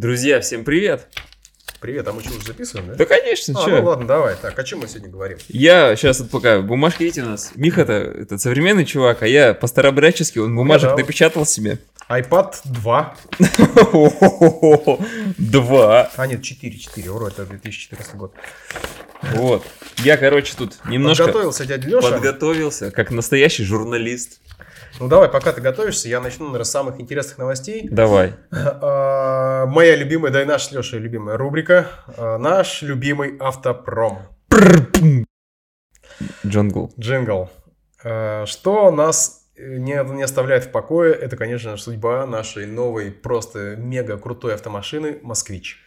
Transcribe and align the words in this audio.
Друзья, 0.00 0.40
всем 0.40 0.64
привет! 0.64 1.08
Привет, 1.78 2.08
а 2.08 2.14
мы 2.14 2.22
что, 2.22 2.30
уже 2.30 2.46
записываем, 2.46 2.88
да? 2.88 2.94
Да, 2.94 3.04
конечно, 3.04 3.52
а, 3.62 3.68
ну 3.68 3.84
ладно, 3.84 4.06
давай. 4.06 4.34
Так, 4.34 4.58
о 4.58 4.64
чем 4.64 4.78
мы 4.78 4.88
сегодня 4.88 5.10
говорим? 5.10 5.36
Я 5.48 5.94
сейчас 5.94 6.20
вот 6.20 6.30
пока 6.30 6.62
бумажки 6.62 7.02
видите 7.02 7.20
у 7.22 7.26
нас. 7.26 7.50
Миха-то 7.54 7.92
это 7.92 8.38
современный 8.38 8.86
чувак, 8.86 9.22
а 9.22 9.26
я 9.26 9.52
по-старобрячески, 9.52 10.38
он 10.38 10.56
бумажек 10.56 10.88
да. 10.92 10.96
напечатал 10.96 11.44
себе. 11.44 11.80
iPad 12.08 12.54
2. 12.64 13.16
Два. 15.36 16.10
А, 16.16 16.26
нет, 16.26 16.42
4, 16.42 16.78
4. 16.78 17.10
Ура, 17.10 17.28
это 17.28 17.44
2014 17.44 18.14
год. 18.14 18.32
Вот. 19.34 19.66
Я, 19.98 20.16
короче, 20.16 20.54
тут 20.56 20.78
немножко 20.86 21.24
Подготовился 21.24 21.66
дядя 21.66 21.86
Леша. 21.86 22.10
подготовился, 22.10 22.90
как 22.90 23.10
настоящий 23.10 23.64
журналист. 23.64 24.40
Ну 24.98 25.08
давай, 25.08 25.28
пока 25.28 25.52
ты 25.52 25.60
готовишься, 25.60 26.08
я 26.08 26.20
начну, 26.20 26.46
наверное, 26.46 26.64
с 26.64 26.70
самых 26.70 27.00
интересных 27.00 27.38
новостей. 27.38 27.88
Давай. 27.90 28.34
А, 28.52 29.66
Моя 29.66 29.94
любимая, 29.96 30.32
да 30.32 30.42
и 30.42 30.44
наша 30.44 30.66
с 30.66 30.72
Лешей 30.72 30.98
любимая 30.98 31.36
рубрика. 31.36 31.86
а, 32.16 32.38
Наш 32.38 32.82
любимый 32.82 33.36
автопром. 33.38 34.18
Джингл. 36.46 36.92
Джингл. 36.98 37.50
А, 38.04 38.44
Что 38.46 38.90
нас 38.90 39.46
э, 39.56 39.76
не, 39.76 40.02
не 40.14 40.22
оставляет 40.22 40.64
в 40.64 40.70
покое, 40.70 41.14
это, 41.14 41.36
конечно, 41.36 41.76
судьба 41.76 42.26
нашей 42.26 42.66
новой, 42.66 43.10
просто 43.10 43.76
мега 43.76 44.18
крутой 44.18 44.54
автомашины 44.54 45.18
«Москвич». 45.22 45.82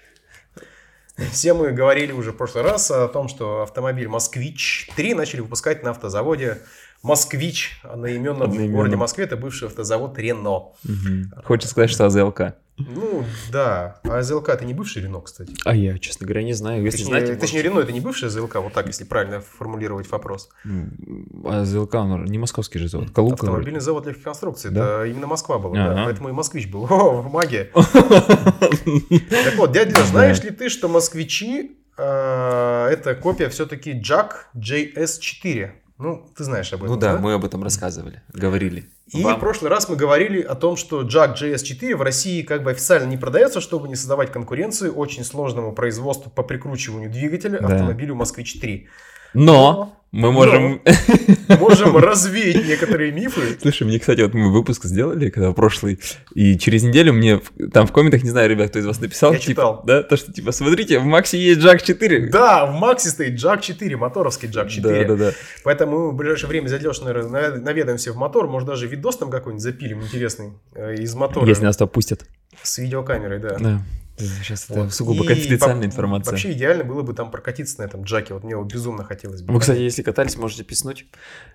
Все 1.31 1.53
мы 1.53 1.72
говорили 1.72 2.12
уже 2.12 2.31
в 2.31 2.38
прошлый 2.38 2.63
раз 2.63 2.90
о 2.90 3.08
том, 3.08 3.27
что 3.27 3.62
автомобиль 3.62 4.08
«Москвич-3» 4.08 5.16
начали 5.16 5.41
выпускать 5.41 5.84
на 5.84 5.91
автозаводе 5.91 6.60
«Москвич», 7.04 7.79
одноименном 7.84 8.49
в 8.49 8.54
Одноименном. 8.54 8.76
городе 8.76 8.96
Москве. 8.96 9.26
Это 9.26 9.38
бывший 9.38 9.68
автозавод 9.68 10.18
«Рено». 10.18 10.71
Мгм. 10.84 11.32
Хочется 11.43 11.70
сказать, 11.70 11.90
что 11.90 12.05
АЗЛК. 12.05 12.55
Ну, 12.77 13.24
да. 13.52 13.99
А 14.04 14.24
ЗЛК 14.24 14.49
это 14.49 14.66
не 14.66 14.74
бывший 14.74 15.04
Рено, 15.04 15.21
кстати. 15.21 15.54
А 15.63 15.76
я, 15.76 15.98
честно 15.99 16.26
говоря, 16.26 16.43
не 16.43 16.54
знаю. 16.54 16.84
Если 16.84 16.98
Точнее, 17.04 17.10
знаете, 17.20 17.35
точнее, 17.35 17.62
Рено 17.62 17.79
это 17.79 17.91
не 17.91 17.99
бывший 17.99 18.29
ЗЛК, 18.29 18.55
вот 18.55 18.74
так, 18.74 18.88
если 18.88 19.04
правильно 19.04 19.41
формулировать 19.41 20.10
вопрос. 20.12 20.49
может, 20.63 21.62
АЗЛК, 21.62 21.94
он 21.96 22.26
не 22.26 22.38
московский 22.40 22.79
же 22.79 22.88
завод. 22.90 23.12
Калуга. 23.12 23.35
вроде. 23.35 23.51
Автомобильный 23.51 23.79
завод 23.79 24.07
легких 24.07 24.24
конструкций. 24.24 24.71
Да? 24.71 25.01
Это 25.04 25.12
именно 25.12 25.27
Москва 25.27 25.60
была, 25.60 25.76
Ага. 25.77 25.96
да. 25.96 26.05
Поэтому 26.05 26.29
и 26.29 26.32
москвич 26.32 26.68
был. 26.68 26.85
О, 26.90 27.21
магия. 27.21 27.70
Так 27.76 29.55
вот, 29.57 29.71
дядя 29.71 30.04
знаешь 30.05 30.41
ли 30.44 30.49
ты, 30.49 30.70
что 30.70 30.88
москвичи 30.88 31.77
э, 31.98 32.88
это 32.91 33.16
копия 33.16 33.49
все-таки 33.49 33.94
Jack 33.94 34.32
JS4? 34.55 35.71
Ну, 36.04 36.21
ты 36.35 36.43
знаешь 36.43 36.73
об 36.73 36.84
этом, 36.84 36.96
Ну 36.96 36.99
да, 36.99 37.18
мы 37.18 37.32
об 37.34 37.46
этом 37.46 37.63
рассказывали, 37.63 38.21
говорили. 38.34 38.90
И 39.13 39.23
Вам? 39.23 39.37
в 39.37 39.40
прошлый 39.40 39.71
раз 39.71 39.87
мы 39.87 39.96
говорили 39.96 40.41
о 40.41 40.54
том, 40.54 40.76
что 40.76 41.01
Jack 41.04 41.35
JS4 41.37 41.95
в 41.95 42.01
России 42.01 42.41
как 42.41 42.62
бы 42.63 42.71
официально 42.71 43.07
не 43.07 43.15
продается, 43.15 43.62
чтобы 43.62 43.87
не 43.87 43.95
создавать 43.95 44.29
конкуренцию 44.29 44.93
очень 44.93 45.23
сложному 45.23 45.71
производству 45.71 46.29
по 46.29 46.43
прикручиванию 46.43 47.10
двигателя 47.10 47.57
Да. 47.60 47.68
автомобилю 47.68 48.15
Москвич 48.15 48.60
3. 48.60 48.90
Но 49.34 49.93
мы 50.13 50.31
можем... 50.31 50.79
Можем 51.59 51.98
развеять 51.98 52.67
некоторые 52.67 53.12
мифы. 53.12 53.57
Слушай, 53.59 53.84
мне, 53.87 53.99
кстати, 53.99 54.21
вот 54.21 54.34
мы 54.35 54.51
выпуск 54.51 54.85
сделали, 54.85 55.29
когда 55.29 55.51
прошлый, 55.53 55.99
и 56.35 56.57
через 56.57 56.84
неделю 56.84 57.13
мне 57.13 57.41
там 57.73 57.87
в 57.87 57.91
комментах, 57.91 58.23
не 58.23 58.29
знаю, 58.29 58.49
ребят, 58.49 58.70
кто 58.70 58.79
из 58.79 58.85
вас 58.85 59.01
написал, 59.01 59.34
Я 59.34 59.39
типа, 59.39 59.49
читал. 59.49 59.84
да, 59.85 60.04
то, 60.04 60.15
что, 60.15 60.31
типа, 60.31 60.51
смотрите, 60.51 60.99
в 60.99 61.04
Максе 61.04 61.39
есть 61.39 61.61
Jack 61.61 61.84
4. 61.84 62.29
Да, 62.29 62.67
в 62.67 62.76
Максе 62.76 63.09
стоит 63.09 63.43
Jack 63.43 63.61
4, 63.61 63.98
моторовский 63.98 64.50
Jack 64.50 64.69
4. 64.69 65.06
да, 65.06 65.16
да, 65.16 65.16
да. 65.16 65.31
Поэтому 65.63 65.97
мы 65.97 66.11
в 66.11 66.16
ближайшее 66.16 66.47
время 66.50 66.67
зайдешь, 66.67 67.01
наверное, 67.01 67.57
наведаемся 67.57 68.13
в 68.13 68.16
мотор. 68.16 68.47
Может, 68.47 68.67
даже 68.67 68.88
видос 68.88 69.17
там 69.17 69.31
какой-нибудь 69.31 69.63
запилим 69.63 70.03
интересный 70.03 70.53
э, 70.75 70.93
из 70.95 71.16
мотора. 71.16 71.47
Если 71.47 71.63
нас 71.63 71.75
то 71.75 71.88
пустят. 71.88 72.25
С 72.61 72.77
видеокамерой, 72.77 73.39
да. 73.39 73.57
Да. 73.59 73.81
Сейчас 74.18 74.66
это 74.69 74.81
Вот. 74.84 74.94
сугубо 74.94 75.24
И 75.24 75.28
конфиденциальная 75.28 75.84
по- 75.88 75.91
информация. 75.91 76.31
Вообще 76.31 76.51
идеально 76.51 76.84
было 76.84 77.01
бы 77.01 77.13
там 77.13 77.31
прокатиться 77.31 77.81
на 77.81 77.85
этом 77.85 78.03
джаке. 78.03 78.34
Вот 78.35 78.44
мне 78.44 78.56
вот 78.56 78.72
безумно 78.72 79.03
хотелось 79.03 79.41
бы. 79.41 79.53
Вы, 79.53 79.59
кстати, 79.59 79.79
если 79.79 80.03
катались, 80.03 80.38
можете 80.38 80.63
писнуть. 80.63 81.07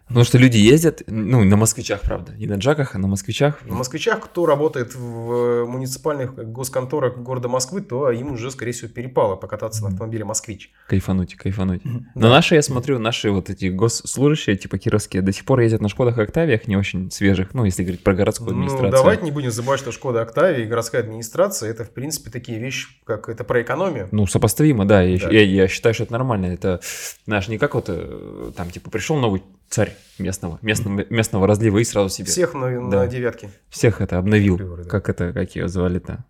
Потому 0.09 0.25
что 0.25 0.39
люди 0.39 0.57
ездят, 0.57 1.03
ну, 1.07 1.45
на 1.45 1.57
москвичах, 1.57 2.01
правда. 2.01 2.33
Не 2.35 2.47
на 2.47 2.55
джаках, 2.55 2.95
а 2.95 2.99
на 2.99 3.07
москвичах. 3.07 3.65
На 3.65 3.75
москвичах, 3.75 4.21
кто 4.21 4.45
работает 4.47 4.95
в 4.95 5.67
муниципальных 5.67 6.35
госконторах 6.35 7.19
города 7.19 7.49
Москвы, 7.49 7.81
то 7.83 8.11
им 8.11 8.33
уже, 8.33 8.51
скорее 8.51 8.73
всего, 8.73 8.89
перепало 8.89 9.37
покататься 9.37 9.83
на 9.83 9.89
автомобиле 9.89 10.25
«Москвич». 10.25 10.73
Кайфануть, 10.89 11.37
кайфануть. 11.37 11.83
Но 11.85 12.29
наши, 12.29 12.55
я 12.57 12.63
смотрю, 12.63 12.99
наши 12.99 13.31
вот 13.31 13.51
эти 13.51 13.67
госслужащие, 13.67 14.57
типа 14.57 14.79
кировские, 14.79 15.23
до 15.23 15.33
сих 15.33 15.45
пор 15.45 15.61
ездят 15.61 15.81
на 15.81 15.89
Шкодах 15.89 16.19
Октавиях, 16.19 16.67
не 16.67 16.77
очень 16.77 17.11
свежих, 17.11 17.55
ну, 17.55 17.65
если 17.65 17.83
говорить 17.83 18.03
про 18.03 18.15
городскую 18.15 18.51
Ну, 18.53 18.63
администрацию. 18.63 18.91
давайте 18.93 19.23
не 19.25 19.31
будем 19.31 19.51
забывать, 19.51 19.79
что 19.81 19.93
«Шкода 19.93 20.23
Октавия» 20.23 20.65
и 20.65 20.67
городская 20.67 21.03
администрация– 21.03 21.71
это, 21.71 21.85
в 21.85 21.91
принципе, 21.91 22.31
такие 22.31 22.48
вещи, 22.57 22.89
как 23.05 23.29
это 23.29 23.45
про 23.45 23.61
экономию. 23.63 24.09
Ну, 24.13 24.27
сопоставимо, 24.27 24.85
да. 24.85 25.03
Я, 25.03 25.19
Да. 25.19 25.31
я- 25.31 25.43
я 25.45 25.69
считаю, 25.69 25.95
что 25.95 26.05
это 26.05 26.13
нормально. 26.13 26.47
Это, 26.47 26.81
знаешь, 27.27 27.49
не 27.49 27.59
как 27.59 27.75
вот 27.75 27.87
э, 27.89 28.53
там, 28.57 28.71
типа, 28.71 28.91
пришел 28.91 29.17
новый 29.19 29.43
царь 29.69 29.95
местного, 30.19 30.59
местного, 30.63 31.05
местного 31.11 31.47
разлива 31.47 31.79
и 31.79 31.85
сразу 31.85 32.09
себе 32.09 32.27
Всех 32.27 32.55
на, 32.55 32.69
на 32.81 32.91
Да. 32.91 33.07
девятке. 33.07 33.51
всех 33.69 34.01
это 34.01 34.19
обновил. 34.19 34.57
Приоры, 34.57 34.85
да. 34.85 34.89
Как 34.91 35.09
это, 35.09 35.33
как 35.33 35.55
ее 35.57 35.69
звали-то? 35.69 36.25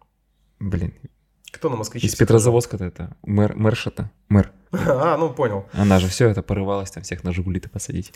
Блин, 0.58 0.92
Кто 1.52 1.70
на 1.70 1.76
«Москвиче»? 1.76 2.06
из 2.08 2.14
Петрозаводска-то 2.16 2.84
это, 2.84 3.16
мэр, 3.22 3.54
мэрша-то, 3.54 4.10
мэр. 4.28 4.50
А, 4.72 5.16
ну, 5.16 5.30
понял. 5.30 5.66
Она 5.72 5.98
же 6.00 6.08
все 6.08 6.28
это 6.28 6.42
порывалась 6.42 6.90
там 6.90 7.02
всех 7.02 7.22
на 7.24 7.32
Жигули-то 7.32 7.68
посадить. 7.70 8.12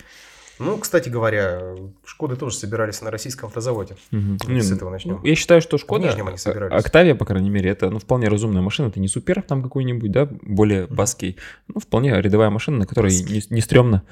Ну, 0.59 0.79
кстати 0.79 1.09
говоря, 1.09 1.75
«Шкоды» 2.05 2.37
тоже 2.37 2.57
собирались 2.57 3.01
на 3.01 3.11
российском 3.11 3.49
автозаводе. 3.49 3.97
Не, 4.11 4.61
с 4.61 4.71
этого 4.71 4.91
начнем. 4.91 5.17
ну, 5.17 5.25
я 5.25 5.35
считаю, 5.35 5.61
что 5.61 5.79
Шкода, 5.79 6.11
они 6.11 6.37
собирались. 6.37 6.85
Октавия, 6.85 7.15
по 7.15 7.25
крайней 7.25 7.51
мере, 7.51 7.71
это 7.71 7.91
ну, 7.91 7.99
вполне 7.99 8.29
разумная 8.29 8.63
машина. 8.63 8.89
Это 8.89 9.01
не 9.01 9.09
супер 9.09 9.43
там 9.43 9.63
какой-нибудь, 9.63 10.11
да, 10.11 10.27
более 10.27 10.87
баский. 10.87 11.37
Ну, 11.69 11.81
вполне 11.81 12.21
рядовая 12.21 12.51
машина, 12.51 12.79
на 12.79 12.87
которой 12.87 13.13
не, 13.13 13.43
не 13.51 13.61
стрёмно, 13.61 14.03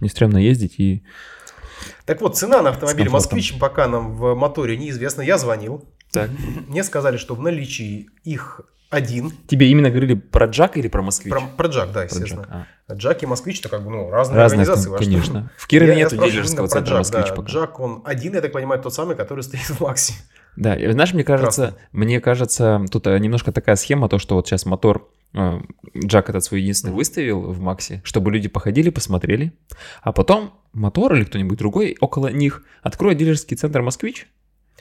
не 0.00 0.08
стрёмно 0.08 0.38
ездить. 0.38 0.74
И 0.78 1.02
Так 2.06 2.20
вот, 2.20 2.36
цена 2.36 2.62
на 2.62 2.70
автомобиль. 2.70 3.08
«Москвич» 3.08 3.58
пока 3.58 3.86
нам 3.88 4.16
в 4.16 4.34
моторе 4.34 4.76
неизвестна. 4.76 5.22
Я 5.22 5.38
звонил. 5.38 5.84
так. 6.10 6.30
Мне 6.68 6.84
сказали, 6.84 7.16
что 7.16 7.34
в 7.34 7.40
наличии 7.42 8.08
их 8.24 8.62
один. 8.92 9.32
Тебе 9.48 9.68
именно 9.68 9.88
говорили 9.88 10.14
про 10.14 10.46
Джак 10.46 10.76
или 10.76 10.88
про 10.88 11.00
Москвич? 11.00 11.32
Про, 11.32 11.40
про 11.56 11.68
Джак, 11.68 11.88
да, 11.88 11.92
Про 11.92 12.04
естественно. 12.04 12.42
Джак, 12.42 12.66
а. 12.88 12.94
Джак 12.94 13.22
и 13.22 13.26
Москвич, 13.26 13.60
это 13.60 13.70
как 13.70 13.82
бы, 13.82 13.90
ну, 13.90 14.10
разные 14.10 14.36
Разные, 14.36 14.60
организации. 14.60 14.90
что. 14.90 14.98
конечно. 14.98 15.50
В 15.56 15.66
Кирове 15.66 16.06
спрашиваю 16.06 16.30
дилерского 16.30 16.66
про 16.66 16.68
центра 16.68 16.90
Джак, 16.90 16.98
Москвич 16.98 17.26
да. 17.28 17.34
пока. 17.34 17.48
Джак, 17.48 17.80
он 17.80 18.02
один, 18.04 18.34
я 18.34 18.42
так 18.42 18.52
понимаю, 18.52 18.82
тот 18.82 18.92
самый, 18.92 19.16
который 19.16 19.40
стоит 19.40 19.62
в 19.62 19.80
Максе. 19.80 20.12
Да, 20.56 20.76
и 20.76 20.92
знаешь, 20.92 21.14
мне 21.14 21.24
кажется, 21.24 21.68
Красный. 21.68 21.88
мне 21.92 22.20
кажется, 22.20 22.84
тут 22.90 23.06
э, 23.06 23.18
немножко 23.18 23.50
такая 23.50 23.76
схема, 23.76 24.10
то, 24.10 24.18
что 24.18 24.34
вот 24.34 24.46
сейчас 24.46 24.66
мотор 24.66 25.08
э, 25.32 25.60
Джак 25.96 26.28
этот 26.28 26.44
свой 26.44 26.60
единственный 26.60 26.92
выставил 26.92 27.40
в 27.40 27.60
Максе, 27.60 28.02
чтобы 28.04 28.30
люди 28.30 28.48
походили, 28.48 28.90
посмотрели, 28.90 29.54
а 30.02 30.12
потом 30.12 30.52
мотор 30.74 31.14
или 31.14 31.24
кто-нибудь 31.24 31.58
другой 31.58 31.96
около 32.00 32.28
них 32.28 32.62
откроет 32.82 33.16
дилерский 33.16 33.56
центр 33.56 33.80
Москвич 33.80 34.28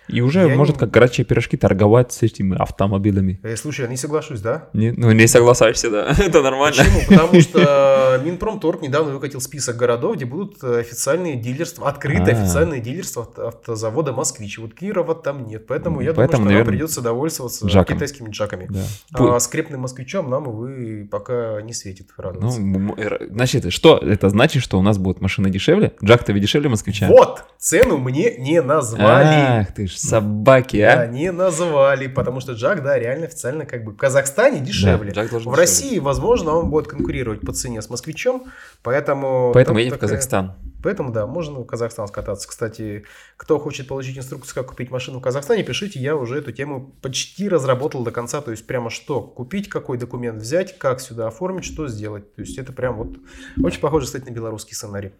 и 0.08 0.22
уже 0.22 0.42
Я 0.48 0.56
может 0.56 0.76
не- 0.76 0.80
как 0.80 0.92
горячие 0.92 1.26
пирожки 1.26 1.58
торговать 1.58 2.12
с 2.12 2.22
этими 2.24 2.58
автомобилями. 2.62 3.40
Э, 3.44 3.56
Слушай, 3.56 3.82
я 3.84 3.88
не 3.88 3.98
соглашусь, 3.98 4.42
да? 4.42 4.70
Не, 4.74 4.92
ну, 4.92 5.12
не 5.12 5.28
соглашаешься, 5.28 5.90
да, 5.90 6.08
это 6.18 6.42
нормально. 6.42 6.84
Почему? 6.84 7.00
Потому 7.08 7.42
что 7.42 8.22
Минпромторг 8.26 8.82
недавно 8.82 9.14
выкатил 9.14 9.40
список 9.42 9.78
городов, 9.78 10.16
где 10.16 10.26
будут 10.26 10.64
э, 10.64 10.80
официальные 10.80 11.36
дилерства, 11.36 11.88
открытые 11.88 12.36
А. 12.36 12.42
официальные 12.42 12.82
дилерства 12.82 13.24
авто- 13.24 13.48
автозавода 13.48 14.12
«Москвич». 14.12 14.58
Вот 14.60 14.74
Кирова 14.74 15.16
там 15.16 15.48
нет, 15.48 15.68
поэтому 15.68 16.02
я 16.02 16.14
Поэтому, 16.14 16.16
думаю, 16.16 16.28
что 16.28 16.38
нам 16.38 16.46
наверное, 16.48 16.72
придется 16.72 17.02
довольствоваться 17.02 17.68
джаком. 17.68 17.96
китайскими 17.96 18.30
джаками. 18.30 18.68
Да. 18.70 19.36
А 19.36 19.40
скрепным 19.40 19.82
москвичом 19.82 20.30
нам, 20.30 20.48
увы, 20.48 21.08
пока 21.10 21.62
не 21.62 21.74
светит 21.74 22.08
Ну, 22.18 22.24
радоваться. 22.24 22.60
м- 22.60 22.96
значит, 23.32 23.72
что 23.72 23.98
это 23.98 24.30
значит, 24.30 24.64
что 24.64 24.78
у 24.80 24.82
нас 24.82 24.98
будет 24.98 25.22
машина 25.22 25.50
дешевле? 25.50 25.94
Джак-то 26.04 26.34
ведь 26.34 26.42
дешевле 26.44 26.70
москвича? 26.70 27.08
Вот, 27.08 27.44
цену 27.58 27.98
мне 27.98 28.36
не 28.38 28.62
назвали. 28.62 29.62
Ах 29.62 29.74
ты 29.74 29.88
ж 29.92 29.98
собаки, 29.98 30.78
Да, 30.82 31.02
а! 31.02 31.08
не 31.08 31.32
назвали, 31.32 32.08
потому 32.08 32.40
что 32.42 32.54
Джак, 32.54 32.84
да, 32.84 32.98
реально 32.98 33.26
официально 33.26 33.66
как 33.66 33.84
бы 33.84 33.92
в 33.92 33.98
Казахстане 33.98 34.60
дешевле. 34.60 35.12
Да, 35.12 35.24
в 35.24 35.30
дешевле. 35.30 35.56
России, 35.56 36.00
возможно, 36.00 36.52
он 36.56 36.70
будет 36.70 36.88
конкурировать 36.88 37.42
по 37.42 37.54
цене 37.54 37.82
с 37.82 37.90
москвичом, 37.90 38.46
поэтому... 38.84 39.52
Поэтому 39.54 39.80
едем 39.80 39.92
в 39.92 39.94
такая- 39.96 40.10
Казахстан. 40.10 40.56
Поэтому, 40.84 41.12
да, 41.12 41.28
можно 41.28 41.60
в 41.60 41.66
Казахстан 41.66 42.08
скататься. 42.08 42.48
Кстати, 42.50 43.04
кто 43.38 43.60
хочет 43.60 43.88
получить 43.88 44.18
инструкцию, 44.18 44.56
как 44.56 44.68
купить 44.68 44.90
машину 44.90 45.20
в 45.20 45.22
Казахстане, 45.22 45.64
пишите, 45.64 46.00
я 46.00 46.16
уже 46.16 46.40
эту 46.40 46.52
тему 46.52 46.96
почти 47.04 47.48
разработал 47.48 48.04
до 48.04 48.10
конца, 48.10 48.42
то 48.42 48.50
есть 48.50 48.66
прямо 48.66 48.90
что 48.90 49.22
купить, 49.22 49.70
какой 49.70 50.00
документ 50.00 50.42
взять, 50.42 50.80
как 50.80 51.00
сюда 51.00 51.28
оформить, 51.28 51.66
что 51.66 51.88
сделать. 51.88 52.34
То 52.34 52.42
есть 52.42 52.58
это 52.58 52.74
прям 52.74 52.96
вот 52.96 53.10
очень 53.64 53.80
похоже, 53.80 54.08
кстати, 54.08 54.24
на 54.28 54.32
белорусский 54.34 54.76
сценарий. 54.76 55.12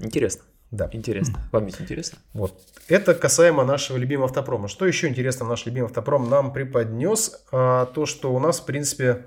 Интересно. 0.00 0.42
Да. 0.70 0.88
Интересно. 0.92 1.38
Вам 1.52 1.66
ведь 1.66 1.80
интересно? 1.80 2.18
Вот. 2.34 2.58
Это 2.88 3.14
касаемо 3.14 3.64
нашего 3.64 3.96
любимого 3.96 4.26
автопрома. 4.28 4.68
Что 4.68 4.84
еще 4.86 5.08
интересно 5.08 5.46
наш 5.46 5.64
любимый 5.66 5.86
автопром 5.86 6.28
нам 6.28 6.52
преподнес? 6.52 7.44
А, 7.52 7.86
то, 7.86 8.04
что 8.06 8.34
у 8.34 8.38
нас, 8.40 8.60
в 8.60 8.64
принципе, 8.64 9.26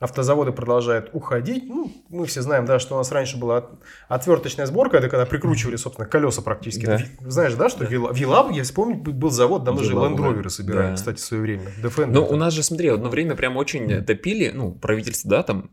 автозаводы 0.00 0.50
продолжают 0.52 1.10
уходить. 1.12 1.64
Ну, 1.68 1.92
мы 2.08 2.24
все 2.26 2.40
знаем, 2.42 2.64
да, 2.66 2.78
что 2.78 2.94
у 2.94 2.98
нас 2.98 3.12
раньше 3.12 3.36
была 3.36 3.58
от- 3.58 3.70
отверточная 4.08 4.64
сборка, 4.66 4.96
это 4.96 5.08
когда 5.10 5.26
прикручивали, 5.26 5.76
собственно, 5.76 6.08
колеса 6.08 6.40
практически. 6.42 6.86
Да. 6.86 6.96
Ви- 6.96 7.30
Знаешь, 7.30 7.54
да, 7.54 7.68
что 7.68 7.84
Вила- 7.84 8.12
в 8.12 8.16
Елабуге, 8.16 8.56
я 8.58 8.62
вспомню, 8.64 8.96
был 8.96 9.30
завод, 9.30 9.62
даже 9.64 9.90
Елабуга, 9.92 10.22
Land 10.24 10.42
Rover 10.42 10.48
собирали, 10.48 10.88
да. 10.88 10.94
кстати, 10.94 11.18
в 11.18 11.20
свое 11.20 11.42
время. 11.42 11.62
Defender. 11.82 12.06
Ну, 12.12 12.24
у 12.26 12.36
нас 12.36 12.54
же, 12.54 12.62
смотри, 12.62 12.88
одно 12.88 13.10
время 13.10 13.36
прям 13.36 13.56
очень 13.58 14.02
топили, 14.04 14.50
ну, 14.54 14.72
правительство, 14.72 15.30
да, 15.30 15.42
там, 15.42 15.70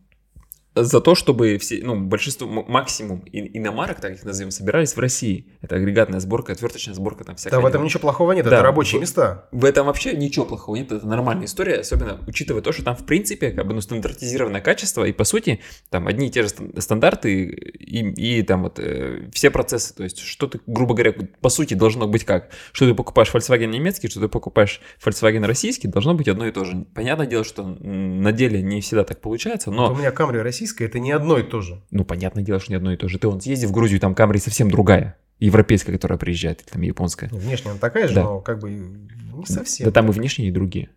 за 0.83 1.01
то, 1.01 1.15
чтобы 1.15 1.57
все, 1.57 1.79
ну, 1.83 1.99
большинство, 1.99 2.47
максимум 2.47 3.23
иномарок, 3.31 3.99
так 4.01 4.13
их 4.13 4.23
назовем, 4.23 4.51
собирались 4.51 4.95
в 4.95 4.99
России. 4.99 5.47
Это 5.61 5.75
агрегатная 5.75 6.19
сборка, 6.19 6.53
отверточная 6.53 6.93
сборка, 6.95 7.23
там 7.23 7.35
всякая. 7.35 7.57
Да, 7.57 7.61
в 7.61 7.65
этом 7.65 7.83
ничего 7.83 8.01
плохого 8.01 8.31
нет, 8.33 8.45
Да. 8.45 8.55
это 8.55 8.63
рабочие 8.63 9.01
места. 9.01 9.47
В 9.51 9.65
этом 9.65 9.85
вообще 9.87 10.13
ничего 10.15 10.45
плохого 10.45 10.75
нет, 10.75 10.91
это 10.91 11.05
нормальная 11.07 11.45
история, 11.45 11.75
особенно 11.75 12.19
учитывая 12.27 12.61
то, 12.61 12.71
что 12.71 12.83
там, 12.83 12.95
в 12.95 13.05
принципе, 13.05 13.51
как 13.51 13.65
бы, 13.67 13.73
ну, 13.73 13.81
стандартизированное 13.81 14.61
качество, 14.61 15.03
и, 15.03 15.11
по 15.11 15.23
сути, 15.23 15.59
там 15.89 16.07
одни 16.07 16.27
и 16.27 16.29
те 16.29 16.43
же 16.43 16.49
стан- 16.49 16.71
стандарты, 16.79 17.43
и, 17.43 18.39
и 18.39 18.43
там 18.43 18.63
вот 18.63 18.79
э, 18.79 19.29
все 19.33 19.49
процессы, 19.51 19.93
то 19.95 20.03
есть, 20.03 20.19
что 20.19 20.47
ты, 20.47 20.59
грубо 20.67 20.93
говоря, 20.93 21.13
по 21.41 21.49
сути, 21.49 21.73
должно 21.73 22.07
быть 22.07 22.23
как? 22.25 22.49
Что 22.71 22.87
ты 22.87 22.93
покупаешь 22.95 23.29
Volkswagen 23.33 23.67
немецкий, 23.67 24.07
что 24.07 24.19
ты 24.21 24.27
покупаешь 24.27 24.81
Volkswagen 25.03 25.45
российский, 25.45 25.87
должно 25.87 26.13
быть 26.13 26.27
одно 26.27 26.47
и 26.47 26.51
то 26.51 26.63
же. 26.65 26.85
Понятное 26.93 27.27
дело, 27.27 27.43
что 27.43 27.63
на 27.63 28.31
деле 28.31 28.61
не 28.61 28.81
всегда 28.81 29.03
так 29.03 29.21
получается, 29.21 29.71
но, 29.71 29.91
У 29.91 29.95
меня 29.95 30.11
Камри 30.11 30.39
российская, 30.67 30.85
это 30.85 30.99
не 30.99 31.11
одно 31.11 31.37
и 31.37 31.43
то 31.43 31.61
же. 31.61 31.81
ну, 31.91 32.03
понятное 32.03 32.43
дело, 32.43 32.59
что 32.59 32.71
не 32.71 32.75
одно 32.77 32.91
и 32.91 32.97
то 32.97 33.07
же. 33.07 33.17
Ты, 33.19 33.27
он 33.27 33.39
съездил 33.41 33.69
в 33.69 33.71
Грузию, 33.71 33.99
там 33.99 34.13
Камри 34.15 34.39
совсем 34.39 34.69
другая, 34.69 35.17
европейская, 35.39 35.91
которая 35.93 36.17
приезжает, 36.19 36.61
или 36.61 36.69
там 36.69 36.81
японская. 36.81 37.29
Ну, 37.31 37.37
Внешне 37.37 37.71
она 37.71 37.79
такая 37.79 38.07
же, 38.07 38.15
Да. 38.15 38.23
но 38.23 38.41
как 38.41 38.59
бы 38.59 38.69
не 38.71 39.45
совсем. 39.45 39.85
Да 39.85 39.91
там 39.91 40.09
и 40.09 40.11
внешние, 40.11 40.49
и 40.49 40.51
другие. 40.51 40.89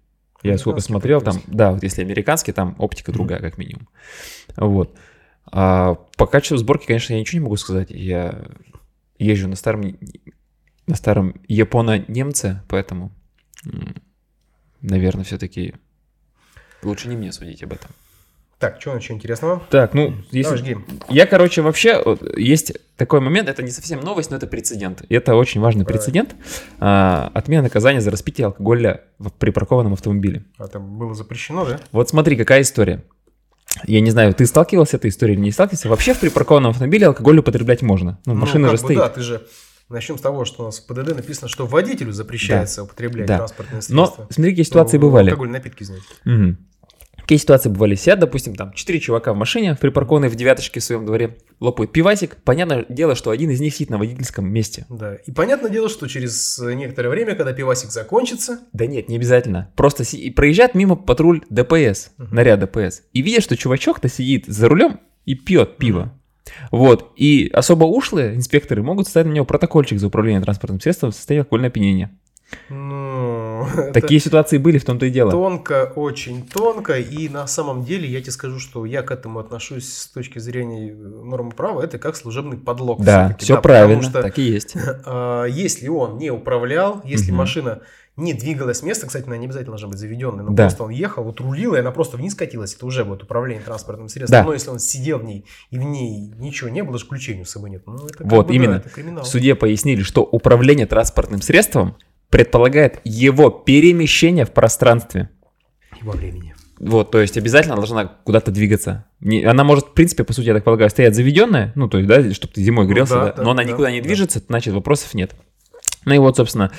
Я 0.42 0.56
сколько 0.58 0.80
смотрел, 0.80 1.20
там, 1.20 1.40
да, 1.46 1.70
вот 1.72 1.82
если 1.82 2.02
американский, 2.02 2.52
там 2.52 2.74
оптика 2.78 3.12
другая, 3.12 3.40
как 3.40 3.58
минимум. 3.58 3.88
Вот. 4.56 4.96
А 5.52 5.94
по 6.16 6.26
качеству 6.26 6.56
сборки, 6.56 6.86
конечно, 6.86 7.12
я 7.12 7.20
ничего 7.20 7.38
не 7.40 7.44
могу 7.44 7.56
сказать. 7.56 7.90
Я 7.90 8.46
езжу 9.18 9.48
на 9.48 9.56
старом, 9.56 9.98
на 10.86 10.94
старом 10.96 11.34
японо-немце, 11.46 12.62
поэтому, 12.68 13.12
наверное, 14.80 15.24
все-таки 15.24 15.74
лучше 16.82 17.08
не 17.08 17.16
мне 17.16 17.32
судить 17.32 17.62
об 17.62 17.74
этом. 17.74 17.90
Так, 18.60 18.78
что 18.78 18.94
еще 18.94 19.14
интересного? 19.14 19.62
Так, 19.70 19.94
ну, 19.94 20.14
если... 20.30 20.42
Давай, 20.42 20.58
жги. 20.58 20.76
Я, 21.08 21.26
короче, 21.26 21.62
вообще, 21.62 22.02
вот, 22.04 22.38
есть 22.38 22.74
такой 22.96 23.20
момент, 23.20 23.48
это 23.48 23.62
не 23.62 23.70
совсем 23.70 24.00
новость, 24.00 24.30
но 24.30 24.36
это 24.36 24.46
прецедент. 24.46 25.02
И 25.08 25.14
это 25.14 25.34
очень 25.34 25.62
важный 25.62 25.84
Давай. 25.84 25.94
прецедент. 25.98 26.36
А, 26.78 27.30
отмена 27.32 27.62
наказания 27.62 28.02
за 28.02 28.10
распитие 28.10 28.46
алкоголя 28.46 29.00
в 29.18 29.30
припаркованном 29.30 29.94
автомобиле. 29.94 30.44
А 30.58 30.68
там 30.68 30.98
было 30.98 31.14
запрещено, 31.14 31.64
да? 31.64 31.80
Вот 31.90 32.10
смотри, 32.10 32.36
какая 32.36 32.60
история. 32.60 33.02
Я 33.86 34.02
не 34.02 34.10
знаю, 34.10 34.34
ты 34.34 34.44
сталкивался 34.44 34.92
с 34.92 34.94
этой 34.94 35.08
историей 35.08 35.36
или 35.36 35.42
не 35.44 35.52
сталкивался. 35.52 35.88
Вообще 35.88 36.12
в 36.12 36.20
припаркованном 36.20 36.72
автомобиле 36.72 37.06
алкоголь 37.06 37.38
употреблять 37.38 37.80
можно. 37.80 38.18
Ну, 38.26 38.34
машина 38.34 38.68
как 38.68 38.76
же 38.76 38.82
бы 38.82 38.86
стоит. 38.88 38.98
Да, 38.98 39.08
ты 39.08 39.22
же... 39.22 39.46
Начнем 39.88 40.18
с 40.18 40.20
того, 40.20 40.44
что 40.44 40.62
у 40.62 40.66
нас 40.66 40.78
в 40.78 40.86
ПДД 40.86 41.16
написано, 41.16 41.48
что 41.48 41.66
водителю 41.66 42.12
запрещается 42.12 42.84
употреблять 42.84 43.26
Да. 43.26 43.38
транспортные 43.38 43.80
Но 43.88 44.04
средства. 44.06 44.28
смотри, 44.30 44.52
какие 44.52 44.64
ситуации 44.64 44.98
Ну, 44.98 45.02
бывали. 45.08 45.30
Алкогольные 45.30 45.58
напитки, 45.58 45.82
знаете. 45.82 46.06
Мгм. 46.24 46.58
Какие 47.30 47.38
ситуации 47.42 47.68
бывали? 47.68 47.94
Сидят, 47.94 48.18
допустим, 48.18 48.56
там 48.56 48.72
четыре 48.72 48.98
чувака 48.98 49.32
в 49.32 49.36
машине, 49.36 49.76
припаркованной 49.80 50.28
в 50.28 50.34
девяточке 50.34 50.80
в 50.80 50.82
своем 50.82 51.06
дворе, 51.06 51.38
лопают 51.60 51.92
пивасик. 51.92 52.36
Понятное 52.42 52.84
дело, 52.88 53.14
что 53.14 53.30
один 53.30 53.50
из 53.50 53.60
них 53.60 53.72
сидит 53.72 53.88
на 53.88 53.98
водительском 53.98 54.52
месте. 54.52 54.84
Да. 54.90 55.14
И 55.14 55.30
понятное 55.30 55.70
дело, 55.70 55.88
что 55.88 56.08
через 56.08 56.58
некоторое 56.58 57.08
время, 57.08 57.36
когда 57.36 57.52
пивасик 57.52 57.92
закончится, 57.92 58.58
Да 58.72 58.84
нет, 58.86 59.08
не 59.08 59.14
обязательно. 59.14 59.70
Просто 59.76 60.02
си- 60.02 60.18
и 60.18 60.30
проезжает 60.30 60.74
мимо 60.74 60.96
патруль 60.96 61.42
ДПС, 61.50 62.10
Мгм. 62.18 62.34
наряд 62.34 62.58
ДПС, 62.58 63.02
и 63.12 63.22
видят, 63.22 63.44
что 63.44 63.56
чувачок-то 63.56 64.08
сидит 64.08 64.46
за 64.48 64.68
рулем 64.68 64.98
и 65.24 65.36
пьет 65.36 65.76
пиво. 65.76 66.12
Вот. 66.72 67.12
И 67.16 67.48
особо 67.52 67.84
ушлые 67.84 68.34
инспекторы 68.34 68.82
могут 68.82 69.06
составить 69.06 69.28
на 69.28 69.34
него 69.34 69.44
протокольчик 69.44 70.00
за 70.00 70.08
управление 70.08 70.42
транспортным 70.42 70.80
средством 70.80 71.12
в 71.12 71.14
состоянии 71.14 71.42
алкогольного 71.42 71.68
опьянения. 71.68 72.18
Ну, 72.68 73.66
Такие 73.92 74.20
ситуации 74.20 74.58
были, 74.58 74.78
в 74.78 74.84
том-то 74.84 75.06
и 75.06 75.10
дело. 75.10 75.30
тонко, 75.30 75.92
очень 75.96 76.46
тонко. 76.46 76.98
И 76.98 77.28
на 77.28 77.46
самом 77.46 77.84
деле 77.84 78.08
я 78.08 78.20
тебе 78.20 78.32
скажу, 78.32 78.58
что 78.58 78.84
я 78.84 79.02
к 79.02 79.10
этому 79.10 79.38
отношусь 79.40 79.92
с 79.92 80.06
точки 80.08 80.38
зрения 80.38 80.92
нормы 80.94 81.50
права. 81.52 81.82
Это 81.82 81.98
как 81.98 82.16
служебный 82.16 82.56
подлог. 82.58 83.02
Да, 83.02 83.36
все 83.38 83.54
да, 83.56 83.60
правильно, 83.60 84.02
что 84.02 84.22
так 84.22 84.38
и 84.38 84.42
есть. 84.42 84.76
а, 85.06 85.44
если 85.44 85.88
он 85.88 86.18
не 86.18 86.30
управлял, 86.30 87.00
если 87.04 87.30
Мгм. 87.30 87.38
машина 87.38 87.80
не 88.16 88.34
двигалась 88.34 88.78
с 88.78 88.82
места, 88.82 89.06
кстати, 89.06 89.26
она 89.26 89.36
не 89.38 89.46
обязательно 89.46 89.70
должна 89.72 89.88
быть 89.88 89.98
заведенной, 89.98 90.44
но 90.44 90.50
Да. 90.50 90.64
просто 90.64 90.84
он 90.84 90.90
ехал, 90.90 91.24
вот 91.24 91.40
рулил, 91.40 91.74
и 91.74 91.78
она 91.78 91.90
просто 91.90 92.18
вниз 92.18 92.34
катилась, 92.34 92.74
это 92.74 92.84
уже 92.84 93.04
будет 93.04 93.22
управление 93.22 93.62
транспортным 93.64 94.08
средством. 94.08 94.40
Да. 94.40 94.44
Но 94.46 94.52
если 94.52 94.68
он 94.68 94.78
сидел 94.78 95.18
в 95.20 95.24
ней, 95.24 95.46
и 95.70 95.78
в 95.78 95.82
ней 95.82 96.30
ничего 96.38 96.68
не 96.68 96.82
было, 96.82 96.92
даже 96.94 97.06
ключей 97.06 97.40
у 97.40 97.44
собой 97.46 97.70
нет, 97.70 97.82
ну 97.86 98.06
это 98.06 98.24
Вот, 98.24 98.46
бы, 98.46 98.52
да, 98.52 98.54
именно. 98.54 98.74
это 98.74 98.88
криминал. 98.90 99.24
В 99.24 99.26
суде 99.26 99.54
пояснили, 99.54 100.02
что 100.02 100.22
управление 100.22 100.86
транспортным 100.86 101.40
средством 101.40 101.96
предполагает 102.30 103.00
его 103.04 103.50
перемещение 103.50 104.44
в 104.44 104.52
пространстве. 104.52 105.28
И 106.00 106.04
во 106.04 106.12
времени. 106.12 106.54
Вот, 106.78 107.10
то 107.10 107.20
есть 107.20 107.36
обязательно 107.36 107.74
должна 107.76 108.06
куда-то 108.06 108.50
двигаться. 108.50 109.04
Не- 109.20 109.44
она 109.44 109.64
может, 109.64 109.88
в 109.88 109.92
принципе, 109.92 110.24
по 110.24 110.32
сути, 110.32 110.46
я 110.46 110.54
так 110.54 110.64
полагаю, 110.64 110.88
стоять 110.88 111.14
заведенная, 111.14 111.72
ну, 111.74 111.88
то 111.88 111.98
есть, 111.98 112.08
да, 112.08 112.32
чтобы 112.32 112.54
ты 112.54 112.62
зимой 112.62 112.86
Ну 112.86 112.92
грелся, 112.92 113.14
да, 113.14 113.24
да, 113.26 113.32
да, 113.32 113.42
но 113.42 113.50
она 113.50 113.62
да, 113.64 113.68
никуда 113.68 113.90
не 113.90 114.00
да. 114.00 114.06
движется, 114.06 114.40
значит, 114.48 114.72
вопросов 114.72 115.12
нет. 115.12 115.34
Ну 116.06 116.14
и 116.14 116.18
вот, 116.18 116.36
собственно, 116.38 116.72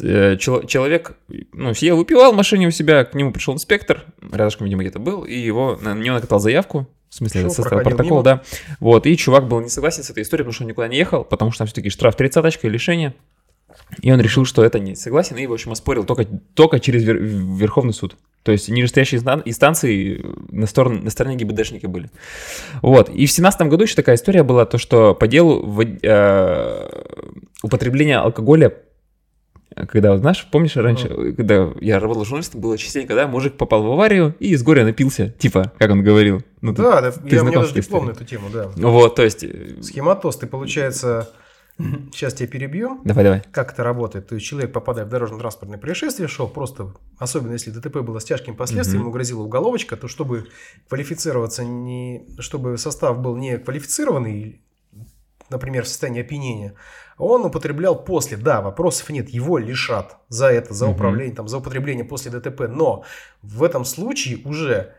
э, 0.00 0.36
чело- 0.38 0.64
человек, 0.64 1.18
ну, 1.52 1.74
сидел, 1.74 1.98
выпивал 1.98 2.32
в 2.32 2.36
машине 2.36 2.68
у 2.68 2.70
себя, 2.70 3.04
к 3.04 3.14
нему 3.14 3.32
пришел 3.32 3.52
инспектор, 3.52 4.04
рядышком, 4.22 4.64
видимо, 4.64 4.80
где-то 4.82 4.98
был, 4.98 5.24
и 5.24 5.36
его, 5.36 5.78
на 5.82 5.92
него 5.92 6.14
накатал 6.14 6.38
заявку, 6.40 6.88
в 7.10 7.14
смысле, 7.14 7.42
Шел, 7.42 7.50
составил 7.50 7.82
протокол, 7.84 8.10
мимо. 8.10 8.22
да. 8.22 8.42
Вот, 8.80 9.06
и 9.06 9.14
чувак 9.16 9.46
был 9.46 9.60
не 9.60 9.68
согласен 9.68 10.02
с 10.02 10.08
этой 10.08 10.22
историей, 10.22 10.44
потому 10.44 10.54
что 10.54 10.64
он 10.64 10.68
никуда 10.70 10.88
не 10.88 10.96
ехал, 10.96 11.22
потому 11.22 11.50
что 11.50 11.58
там 11.58 11.66
все-таки 11.66 11.90
штраф 11.90 12.16
тридцаточка 12.16 12.66
и 12.66 12.70
лишение. 12.70 13.14
И 14.00 14.10
он 14.12 14.20
решил, 14.20 14.44
что 14.44 14.64
это 14.64 14.78
не 14.78 14.94
согласен, 14.96 15.36
и, 15.36 15.46
в 15.46 15.52
общем, 15.52 15.72
оспорил 15.72 16.04
только, 16.04 16.24
только 16.54 16.80
через 16.80 17.04
Вер- 17.04 17.18
Верховный 17.18 17.92
суд. 17.92 18.16
То 18.42 18.52
есть 18.52 18.68
нижестоящие 18.68 19.20
инстан- 19.20 19.42
инстанции 19.44 20.24
на, 20.50 20.66
сторону, 20.66 21.00
на 21.02 21.10
стороне 21.10 21.36
ГИБДшника 21.36 21.88
были. 21.88 22.10
Вот. 22.82 23.08
И 23.08 23.24
в 23.26 23.32
семнадцатом 23.32 23.68
году 23.70 23.84
еще 23.84 23.94
такая 23.94 24.16
история 24.16 24.42
была, 24.42 24.66
то, 24.66 24.76
что 24.78 25.14
по 25.14 25.26
делу 25.26 25.64
вод- 25.64 25.98
э, 26.02 26.88
употребление 27.62 28.18
алкоголя 28.18 28.72
когда, 29.88 30.12
вот, 30.12 30.20
знаешь, 30.20 30.46
помнишь, 30.52 30.76
раньше, 30.76 31.08
когда 31.36 31.68
я 31.80 31.98
работал 31.98 32.24
журналистом, 32.24 32.60
было 32.60 32.78
частенько, 32.78 33.08
когда 33.08 33.26
мужик 33.26 33.54
попал 33.56 33.82
в 33.82 33.90
аварию 33.90 34.32
и 34.38 34.54
с 34.54 34.62
горя 34.62 34.84
напился, 34.84 35.30
типа, 35.30 35.72
как 35.78 35.90
он 35.90 36.04
говорил. 36.04 36.42
Ну, 36.60 36.72
ты- 36.72 36.82
Да, 36.82 37.00
да, 37.00 37.10
ты 37.10 37.34
я, 37.34 37.40
с 37.40 37.44
даже 37.44 37.74
на 37.74 37.80
историей? 37.80 38.10
эту 38.12 38.24
тему, 38.24 38.50
да. 38.52 38.70
Вот, 38.76 39.16
то 39.16 39.24
есть... 39.24 39.42
э, 39.42 39.78
Схематоз, 39.82 40.36
ты, 40.36 40.46
получается, 40.46 41.28
сейчас 41.78 42.34
тебя 42.34 42.48
перебью. 42.48 43.00
Давай, 43.04 43.24
давай. 43.24 43.42
Как 43.50 43.72
это 43.72 43.82
работает? 43.82 44.28
То 44.28 44.36
есть 44.36 44.46
человек, 44.46 44.72
попадая 44.72 45.04
в 45.04 45.08
дорожно-транспортное 45.08 45.78
происшествие, 45.78 46.28
шел 46.28 46.48
просто, 46.48 46.94
особенно 47.18 47.52
если 47.52 47.70
ДТП 47.70 47.98
было 47.98 48.20
с 48.20 48.24
тяжким 48.24 48.54
последствием, 48.56 49.00
Мгм. 49.00 49.06
ему 49.06 49.12
грозила 49.12 49.42
уголовочка, 49.42 49.96
то 49.96 50.06
чтобы 50.06 50.46
квалифицироваться, 50.88 51.64
не, 51.64 52.26
чтобы 52.38 52.78
состав 52.78 53.18
был 53.18 53.36
не 53.36 53.58
квалифицированный, 53.58 54.62
например, 55.50 55.84
в 55.84 55.88
состоянии 55.88 56.22
опьянения, 56.22 56.74
он 57.18 57.44
употреблял 57.44 58.02
после, 58.02 58.36
да, 58.36 58.60
вопросов 58.60 59.10
нет, 59.10 59.28
его 59.28 59.58
лишат 59.58 60.16
за 60.28 60.50
это, 60.50 60.74
за 60.74 60.86
управление, 60.88 61.34
там, 61.34 61.48
за 61.48 61.58
употребление 61.58 62.04
после 62.04 62.30
ДТП, 62.30 62.62
но 62.68 63.04
в 63.42 63.62
этом 63.62 63.84
случае 63.84 64.38
уже 64.44 64.94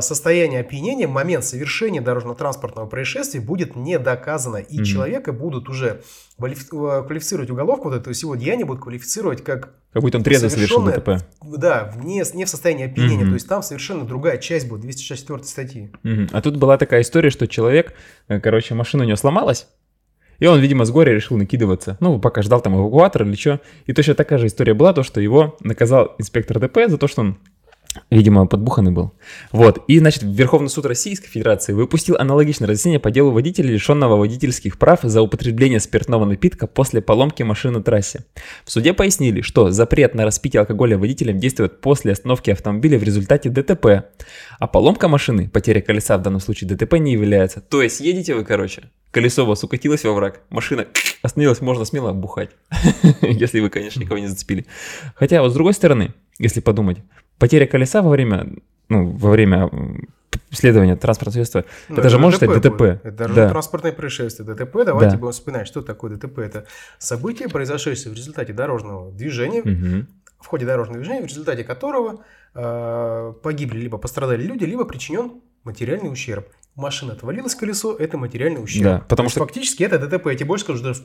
состояние 0.00 0.60
опьянения, 0.60 1.06
момент 1.06 1.44
совершения 1.44 2.00
дорожно-транспортного 2.00 2.86
происшествия 2.86 3.40
будет 3.40 3.76
не 3.76 3.98
доказано, 3.98 4.56
и 4.56 4.76
Мгм. 4.76 4.84
человека 4.84 5.32
будут 5.32 5.68
уже 5.68 5.86
э, 5.88 6.02
квалифицировать 6.38 7.50
уголовку, 7.50 7.88
вот 7.90 7.96
это 7.96 8.12
всего 8.12 8.34
деяния 8.36 8.64
будут 8.64 8.82
квалифицировать 8.82 9.44
как, 9.44 9.74
Как 9.92 10.02
будто 10.02 10.18
он 10.18 10.24
трезво 10.24 10.48
совершил 10.48 10.82
ДТП. 10.84 11.22
да, 11.42 11.92
не, 12.02 12.22
не 12.34 12.44
в 12.44 12.48
состоянии 12.48 12.86
опьянения, 12.86 13.24
Мгм. 13.24 13.30
то 13.30 13.34
есть 13.34 13.48
там 13.48 13.62
совершенно 13.62 14.04
другая 14.04 14.38
часть 14.38 14.68
будет, 14.68 14.80
264 14.80 15.44
статьи. 15.44 15.90
Мгм. 16.02 16.28
А 16.32 16.40
тут 16.40 16.56
была 16.56 16.78
такая 16.78 17.02
история, 17.02 17.30
что 17.30 17.46
человек, 17.46 17.92
э, 18.28 18.40
короче, 18.40 18.74
машина 18.74 19.04
у 19.04 19.06
него 19.06 19.16
сломалась, 19.16 19.68
и 20.38 20.46
он, 20.46 20.60
видимо, 20.60 20.84
с 20.84 20.90
горя 20.90 21.12
решил 21.12 21.36
накидываться. 21.36 21.96
Ну, 22.00 22.20
пока 22.20 22.42
ждал 22.42 22.60
там 22.60 22.76
эвакуатор 22.76 23.24
или 23.24 23.34
что. 23.34 23.60
И 23.86 23.92
точно 23.92 24.14
такая 24.14 24.38
же 24.38 24.46
история 24.46 24.72
была, 24.72 24.92
то, 24.92 25.02
что 25.02 25.20
его 25.20 25.56
наказал 25.60 26.14
инспектор 26.18 26.60
ДП 26.60 26.78
за 26.86 26.96
то, 26.96 27.08
что 27.08 27.22
он 27.22 27.38
Видимо, 28.10 28.46
подбуханный 28.46 28.90
был. 28.90 29.12
Вот. 29.52 29.84
И, 29.88 29.98
значит, 29.98 30.22
Верховный 30.22 30.68
суд 30.68 30.86
Российской 30.86 31.28
Федерации 31.28 31.72
выпустил 31.72 32.16
аналогичное 32.16 32.68
разъяснение 32.68 33.00
по 33.00 33.10
делу 33.10 33.30
водителя, 33.30 33.70
лишенного 33.70 34.16
водительских 34.16 34.78
прав 34.78 35.00
за 35.02 35.22
употребление 35.22 35.80
спиртного 35.80 36.24
напитка 36.24 36.66
после 36.66 37.00
поломки 37.00 37.42
машины 37.42 37.78
на 37.78 37.84
трассе. 37.84 38.24
В 38.64 38.70
суде 38.70 38.92
пояснили, 38.92 39.40
что 39.40 39.70
запрет 39.70 40.14
на 40.14 40.24
распитие 40.24 40.60
алкоголя 40.60 40.98
водителем 40.98 41.38
действует 41.38 41.80
после 41.80 42.12
остановки 42.12 42.50
автомобиля 42.50 42.98
в 42.98 43.02
результате 43.02 43.48
ДТП, 43.50 44.04
а 44.58 44.66
поломка 44.66 45.08
машины, 45.08 45.48
потеря 45.48 45.80
колеса 45.80 46.18
в 46.18 46.22
данном 46.22 46.40
случае 46.40 46.70
ДТП 46.70 46.94
не 46.94 47.12
является. 47.12 47.60
То 47.60 47.82
есть 47.82 48.00
едете 48.00 48.34
вы, 48.34 48.44
короче, 48.44 48.90
колесо 49.10 49.44
у 49.44 49.46
вас 49.46 49.64
укатилось 49.64 50.04
во 50.04 50.12
враг, 50.12 50.40
машина 50.50 50.86
остановилась, 51.22 51.60
можно 51.60 51.84
смело 51.84 52.12
бухать, 52.12 52.50
если 53.22 53.60
вы, 53.60 53.70
конечно, 53.70 54.00
никого 54.00 54.18
не 54.18 54.26
зацепили. 54.26 54.66
Хотя, 55.14 55.42
вот 55.42 55.50
с 55.50 55.54
другой 55.54 55.74
стороны, 55.74 56.14
если 56.38 56.60
подумать, 56.60 56.98
потеря 57.38 57.66
колеса 57.66 58.02
во 58.02 58.10
время, 58.10 58.48
ну, 58.88 59.10
во 59.10 59.30
время 59.30 59.68
м, 59.72 60.08
исследование 60.50 60.96
транспортного 60.96 61.34
средства. 61.34 61.64
Ну, 61.88 61.96
это 61.96 62.08
же 62.08 62.18
может 62.18 62.40
ДТП 62.40 62.50
стать 62.52 62.62
ДТП. 62.62 62.78
будет. 62.78 63.00
Это 63.04 63.10
даже 63.12 63.34
Да. 63.34 63.48
транспортное 63.50 63.92
происшествие. 63.92 64.46
ДТП, 64.46 64.84
давайте 64.84 65.12
Да. 65.12 65.18
будем 65.18 65.32
вспоминать, 65.32 65.66
что 65.66 65.82
такое 65.82 66.16
ДТП. 66.16 66.38
Это 66.38 66.64
событие, 66.98 67.48
произошедшее 67.48 68.12
в 68.12 68.16
результате 68.16 68.52
дорожного 68.52 69.12
движения, 69.12 69.62
Мгм. 69.62 70.08
в 70.40 70.46
ходе 70.46 70.64
дорожного 70.66 70.98
движения, 71.00 71.22
в 71.22 71.26
результате 71.26 71.64
которого 71.64 72.24
э, 72.54 73.34
погибли 73.42 73.78
либо 73.78 73.98
пострадали 73.98 74.42
люди, 74.42 74.64
либо 74.64 74.84
причинен 74.84 75.32
материальный 75.64 76.10
ущерб. 76.10 76.48
Машина 76.78 77.14
отвалилась 77.14 77.56
колесо, 77.56 77.96
это 77.96 78.16
материальный 78.18 78.62
ущерб. 78.62 78.84
Да, 78.84 79.04
потому 79.08 79.28
что- 79.28 79.40
фактически 79.40 79.82
это 79.82 79.98
ДТП. 79.98 80.26
Я 80.28 80.36
тебе 80.36 80.44
больше 80.46 80.64
скажу, 80.64 80.82
даже 80.82 81.00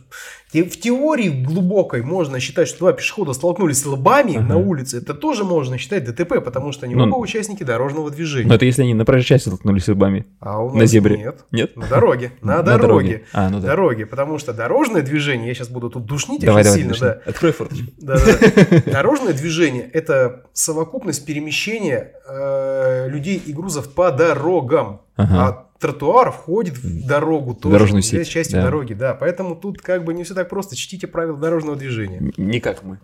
в, 0.47 0.51
те- 0.53 0.63
в 0.63 0.79
теории 0.79 1.29
глубокой 1.29 2.03
можно 2.03 2.39
считать, 2.39 2.67
что 2.67 2.77
два 2.79 2.93
пешехода 2.93 3.33
столкнулись 3.33 3.83
лбами 3.85 4.37
Ага. 4.37 4.45
на 4.45 4.57
улице. 4.57 4.99
Это 4.99 5.15
тоже 5.15 5.43
можно 5.43 5.79
считать 5.79 6.03
ДТП, 6.03 6.43
потому 6.45 6.71
что 6.73 6.85
они 6.85 6.93
Ну, 6.93 7.05
оба 7.05 7.15
участники 7.15 7.63
дорожного 7.63 8.11
движения. 8.11 8.47
Но 8.47 8.53
это 8.53 8.65
если 8.65 8.83
они 8.83 8.93
на 8.93 9.03
проезжей 9.03 9.29
части 9.29 9.47
столкнулись 9.49 9.87
лбами. 9.87 10.27
а 10.39 10.59
у 10.63 10.71
на 10.73 10.81
нас 10.81 10.91
зебре. 10.91 11.17
нет. 11.17 11.43
Нет? 11.51 11.75
На 11.75 11.87
дороге. 11.87 12.31
На, 12.41 12.57
На 12.57 12.63
дороге. 12.63 13.23
А, 13.33 13.49
ну 13.49 13.59
да. 13.59 13.69
Дороге. 13.69 14.05
Потому 14.05 14.37
что 14.37 14.53
дорожное 14.53 15.01
движение, 15.01 15.47
я 15.47 15.53
сейчас 15.55 15.69
буду 15.69 15.89
тут 15.89 16.05
душнить 16.05 16.41
Давай, 16.45 16.63
давай, 16.63 16.77
сильно, 16.79 16.93
да. 16.99 17.19
Открой 17.25 17.51
форточку. 17.51 17.87
Да, 17.97 18.15
да. 18.17 18.91
Дорожное 18.91 19.33
движение– 19.33 19.89
это 19.93 20.43
совокупность 20.53 21.25
перемещения 21.25 22.13
э, 22.29 23.09
людей 23.09 23.41
и 23.43 23.51
грузов 23.53 23.91
по 23.93 24.11
дорогам. 24.11 25.01
Ага. 25.15 25.47
А 25.47 25.67
тротуар 25.79 26.31
входит 26.31 26.77
в 26.77 27.07
дорогу 27.07 27.53
тоже. 27.53 27.73
дорожную 27.73 28.01
сеть, 28.01 28.29
частью 28.29 28.59
да. 28.59 28.65
дороги, 28.65 28.93
да. 28.93 29.13
Поэтому 29.13 29.55
тут 29.55 29.81
как 29.81 30.03
бы 30.03 30.13
не 30.13 30.23
все 30.23 30.33
так 30.33 30.49
просто. 30.49 30.75
Чтите 30.75 31.07
правила 31.07 31.37
дорожного 31.37 31.75
движения. 31.75 32.31
Не 32.37 32.59
как 32.59 32.83
мы. 32.83 32.99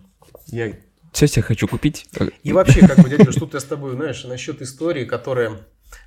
Я 0.46 0.72
все 1.12 1.26
себе 1.26 1.42
хочу 1.42 1.66
купить. 1.66 2.06
И 2.42 2.52
вообще, 2.52 2.86
как 2.86 2.98
бы, 2.98 3.08
дядя, 3.08 3.32
тут 3.32 3.54
я 3.54 3.60
с 3.60 3.64
тобой, 3.64 3.94
знаешь, 3.94 4.24
насчет 4.24 4.62
истории, 4.62 5.04
которая... 5.04 5.52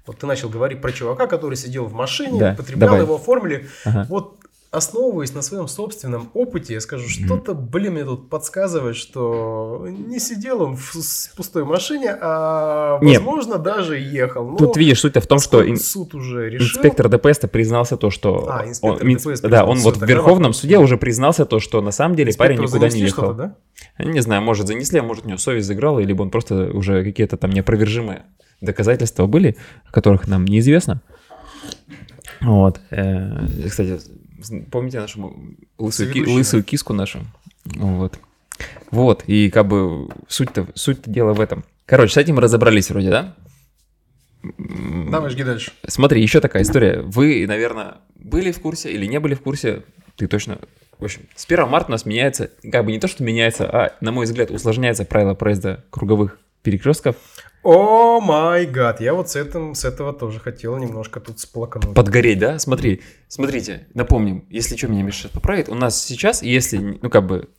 Вот 0.06 0.18
ты 0.18 0.26
начал 0.26 0.48
говорить 0.48 0.82
про 0.82 0.94
чувака, 0.94 1.28
который 1.28 1.56
сидел 1.56 1.86
в 1.86 1.94
машине, 1.94 2.40
Да, 2.40 2.54
потреблял 2.54 2.92
давай. 2.92 3.04
его 3.04 3.16
оформили. 3.16 3.68
Ага. 3.84 4.06
Вот 4.10 4.38
основываясь 4.74 5.34
на 5.36 5.44
своем 5.44 5.68
собственном 5.68 6.32
опыте, 6.34 6.74
я 6.74 6.82
скажу, 6.82 7.08
что-то, 7.08 7.54
блин, 7.54 7.94
мне 7.94 8.04
тут 8.04 8.28
подсказывает, 8.30 8.96
что 8.96 9.86
не 9.88 10.20
сидел 10.20 10.64
он 10.64 10.76
в 10.76 10.92
пустой 11.38 11.64
машине, 11.64 12.18
а, 12.20 12.98
Нет. 13.02 13.18
возможно, 13.20 13.60
даже 13.60 14.00
ехал. 14.00 14.50
Но 14.50 14.58
Тут 14.58 14.76
видишь, 14.78 15.00
суть-то 15.00 15.22
в 15.22 15.28
том, 15.28 15.38
что 15.38 15.64
ин- 15.64 15.78
суд 15.78 16.16
уже 16.16 16.50
решил. 16.50 16.66
инспектор 16.78 17.08
ДПС 17.08 17.40
-то 17.44 17.48
признался 17.48 17.98
то, 17.98 18.10
что... 18.10 18.48
А, 18.50 18.68
инспектор 18.68 19.06
он, 19.08 19.14
ДПС. 19.16 19.42
Да, 19.42 19.64
он 19.66 19.78
вот 19.78 19.98
в 19.98 20.06
Верховном 20.06 20.54
суде 20.54 20.80
уже 20.80 20.98
признался 20.98 21.46
то, 21.46 21.60
что 21.60 21.80
на 21.82 21.92
самом 21.92 22.16
деле 22.16 22.34
парень 22.34 22.60
никуда 22.60 22.90
не 22.90 23.02
ехал. 23.02 23.34
да? 23.36 23.56
Не 24.00 24.22
знаю, 24.22 24.42
может 24.42 24.68
занесли, 24.68 25.00
а 25.00 25.04
может 25.04 25.26
у 25.26 25.28
него 25.28 25.38
совесть 25.38 25.68
заиграла, 25.68 26.00
либо 26.00 26.24
он 26.24 26.32
просто 26.32 26.72
уже 26.74 27.04
какие-то 27.04 27.38
там 27.38 27.52
неопровержимые 27.52 28.24
доказательства 28.60 29.28
были, 29.28 29.56
о 29.88 29.92
которых 29.92 30.28
нам 30.28 30.46
неизвестно. 30.46 31.02
Вот. 32.42 32.82
э, 32.90 33.68
Кстати, 33.70 34.00
помните 34.72 35.00
нашу 35.00 35.36
лысую, 35.78 36.12
ки- 36.12 36.26
лысую 36.26 36.64
киску 36.64 36.94
нашу? 36.94 37.20
Вот. 37.66 38.20
Вот, 38.92 39.24
и 39.28 39.50
как 39.50 39.68
бы 39.68 40.10
суть-то 40.28 40.68
суть 40.76 41.02
дела 41.06 41.34
в 41.34 41.42
этом. 41.42 41.64
Короче, 41.86 42.14
с 42.14 42.18
этим 42.18 42.40
разобрались 42.40 42.90
вроде, 42.92 43.10
да? 43.10 43.36
М, 44.44 45.10
Давай, 45.12 45.30
жги 45.32 45.44
дальше. 45.44 45.72
Смотри, 45.88 46.22
еще 46.22 46.40
такая 46.40 46.64
история. 46.64 47.02
Вы, 47.02 47.46
наверное, 47.48 47.96
были 48.16 48.52
в 48.52 48.60
курсе 48.60 48.92
или 48.92 49.06
не 49.06 49.20
были 49.20 49.36
в 49.36 49.42
курсе? 49.42 49.84
Ты 50.16 50.28
точно... 50.28 50.60
В 51.00 51.06
общем, 51.06 51.22
с 51.36 51.46
1 51.46 51.68
марта 51.68 51.88
у 51.90 51.92
нас 51.92 52.06
меняется, 52.06 52.52
как 52.72 52.86
бы 52.86 52.92
не 52.92 53.00
то, 53.00 53.08
что 53.08 53.24
меняется, 53.24 53.68
а, 53.70 53.96
на 54.00 54.12
мой 54.12 54.26
взгляд, 54.26 54.52
усложняется 54.52 55.06
правило 55.06 55.34
проезда 55.34 55.84
круговых 55.90 56.38
перекрестков. 56.62 57.16
О 57.64 58.20
май 58.20 58.66
гад, 58.66 59.00
я 59.00 59.14
вот 59.14 59.30
с, 59.30 59.38
этим, 59.38 59.74
с 59.74 59.86
этого 59.86 60.12
тоже 60.12 60.42
хотел 60.42 60.78
немножко 60.78 61.22
тут 61.22 61.40
сплакнуть. 61.40 61.96
Подгореть, 61.96 62.38
да? 62.38 62.60
Смотри, 62.60 63.02
смотрите, 63.30 63.88
напомним, 63.94 64.46
если 64.50 64.76
что 64.76 64.90
меня 64.90 65.04
Миша 65.04 65.30
поправит, 65.30 65.70
у 65.70 65.76
нас 65.76 66.04
сейчас, 66.04 66.44
если, 66.44 66.78
ну, 66.78 67.10
как 67.10 67.26
бы, 67.26 67.50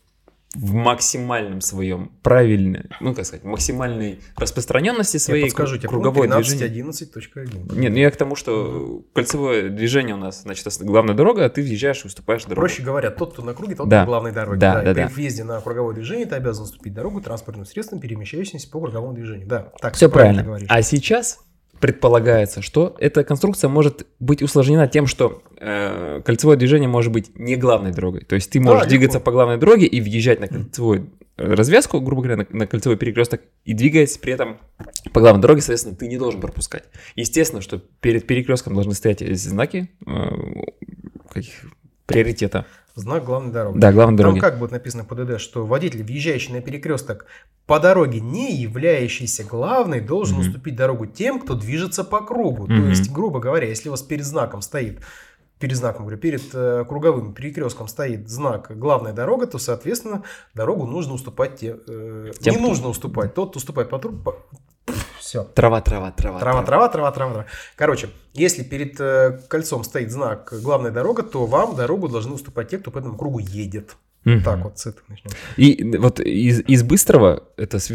в 0.55 0.73
максимальном 0.73 1.61
своем 1.61 2.13
правильной, 2.23 2.85
ну, 3.01 3.15
как 3.15 3.27
сказать, 3.27 3.45
максимальной 3.45 4.21
распространенности 4.37 5.17
я 5.17 5.21
своей 5.21 5.45
подскажу 5.45 5.79
тебе, 5.79 5.89
круговое 5.89 6.29
пункт 6.29 6.49
движение. 6.49 6.85
13.11.1. 6.85 7.77
Нет, 7.79 7.93
ну 7.93 7.99
я 7.99 8.11
к 8.11 8.17
тому, 8.17 8.37
что 8.37 9.03
кольцевое 9.15 9.69
движение 9.71 10.15
у 10.15 10.19
нас, 10.19 10.43
значит, 10.43 10.67
главная 10.81 11.15
дорога, 11.15 11.45
а 11.45 11.49
ты 11.49 11.63
въезжаешь 11.63 12.05
и 12.05 12.07
уступаешь 12.07 12.43
дорогу. 12.45 12.61
Проще 12.61 12.83
говоря, 12.83 13.11
тот, 13.11 13.33
кто 13.33 13.43
на 13.43 13.55
круге, 13.55 13.75
тот 13.75 13.89
Да. 13.89 14.01
на 14.01 14.07
главной 14.07 14.33
дороге. 14.33 14.59
Да, 14.61 14.83
и 14.83 14.85
да, 14.87 14.95
при 14.95 15.03
да. 15.03 15.09
въезде 15.09 15.45
на 15.45 15.61
круговое 15.61 15.95
движение 15.95 16.27
ты 16.27 16.37
обязан 16.37 16.65
уступить 16.65 16.95
дорогу 16.95 17.21
транспортным 17.21 17.67
средствам, 17.67 18.01
перемещающимся 18.01 18.71
по 18.71 18.81
круговому 18.81 19.13
движению. 19.15 19.47
Да, 19.49 19.73
так 19.81 19.95
Все 19.95 20.09
правильно. 20.09 20.43
говоришь. 20.43 20.69
А 20.71 20.83
сейчас 20.83 21.41
предполагается, 21.81 22.63
что 22.63 22.97
эта 22.99 23.25
конструкция 23.25 23.69
может 23.69 24.07
быть 24.21 24.43
усложнена 24.43 24.89
тем, 24.89 25.07
что 25.07 25.43
э, 25.59 26.23
кольцевое 26.25 26.57
движение 26.57 26.89
может 26.89 27.13
быть 27.13 27.39
не 27.39 27.57
главной 27.57 27.93
дорогой. 27.93 28.21
То 28.25 28.35
есть 28.35 28.51
ты 28.51 28.59
Да, 28.59 28.65
можешь 28.67 28.83
легко. 28.85 28.91
двигаться 28.91 29.21
по 29.21 29.33
главной 29.33 29.59
дороге 29.59 29.87
и 29.87 30.01
въезжать 30.01 30.41
на 30.41 30.49
кольцевую 30.49 31.11
э, 31.37 31.55
развязку, 31.55 32.01
грубо 32.01 32.23
говоря, 32.23 32.37
на, 32.39 32.59
на 32.59 32.67
кольцевой 32.67 32.97
перекресток, 32.97 33.43
и 33.65 33.75
двигаясь 33.75 34.17
при 34.19 34.33
этом 34.33 34.59
по 35.13 35.21
главной 35.21 35.43
дороге, 35.43 35.61
соответственно, 35.61 35.97
ты 35.97 36.09
не 36.09 36.17
должен 36.17 36.41
пропускать. 36.41 36.85
Естественно, 37.17 37.61
что 37.63 37.79
перед 38.01 38.27
перекрестком 38.27 38.75
должны 38.75 38.95
стоять 38.95 39.21
знаки 39.39 39.91
э, 40.07 40.11
каких 41.31 41.65
приоритета. 42.07 42.67
Знак 42.97 43.25
главной 43.25 43.53
дороги. 43.53 43.79
Да, 43.79 43.93
главной 43.93 44.17
Там 44.19 44.27
дороги. 44.27 44.39
как 44.39 44.59
будет 44.59 44.71
написано 44.71 45.05
по 45.05 45.15
ДД, 45.17 45.41
что 45.41 45.67
водитель, 45.67 46.05
въезжающий 46.05 46.53
на 46.53 46.61
перекресток 46.61 47.27
по 47.67 47.81
дороге, 47.81 48.21
не 48.21 48.55
являющийся 48.55 49.43
главной, 49.43 50.01
должен 50.01 50.39
Мгм. 50.39 50.47
уступить 50.47 50.77
дорогу 50.77 51.07
тем, 51.07 51.41
кто 51.41 51.55
движется 51.55 52.05
по 52.05 52.21
кругу. 52.25 52.67
То 52.69 52.73
Мгм. 52.75 52.91
есть, 52.91 53.11
грубо 53.11 53.41
говоря, 53.41 53.67
если 53.67 53.89
у 53.89 53.93
вас 53.93 54.03
перед 54.03 54.25
знаком 54.25 54.63
стоит 54.63 55.01
перед 55.61 55.77
знаком, 55.77 56.03
говорю, 56.03 56.19
перед 56.21 56.43
э, 56.53 56.85
круговым 56.87 57.33
перекрестком 57.33 57.89
стоит 57.89 58.29
знак 58.29 58.71
«главная 58.77 59.13
дорога», 59.13 59.47
то, 59.47 59.59
соответственно, 59.59 60.23
дорогу 60.53 60.85
нужно 60.87 61.15
уступать 61.15 61.57
те, 61.57 61.77
э, 61.89 62.33
Тем, 62.41 62.53
не 62.55 62.59
кто- 62.59 62.69
нужно 62.69 62.89
уступать. 62.89 63.35
Тот, 63.35 63.57
уступает 63.57 63.89
по 63.89 63.99
трубу, 63.99 64.35
все. 65.35 65.45
Трава, 65.55 65.81
трава, 65.81 66.13
трава. 66.13 66.39
Трава, 66.39 66.63
трава, 66.63 66.89
трава, 66.89 67.13
трава, 67.13 67.33
трава. 67.33 67.47
Короче, 67.77 68.09
если 68.35 68.63
перед 68.63 69.01
э, 69.01 69.41
кольцом 69.49 69.83
стоит 69.83 70.11
знак 70.13 70.53
«главная 70.63 70.93
дорога», 70.93 71.23
то 71.23 71.47
вам 71.47 71.75
дорогу 71.75 72.09
должны 72.09 72.35
уступать 72.35 72.69
те, 72.69 72.79
кто 72.79 72.91
по 72.91 72.99
этому 72.99 73.17
кругу 73.17 73.41
едет. 73.41 73.97
Мгм. 74.25 74.43
Так 74.43 74.65
вот, 74.65 74.79
с 74.79 74.87
этого 74.87 75.05
начнем. 75.09 75.31
И 75.57 75.99
вот 75.99 76.21
из, 76.21 76.61
из 76.61 76.83
быстрого, 76.83 77.43
это 77.57 77.79
э, 77.79 77.93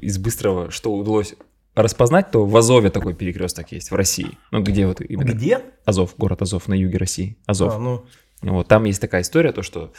из 0.00 0.18
быстрого, 0.18 0.70
что 0.70 0.94
удалось 0.94 1.34
распознать, 1.74 2.30
то 2.30 2.46
в 2.46 2.56
Азове 2.56 2.90
такой 2.90 3.14
перекресток 3.14 3.72
есть 3.72 3.90
в 3.90 3.94
России. 3.94 4.38
Ну, 4.52 4.62
где 4.62 4.86
вот 4.86 5.00
именно 5.00 5.32
Где? 5.32 5.60
Азов, 5.84 6.14
город 6.18 6.42
Азов 6.42 6.68
на 6.68 6.74
юге 6.74 6.98
России. 6.98 7.36
Азов. 7.46 7.74
А, 7.74 7.78
ну, 7.78 8.04
Вот, 8.42 8.68
там 8.68 8.84
есть 8.84 9.00
такая 9.00 9.22
история, 9.22 9.52
то, 9.52 9.62
что 9.62 9.92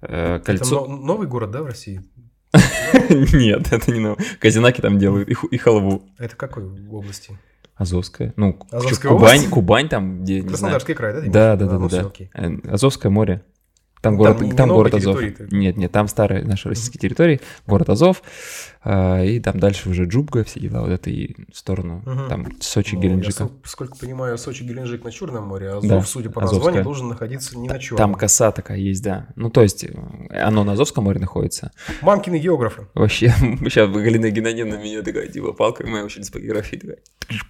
э, 0.00 0.36
это 0.36 0.44
кольцо... 0.44 0.86
но- 0.86 0.96
новый 0.96 1.28
город, 1.28 1.50
да, 1.50 1.62
в 1.62 1.66
России? 1.66 2.02
Нет, 3.32 3.72
это 3.72 3.90
не 3.90 4.00
новое. 4.00 4.18
Казинаки 4.40 4.80
там 4.80 4.98
делают, 4.98 5.28
и, 5.28 5.36
и 5.50 5.56
халву. 5.58 6.02
Это 6.18 6.36
какой 6.36 6.64
области? 6.90 7.36
Азовская. 7.76 8.32
Ну, 8.36 8.58
Азовская 8.70 9.10
Кубань, 9.10 9.36
область? 9.38 9.50
Кубань 9.50 9.88
там, 9.88 10.22
где, 10.22 10.34
не 10.34 10.40
знаю. 10.42 10.48
Краснодарский 10.48 10.94
край, 10.94 11.12
да? 11.12 11.20
Да, 11.20 11.56
да, 11.56 11.66
да, 11.66 11.88
да, 11.88 12.02
да. 12.02 12.10
Э, 12.34 12.72
Азовское 12.72 13.10
море. 13.10 13.42
Там 14.04 14.16
город, 14.16 14.38
там 14.38 14.50
там 14.52 14.68
город 14.68 14.94
Азов. 14.94 15.20
Нет, 15.50 15.76
нет, 15.76 15.90
там 15.92 16.06
старые 16.08 16.44
наши 16.44 16.68
российские 16.68 17.00
территории, 17.00 17.40
город 17.66 17.88
Азов, 17.90 18.22
а, 18.82 19.22
и 19.22 19.40
там 19.40 19.58
дальше 19.58 19.88
уже 19.88 20.04
Джубга, 20.04 20.44
все 20.44 20.60
дела, 20.60 20.82
вот 20.82 20.90
это 20.90 21.10
и 21.10 21.34
в 21.52 21.56
сторону, 21.56 22.02
Мгм. 22.04 22.28
там 22.28 22.46
Сочи, 22.60 22.94
Ну. 22.94 23.02
Я, 23.02 23.08
ск- 23.30 23.50
сколько 23.64 23.96
понимаю, 23.96 24.36
Сочи, 24.38 24.62
Геленджик 24.62 25.04
на 25.04 25.10
Черном 25.10 25.48
море, 25.48 25.70
а 25.70 25.78
Азов, 25.78 25.88
Да, 25.90 26.02
судя 26.02 26.30
по 26.30 26.40
Азовское. 26.42 26.58
названию, 26.58 26.84
должен 26.84 27.08
находиться 27.08 27.58
не 27.58 27.68
на 27.68 27.78
Черном. 27.78 27.96
Там 27.98 28.14
коса 28.14 28.52
такая 28.52 28.78
есть, 28.78 29.02
да. 29.02 29.28
Ну, 29.36 29.50
то 29.50 29.62
есть, 29.62 29.84
э, 29.84 29.90
оно 30.38 30.64
на 30.64 30.72
Азовском 30.72 31.04
море 31.04 31.18
находится. 31.18 31.72
Мамкины 32.02 32.38
географы. 32.38 32.86
Вообще, 32.94 33.28
сейчас 33.62 33.90
Галина 33.90 34.30
Геннадьевна 34.30 34.76
меня 34.76 35.02
такая, 35.02 35.28
типа, 35.28 35.52
палка, 35.52 35.86
моя 35.86 36.04
ученица 36.04 36.30
по 36.32 36.38
географии, 36.38 36.76
такая, 36.76 36.98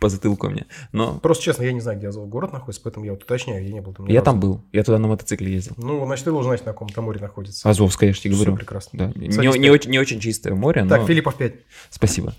по 0.01 0.09
затылку 0.09 0.49
мне. 0.49 0.67
Но 0.93 1.19
Просто 1.19 1.43
честно, 1.45 1.65
я 1.65 1.73
не 1.73 1.81
знаю, 1.81 1.99
где 1.99 2.09
Азов 2.09 2.29
город 2.29 2.53
находится, 2.53 2.83
поэтому 2.85 3.05
я 3.07 3.13
вот 3.13 3.25
уточняю, 3.25 3.65
я 3.67 3.73
не 3.73 3.81
был 3.81 3.93
там 3.93 4.07
я 4.07 4.23
там 4.23 4.39
был, 4.39 4.63
я 4.73 4.85
туда 4.85 4.99
на 4.99 5.09
мотоцикле 5.09 5.53
ездил. 5.53 5.75
Ну, 5.79 6.05
значит, 6.07 6.25
ты 6.27 6.31
должен 6.31 6.44
знать, 6.45 6.65
на 6.65 6.73
каком-то 6.73 7.03
море 7.03 7.21
находится. 7.21 7.69
Азовское, 7.69 8.09
я 8.11 8.15
же 8.15 8.21
тебе 8.21 8.35
говорю. 8.35 8.57
прекрасно. 8.57 8.99
Да. 8.99 9.13
Не, 9.15 9.29
не 9.29 9.71
очень, 9.71 9.91
не 9.91 9.99
очень 9.99 10.21
чистое 10.21 10.55
море, 10.55 10.85
Так, 10.87 11.01
но 11.01 11.07
Филиппов 11.07 11.37
5. 11.37 11.55
спасибо. 11.91 12.35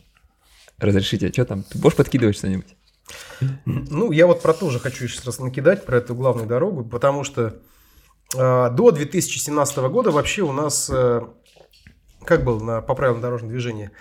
Разрешите, 0.77 1.31
что 1.31 1.45
там? 1.45 1.63
Ты 1.63 1.77
можешь 1.79 1.95
подкидывать 1.97 2.37
что-нибудь? 2.37 2.75
Ну, 3.65 4.11
я 4.11 4.27
вот 4.27 4.41
про 4.41 4.53
то 4.53 4.69
же 4.69 4.79
хочу 4.79 5.07
сейчас 5.07 5.25
раз 5.25 5.39
накидать, 5.39 5.85
про 5.85 5.97
эту 5.97 6.15
главную 6.15 6.47
дорогу, 6.47 6.83
потому 6.83 7.23
что 7.23 7.55
э, 8.35 8.69
до 8.71 8.91
2017 8.91 9.77
года 9.77 10.11
вообще 10.11 10.41
у 10.41 10.51
нас, 10.51 10.89
э, 10.91 11.21
как 12.23 12.43
было 12.43 12.59
на, 12.63 12.81
по 12.81 12.95
правилам 12.95 13.21
дорожного 13.21 13.51
движения, 13.51 13.91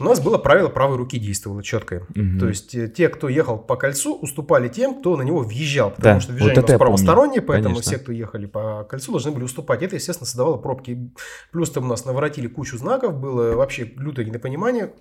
у 0.00 0.04
нас 0.04 0.20
было 0.20 0.38
правило 0.38 0.68
правой 0.68 0.96
руки 0.96 1.18
действовало 1.18 1.62
четкое. 1.62 2.06
Мгм. 2.14 2.38
То 2.40 2.48
есть 2.48 2.74
э, 2.74 2.88
те, 2.88 3.08
кто 3.08 3.28
ехал 3.28 3.58
по 3.58 3.76
кольцу, 3.76 4.16
уступали 4.16 4.68
тем, 4.68 4.98
кто 5.00 5.16
на 5.16 5.22
него 5.22 5.40
въезжал, 5.40 5.90
потому 5.90 6.16
Да, 6.16 6.20
что 6.20 6.32
вот 6.32 6.36
движение 6.38 6.62
это 6.62 6.66
у 6.66 6.72
нас 6.72 6.78
правостороннее, 6.78 7.42
поэтому 7.42 7.74
конечно. 7.76 7.92
все, 7.92 8.00
кто 8.02 8.12
ехали 8.12 8.46
по 8.46 8.84
кольцу, 8.84 9.12
должны 9.12 9.30
были 9.30 9.44
уступать. 9.44 9.82
Это, 9.82 9.96
естественно, 9.96 10.26
создавало 10.26 10.56
пробки. 10.56 11.10
Плюс 11.52 11.70
там 11.70 11.84
у 11.84 11.88
нас 11.88 12.04
наворотили 12.04 12.48
кучу 12.48 12.76
знаков, 12.76 13.14
было 13.18 13.54
вообще 13.54 13.84
лютое 13.96 14.24
недопонимание. 14.24 14.92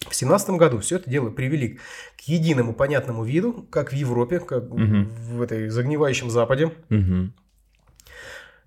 В 0.00 0.08
2017 0.10 0.50
году 0.50 0.78
все 0.78 0.96
это 0.96 1.10
дело 1.10 1.30
привели 1.30 1.80
к 2.16 2.20
единому 2.28 2.74
понятному 2.74 3.24
виду, 3.24 3.66
как 3.70 3.90
в 3.90 3.94
Европе, 3.94 4.38
как 4.38 4.70
Мгм. 4.70 5.08
в 5.08 5.42
этой 5.42 5.68
загнивающем 5.68 6.30
Западе. 6.30 6.70
Мгм. 6.90 7.34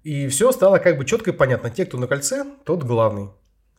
И 0.04 0.28
все 0.28 0.52
стало 0.52 0.80
как 0.80 0.98
бы 0.98 1.06
четко 1.06 1.32
и 1.32 1.34
понятно. 1.34 1.70
Те, 1.70 1.86
кто 1.86 1.98
на 1.98 2.08
кольце, 2.08 2.46
тот 2.66 2.84
главный. 2.84 3.30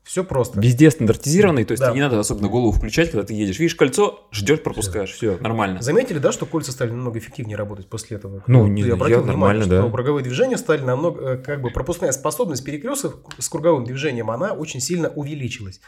Все 0.02 0.24
просто. 0.24 0.58
Везде 0.60 0.90
стандартизированный, 0.90 1.64
то 1.64 1.72
есть 1.72 1.80
Да. 1.80 1.88
тебе 1.90 1.96
не 1.96 2.00
надо 2.02 2.18
особенно 2.18 2.48
голову 2.48 2.72
включать, 2.72 3.10
когда 3.10 3.24
ты 3.24 3.34
едешь. 3.34 3.58
Видишь 3.58 3.74
кольцо, 3.76 4.26
ждешь, 4.32 4.62
пропускаешь, 4.62 5.12
все, 5.12 5.36
нормально. 5.40 5.82
Заметили, 5.82 6.18
да, 6.18 6.32
что 6.32 6.46
кольца 6.46 6.72
стали 6.72 6.90
намного 6.90 7.18
эффективнее 7.18 7.56
работать 7.56 7.86
после 7.88 8.16
этого? 8.16 8.42
Ну, 8.46 8.66
не- 8.66 8.82
я 8.82 8.94
внимание, 8.94 9.18
нормально, 9.20 9.62
что 9.64 9.82
да. 9.82 9.90
Круговые 9.90 10.24
движения 10.24 10.56
стали 10.56 10.80
намного, 10.80 11.34
э, 11.34 11.36
как 11.36 11.60
бы 11.62 11.70
пропускная 11.70 12.12
способность 12.12 12.64
перекрестков 12.64 13.14
с 13.38 13.48
круговым 13.48 13.84
движением, 13.84 14.30
она 14.30 14.52
очень 14.52 14.80
сильно 14.80 15.10
увеличилась. 15.10 15.80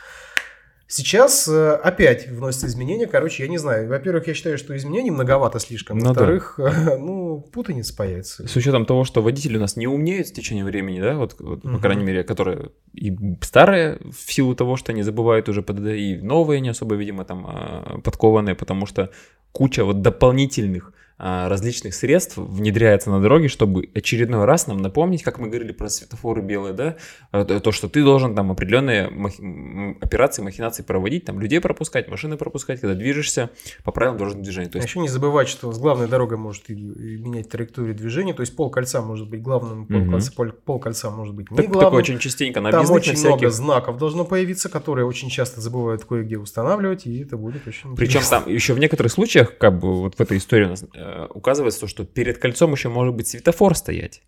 Сейчас 0.92 1.48
э, 1.48 1.70
опять 1.72 2.28
вносятся 2.28 2.66
изменения. 2.66 3.06
Короче, 3.06 3.44
я 3.44 3.48
не 3.48 3.56
знаю. 3.56 3.88
Во-первых, 3.88 4.26
я 4.26 4.34
считаю, 4.34 4.58
что 4.58 4.76
изменений 4.76 5.10
многовато 5.10 5.58
слишком. 5.58 5.96
Ну 5.96 6.04
да. 6.04 6.08
Во-вторых, 6.10 6.58
ну, 6.98 7.40
путаница 7.50 7.96
появится. 7.96 8.46
С 8.46 8.54
учетом 8.56 8.84
того, 8.84 9.04
что 9.04 9.22
водители 9.22 9.56
у 9.56 9.60
нас 9.60 9.76
не 9.76 9.86
умнеют 9.86 10.28
с 10.28 10.32
течением 10.32 10.66
времени, 10.66 11.00
да, 11.00 11.14
вот, 11.14 11.36
вот, 11.40 11.62
по 11.62 11.68
Мгм. 11.68 11.80
крайней 11.80 12.04
мере, 12.04 12.24
которые 12.24 12.72
и 12.92 13.16
старые 13.40 14.00
в 14.10 14.30
силу 14.30 14.54
того, 14.54 14.76
что 14.76 14.92
они 14.92 15.02
забывают 15.02 15.48
уже 15.48 15.62
ПДД, 15.62 15.86
и 15.96 16.18
новые 16.22 16.60
не 16.60 16.68
особо, 16.68 16.94
видимо, 16.96 17.24
там 17.24 17.46
а, 17.48 18.00
подкованные, 18.04 18.54
потому 18.54 18.84
что 18.84 19.08
куча 19.52 19.84
вот 19.84 20.02
дополнительных 20.02 20.92
различных 21.18 21.94
средств 21.94 22.36
внедряется 22.36 23.10
на 23.10 23.20
дороге, 23.20 23.48
чтобы 23.48 23.88
очередной 23.94 24.44
раз 24.44 24.66
нам 24.66 24.78
напомнить, 24.78 25.22
как 25.22 25.38
мы 25.38 25.48
говорили 25.48 25.72
про 25.72 25.88
светофоры 25.88 26.42
белые, 26.42 26.72
да, 26.74 26.96
а, 27.30 27.44
то, 27.44 27.60
то, 27.60 27.72
что 27.72 27.88
ты 27.88 28.02
должен 28.02 28.34
там 28.34 28.50
определенные 28.50 29.08
махи- 29.08 29.96
операции, 30.00 30.42
махинации 30.42 30.82
проводить, 30.82 31.24
там 31.24 31.40
людей 31.40 31.60
пропускать, 31.60 32.08
машины 32.08 32.36
пропускать, 32.36 32.80
когда 32.80 32.94
движешься 32.94 33.50
по 33.84 33.92
правилам 33.92 34.18
дорожного 34.18 34.44
движения. 34.44 34.68
То 34.68 34.78
А 34.78 34.80
есть 34.80 34.88
еще 34.88 35.00
не 35.00 35.08
забывать, 35.08 35.48
что 35.48 35.70
с 35.72 35.78
главной 35.78 36.08
дорогой 36.08 36.38
может 36.38 36.68
и, 36.70 36.74
менять 36.74 37.48
траекторию 37.48 37.94
движения. 37.94 38.34
То 38.34 38.40
есть 38.40 38.56
пол 38.56 38.70
кольца 38.70 39.00
может 39.02 39.28
быть 39.30 39.42
главным, 39.42 39.86
пол, 39.86 39.98
Мгм. 39.98 40.10
кольца, 40.10 40.32
пол, 40.32 40.46
пол 40.64 40.78
кольца 40.80 41.10
может 41.10 41.34
быть 41.34 41.50
не 41.50 41.56
так- 41.56 41.66
главным. 41.66 41.84
такое 41.90 41.98
очень 42.00 42.18
частенько 42.18 42.60
на 42.60 42.70
Там 42.70 42.90
очень 42.90 43.12
на 43.12 43.16
всяких. 43.16 43.36
много 43.36 43.50
знаков 43.50 43.98
должно 43.98 44.24
появиться, 44.24 44.68
которые 44.68 45.06
очень 45.06 45.28
часто 45.28 45.60
забывают 45.60 46.04
кое-где 46.04 46.38
устанавливать, 46.38 47.06
и 47.06 47.20
это 47.22 47.36
будет 47.36 47.66
очень 47.66 47.94
Причем 47.94 48.20
интересно. 48.20 48.40
там 48.40 48.52
еще 48.52 48.74
в 48.74 48.78
некоторых 48.78 49.12
случаях, 49.12 49.56
как 49.58 49.78
бы 49.78 49.94
вот 49.94 50.14
в 50.16 50.20
этой 50.20 50.38
истории 50.38 50.64
у 50.64 50.68
нас 50.70 50.84
указывается 51.30 51.80
то, 51.80 51.86
что 51.86 52.04
перед 52.04 52.38
кольцом 52.38 52.72
еще 52.72 52.88
может 52.88 53.14
быть 53.14 53.28
светофор 53.28 53.74
стоять. 53.74 54.22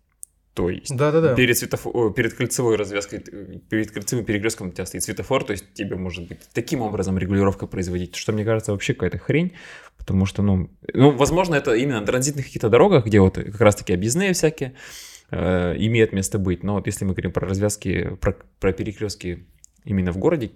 То 0.55 0.69
есть 0.69 0.95
Да-да-да. 0.95 1.35
перед, 1.35 1.57
светофо- 1.57 1.91
о, 1.93 2.09
перед 2.11 2.33
кольцевой 2.33 2.77
развязкой, 2.77 3.19
э, 3.29 3.59
перед 3.69 3.91
кольцевым 3.91 4.23
перекрестком 4.23 4.69
у 4.69 4.71
тебя 4.71 4.85
стоит 4.85 5.03
светофор, 5.03 5.43
то 5.43 5.51
есть 5.51 5.73
тебе 5.73 5.97
может 5.97 6.29
быть 6.29 6.39
таким 6.53 6.81
образом 6.81 7.17
регулировка 7.17 7.67
производить, 7.67 8.15
что 8.15 8.31
мне 8.31 8.45
кажется 8.45 8.71
вообще 8.71 8.93
какая-то 8.93 9.17
хрень, 9.17 9.51
потому 9.97 10.25
что, 10.25 10.41
ну, 10.41 10.69
ну, 10.93 11.11
возможно, 11.11 11.55
это 11.55 11.73
именно 11.73 11.99
на 11.99 12.05
транзитных 12.05 12.45
каких-то 12.45 12.69
дорогах, 12.69 13.05
где 13.05 13.19
вот 13.19 13.35
как 13.35 13.59
раз-таки 13.59 13.91
объездные 13.93 14.31
всякие, 14.31 14.75
э, 15.29 15.75
имеет 15.77 16.13
место 16.13 16.39
быть. 16.39 16.63
Но 16.63 16.75
вот 16.75 16.87
если 16.87 17.03
мы 17.03 17.11
говорим 17.11 17.33
про 17.33 17.45
развязки, 17.49 18.15
про, 18.21 18.37
про 18.61 18.71
перекрестки 18.71 19.47
именно 19.83 20.13
в 20.13 20.17
городе 20.17 20.51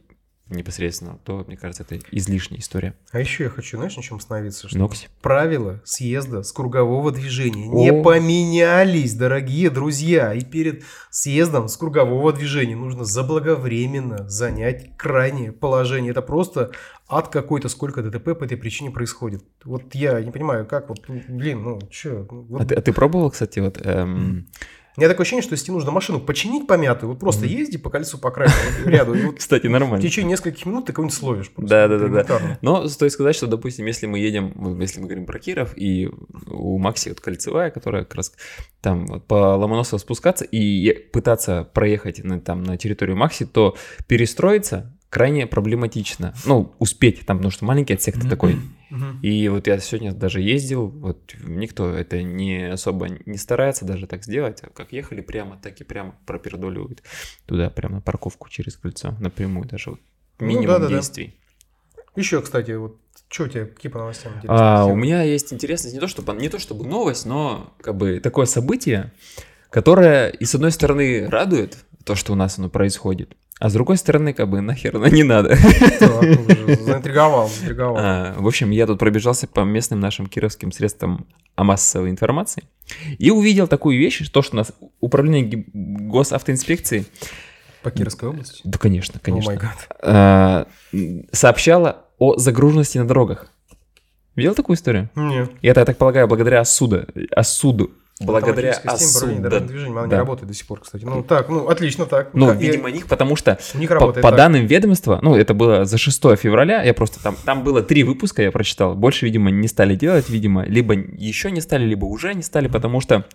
непосредственно, 0.49 1.19
то, 1.23 1.43
мне 1.47 1.57
кажется, 1.57 1.83
это 1.83 1.99
излишняя 2.11 2.59
история. 2.59 2.95
А 3.11 3.19
еще 3.19 3.45
я 3.45 3.49
хочу, 3.49 3.77
знаешь, 3.77 3.95
на 3.95 4.03
чем 4.03 4.17
остановиться? 4.17 4.67
Что 4.67 4.77
Ногти. 4.77 5.07
правила 5.21 5.81
съезда 5.83 6.43
с 6.43 6.51
кругового 6.51 7.11
движения 7.11 7.67
не 7.67 7.91
О. 7.91 8.03
поменялись, 8.03 9.13
дорогие 9.13 9.69
друзья. 9.69 10.33
И 10.33 10.41
перед 10.41 10.83
съездом 11.09 11.67
с 11.67 11.77
кругового 11.77 12.33
движения 12.33 12.75
нужно 12.75 13.05
заблаговременно 13.05 14.27
занять 14.29 14.95
крайнее 14.97 15.51
положение. 15.51 16.11
Это 16.11 16.21
просто 16.21 16.71
ад 17.07 17.27
какой-то, 17.29 17.69
сколько 17.69 18.03
ДТП 18.03 18.37
по 18.37 18.43
этой 18.43 18.57
причине 18.57 18.91
происходит. 18.91 19.43
Вот 19.63 19.95
я 19.95 20.21
не 20.21 20.31
понимаю, 20.31 20.65
как 20.65 20.89
вот, 20.89 21.05
ну, 21.07 21.21
блин, 21.27 21.63
ну, 21.63 21.79
что? 21.89 22.27
А 22.59 22.65
ты, 22.65 22.75
а 22.75 22.81
ты 22.81 22.93
пробовал, 22.93 23.31
кстати, 23.31 23.59
вот... 23.59 23.79
эм, 23.83 24.47
У 24.49 24.78
меня 24.99 25.09
такое 25.09 25.23
ощущение, 25.23 25.43
что 25.43 25.53
если 25.53 25.65
тебе 25.65 25.75
нужно 25.75 25.91
машину 25.91 26.19
починить 26.19 26.67
помятую, 26.67 27.11
вот 27.11 27.19
просто 27.19 27.45
езди 27.45 27.77
по 27.77 27.89
кольцу 27.89 28.17
по 28.17 28.31
краю 28.31 28.51
ряду, 28.85 29.15
Кстати, 29.37 29.67
в 29.67 29.69
нормально. 29.69 30.01
течение 30.01 30.31
нескольких 30.31 30.65
минут 30.65 30.85
ты 30.85 30.93
кого-нибудь 30.93 31.17
словишь. 31.17 31.51
Да, 31.57 31.87
да, 31.87 31.97
да, 31.97 32.23
да. 32.23 32.59
Но 32.61 32.87
стоит 32.87 33.11
сказать, 33.11 33.35
что, 33.35 33.47
допустим, 33.47 33.85
если 33.85 34.05
мы 34.05 34.19
едем, 34.19 34.79
если 34.79 34.99
мы 34.99 35.07
говорим 35.07 35.25
про 35.25 35.39
Киров, 35.39 35.73
и 35.75 36.09
у 36.47 36.77
Макси 36.77 37.09
вот 37.09 37.19
кольцевая, 37.21 37.71
которая 37.71 38.03
как 38.03 38.15
раз 38.15 38.33
там 38.81 39.05
вот 39.07 39.25
по 39.25 39.55
Ломоносову 39.55 39.99
спускаться 39.99 40.45
и 40.45 40.93
пытаться 41.11 41.63
проехать 41.73 42.23
на, 42.23 42.39
там, 42.39 42.63
на 42.63 42.77
территорию 42.77 43.17
Макси, 43.17 43.45
то 43.45 43.75
перестроиться 44.07 44.93
крайне 45.09 45.47
проблематично. 45.47 46.33
Ну, 46.45 46.73
успеть 46.79 47.25
там, 47.25 47.37
потому 47.37 47.51
что 47.51 47.65
маленький 47.65 47.93
отсек 47.93 48.15
Мгм. 48.17 48.29
такой. 48.29 48.59
И 49.21 49.47
вот 49.49 49.67
я 49.67 49.77
сегодня 49.79 50.13
даже 50.13 50.41
ездил, 50.41 50.87
вот 50.87 51.35
никто 51.43 51.89
это 51.93 52.23
не 52.23 52.71
особо 52.71 53.07
не 53.25 53.37
старается 53.37 53.85
даже 53.85 54.07
так 54.07 54.23
сделать, 54.23 54.61
а 54.63 54.69
как 54.69 54.91
ехали 54.93 55.21
прямо, 55.21 55.59
так 55.61 55.79
и 55.79 55.83
прямо 55.83 56.15
пропердоливают 56.25 57.03
туда, 57.45 57.69
прямо 57.69 57.95
на 57.95 58.01
парковку 58.01 58.49
через 58.49 58.77
кольцо, 58.77 59.15
напрямую 59.19 59.67
даже 59.67 59.91
вот. 59.91 59.99
Ну 60.39 60.47
Минимум 60.47 60.67
да-да-да. 60.67 60.95
действий. 60.95 61.35
Еще, 62.15 62.41
кстати, 62.41 62.71
вот 62.71 62.97
что 63.29 63.43
у 63.43 63.47
тебя, 63.47 63.65
какие 63.65 63.91
по 63.91 63.99
новостям 63.99 64.33
А, 64.47 64.85
у 64.85 64.95
меня 64.95 65.21
есть 65.21 65.53
интересность 65.53 65.93
не 65.93 65.99
то, 65.99 66.07
чтобы, 66.07 66.33
не 66.33 66.49
то 66.49 66.57
чтобы 66.59 66.85
новость, 66.85 67.25
но 67.25 67.73
как 67.81 67.95
бы 67.95 68.19
такое 68.19 68.45
событие, 68.45 69.11
которое 69.69 70.29
и 70.29 70.45
с 70.45 70.55
одной 70.55 70.71
стороны 70.71 71.27
радует 71.29 71.77
то, 72.05 72.15
что 72.15 72.33
у 72.33 72.35
нас 72.35 72.57
оно 72.57 72.69
происходит, 72.69 73.35
а 73.59 73.69
с 73.69 73.73
другой 73.73 73.97
стороны 73.97 74.33
как 74.33 74.49
бы 74.49 74.61
нахер 74.61 74.95
оно 74.95 75.07
не 75.07 75.23
надо. 75.23 75.57
Ну, 76.01 76.85
заинтриговал, 76.85 77.49
заинтриговал. 77.49 77.95
А, 77.97 78.35
в 78.37 78.47
общем, 78.47 78.71
я 78.71 78.87
тут 78.87 78.99
пробежался 78.99 79.47
по 79.47 79.61
местным 79.61 79.99
нашим 79.99 80.27
кировским 80.27 80.71
средствам 80.71 81.27
массовой 81.57 82.09
информации 82.09 82.63
и 83.17 83.31
увидел 83.31 83.67
такую 83.67 83.99
вещь, 83.99 84.27
то, 84.29 84.41
что 84.41 84.55
у 84.55 84.57
нас 84.57 84.71
управление 85.01 85.65
госавтоинспекции, 85.73 87.05
По 87.83 87.91
Кировской 87.91 88.29
области? 88.29 88.61
да, 88.63 88.77
конечно, 88.77 89.19
О 89.19 89.23
конечно, 89.23 89.59
а, 90.01 90.67
сообщало 91.31 92.05
о 92.17 92.37
загруженности 92.37 92.97
на 92.97 93.07
дорогах. 93.07 93.47
Видел 94.35 94.55
такую 94.55 94.77
историю? 94.77 95.09
Нет. 95.15 95.51
И 95.61 95.67
это, 95.67 95.81
я 95.81 95.85
так 95.85 95.97
полагаю, 95.97 96.27
благодаря 96.27 96.61
осуда, 96.61 97.07
осуду. 97.35 97.91
Благодаря 98.19 98.71
осуду. 98.85 99.41
дорожным 99.41 99.67
движением, 99.67 99.97
она 99.97 100.07
Да. 100.07 100.15
не 100.17 100.19
работает 100.19 100.47
до 100.49 100.53
сих 100.53 100.67
пор, 100.67 100.81
кстати. 100.81 101.05
Ну, 101.05 101.23
так, 101.23 101.47
ну, 101.47 101.67
отлично, 101.69 102.05
так. 102.05 102.31
Ну, 102.33 102.47
Как- 102.47 102.57
видимо, 102.59 102.91
них, 102.91 103.07
потому 103.07 103.35
что 103.37 103.57
у 103.73 103.77
них 103.77 103.87
по, 103.89 103.95
работает 103.95 104.21
по 104.23 104.29
так. 104.29 104.37
данным 104.37 104.65
ведомства, 104.65 105.19
ну, 105.21 105.35
это 105.37 105.53
было 105.53 105.85
за 105.85 105.97
6 105.97 106.35
февраля, 106.35 106.83
я 106.83 106.93
просто 106.93 107.23
там, 107.23 107.37
там 107.45 107.63
было 107.63 107.81
три 107.81 108.03
выпуска, 108.03 108.41
я 108.41 108.51
прочитал, 108.51 108.93
больше, 108.95 109.25
видимо, 109.25 109.51
не 109.51 109.67
стали 109.69 109.95
делать, 109.95 110.29
видимо, 110.29 110.65
либо 110.65 110.93
еще 110.95 111.49
не 111.51 111.61
стали, 111.61 111.85
либо 111.85 112.05
уже 112.05 112.33
не 112.33 112.43
стали, 112.43 112.67
потому 112.67 112.99
что 112.99 113.25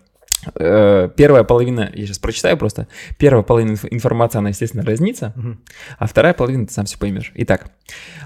э, 0.56 1.08
первая 1.16 1.44
половина, 1.44 1.90
я 1.94 2.04
сейчас 2.06 2.18
прочитаю 2.18 2.58
просто, 2.58 2.86
первая 3.18 3.42
половина 3.42 3.72
инф- 3.72 3.88
информации, 3.90 4.36
она, 4.38 4.50
естественно, 4.50 4.82
разнится, 4.84 5.32
Мгм. 5.36 5.60
а 5.98 6.06
вторая 6.06 6.34
половина 6.34 6.66
ты 6.66 6.72
сам 6.74 6.84
все 6.84 6.98
поймешь. 6.98 7.32
Итак, 7.36 7.70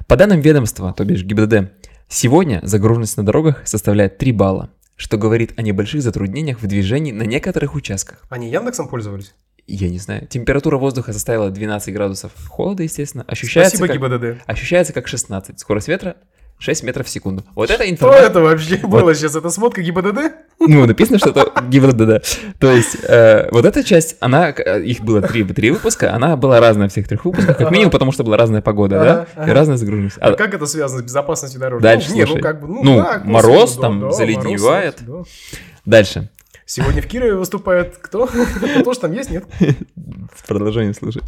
по 0.09 0.17
данным 0.17 0.41
ведомства, 0.41 0.93
то 0.93 1.05
бишь 1.05 1.23
ГИБДД, 1.23 1.71
сегодня 2.09 2.59
загруженность 2.65 3.17
на 3.17 3.25
дорогах 3.25 3.63
составляет 3.69 4.19
3 4.19 4.33
балла, 4.33 4.71
что 4.99 5.17
говорит 5.17 5.55
о 5.57 5.63
небольших 5.63 6.03
затруднениях 6.03 6.61
в 6.61 6.67
движении 6.67 7.13
на 7.13 7.23
некоторых 7.23 7.75
участках. 7.75 8.27
Они 8.29 8.51
Яндексом 8.51 8.89
пользовались? 8.89 9.33
Я 9.67 9.89
не 9.89 9.99
знаю. 9.99 10.27
Температура 10.27 10.77
воздуха 10.77 11.13
составила 11.13 11.51
12 11.51 11.95
градусов 11.95 12.33
холода, 12.49 12.83
естественно. 12.83 13.25
Ощущается, 13.29 13.77
Спасибо, 13.77 14.09
как, 14.09 14.21
ГИБДД. 14.21 14.43
ощущается 14.47 14.93
как 14.93 15.07
16. 15.07 15.61
Скорость 15.61 15.89
ветра 15.89 16.17
6 16.59 16.83
метров 16.83 17.07
в 17.07 17.11
секунду. 17.11 17.45
Вот 17.55 17.71
это 17.71 17.83
Что 17.85 17.91
информация. 17.91 18.27
это 18.27 18.41
вообще 18.41 18.77
было 18.79 19.15
сейчас? 19.15 19.37
Это 19.37 19.49
сводка 19.51 19.81
ГИБДД? 19.81 20.19
Ну, 20.59 20.87
написано, 20.87 21.19
что 21.19 21.31
это 21.31 21.53
ГИБДД. 21.69 22.27
То 22.59 22.73
есть, 22.73 22.97
э, 23.05 23.49
вот 23.53 23.65
эта 23.65 23.85
часть, 23.85 24.17
она, 24.21 24.51
э, 24.51 24.83
их 24.83 25.01
было 25.03 25.23
три, 25.23 25.45
три 25.45 25.71
выпуска, 25.71 26.13
она 26.13 26.37
была 26.37 26.59
разная 26.59 26.89
в 26.89 26.91
всех 26.93 27.07
трех 27.07 27.25
выпусках, 27.25 27.57
как 27.57 27.71
минимум, 27.71 27.93
потому 27.93 28.11
что 28.11 28.25
была 28.25 28.37
разная 28.37 28.61
погода, 28.61 28.99
да, 28.99 29.27
Ага, 29.37 29.51
и 29.51 29.55
разная 29.55 29.77
загруженность. 29.77 30.19
А 30.21 30.31
А 30.31 30.33
как 30.35 30.53
это 30.53 30.67
связано 30.67 31.01
с 31.01 31.05
безопасностью 31.05 31.61
дороги? 31.61 31.83
Дальше, 31.83 32.11
ну, 32.11 32.19
ну, 32.19 32.27
слушай. 32.27 32.43
как 32.43 32.61
бы, 32.61 32.67
ну, 32.69 32.83
Ну, 32.83 32.97
да, 32.97 33.23
мороз 33.25 33.77
да, 33.77 33.83
там 33.83 34.01
да, 34.01 34.11
заледеневает. 34.11 35.01
мороз, 35.07 35.29
да. 35.53 35.59
дальше. 35.85 36.29
Сегодня 36.67 37.01
в 37.03 37.07
Кирове 37.07 37.35
выступает 37.35 37.97
кто? 37.99 38.27
Кто 38.57 38.83
тоже 38.83 38.99
там 39.01 39.13
есть, 39.13 39.31
нет? 39.31 39.45
С 39.61 40.47
продолжением 40.47 40.93
слушай. 40.95 41.23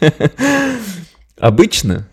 Обычно, 1.38 2.06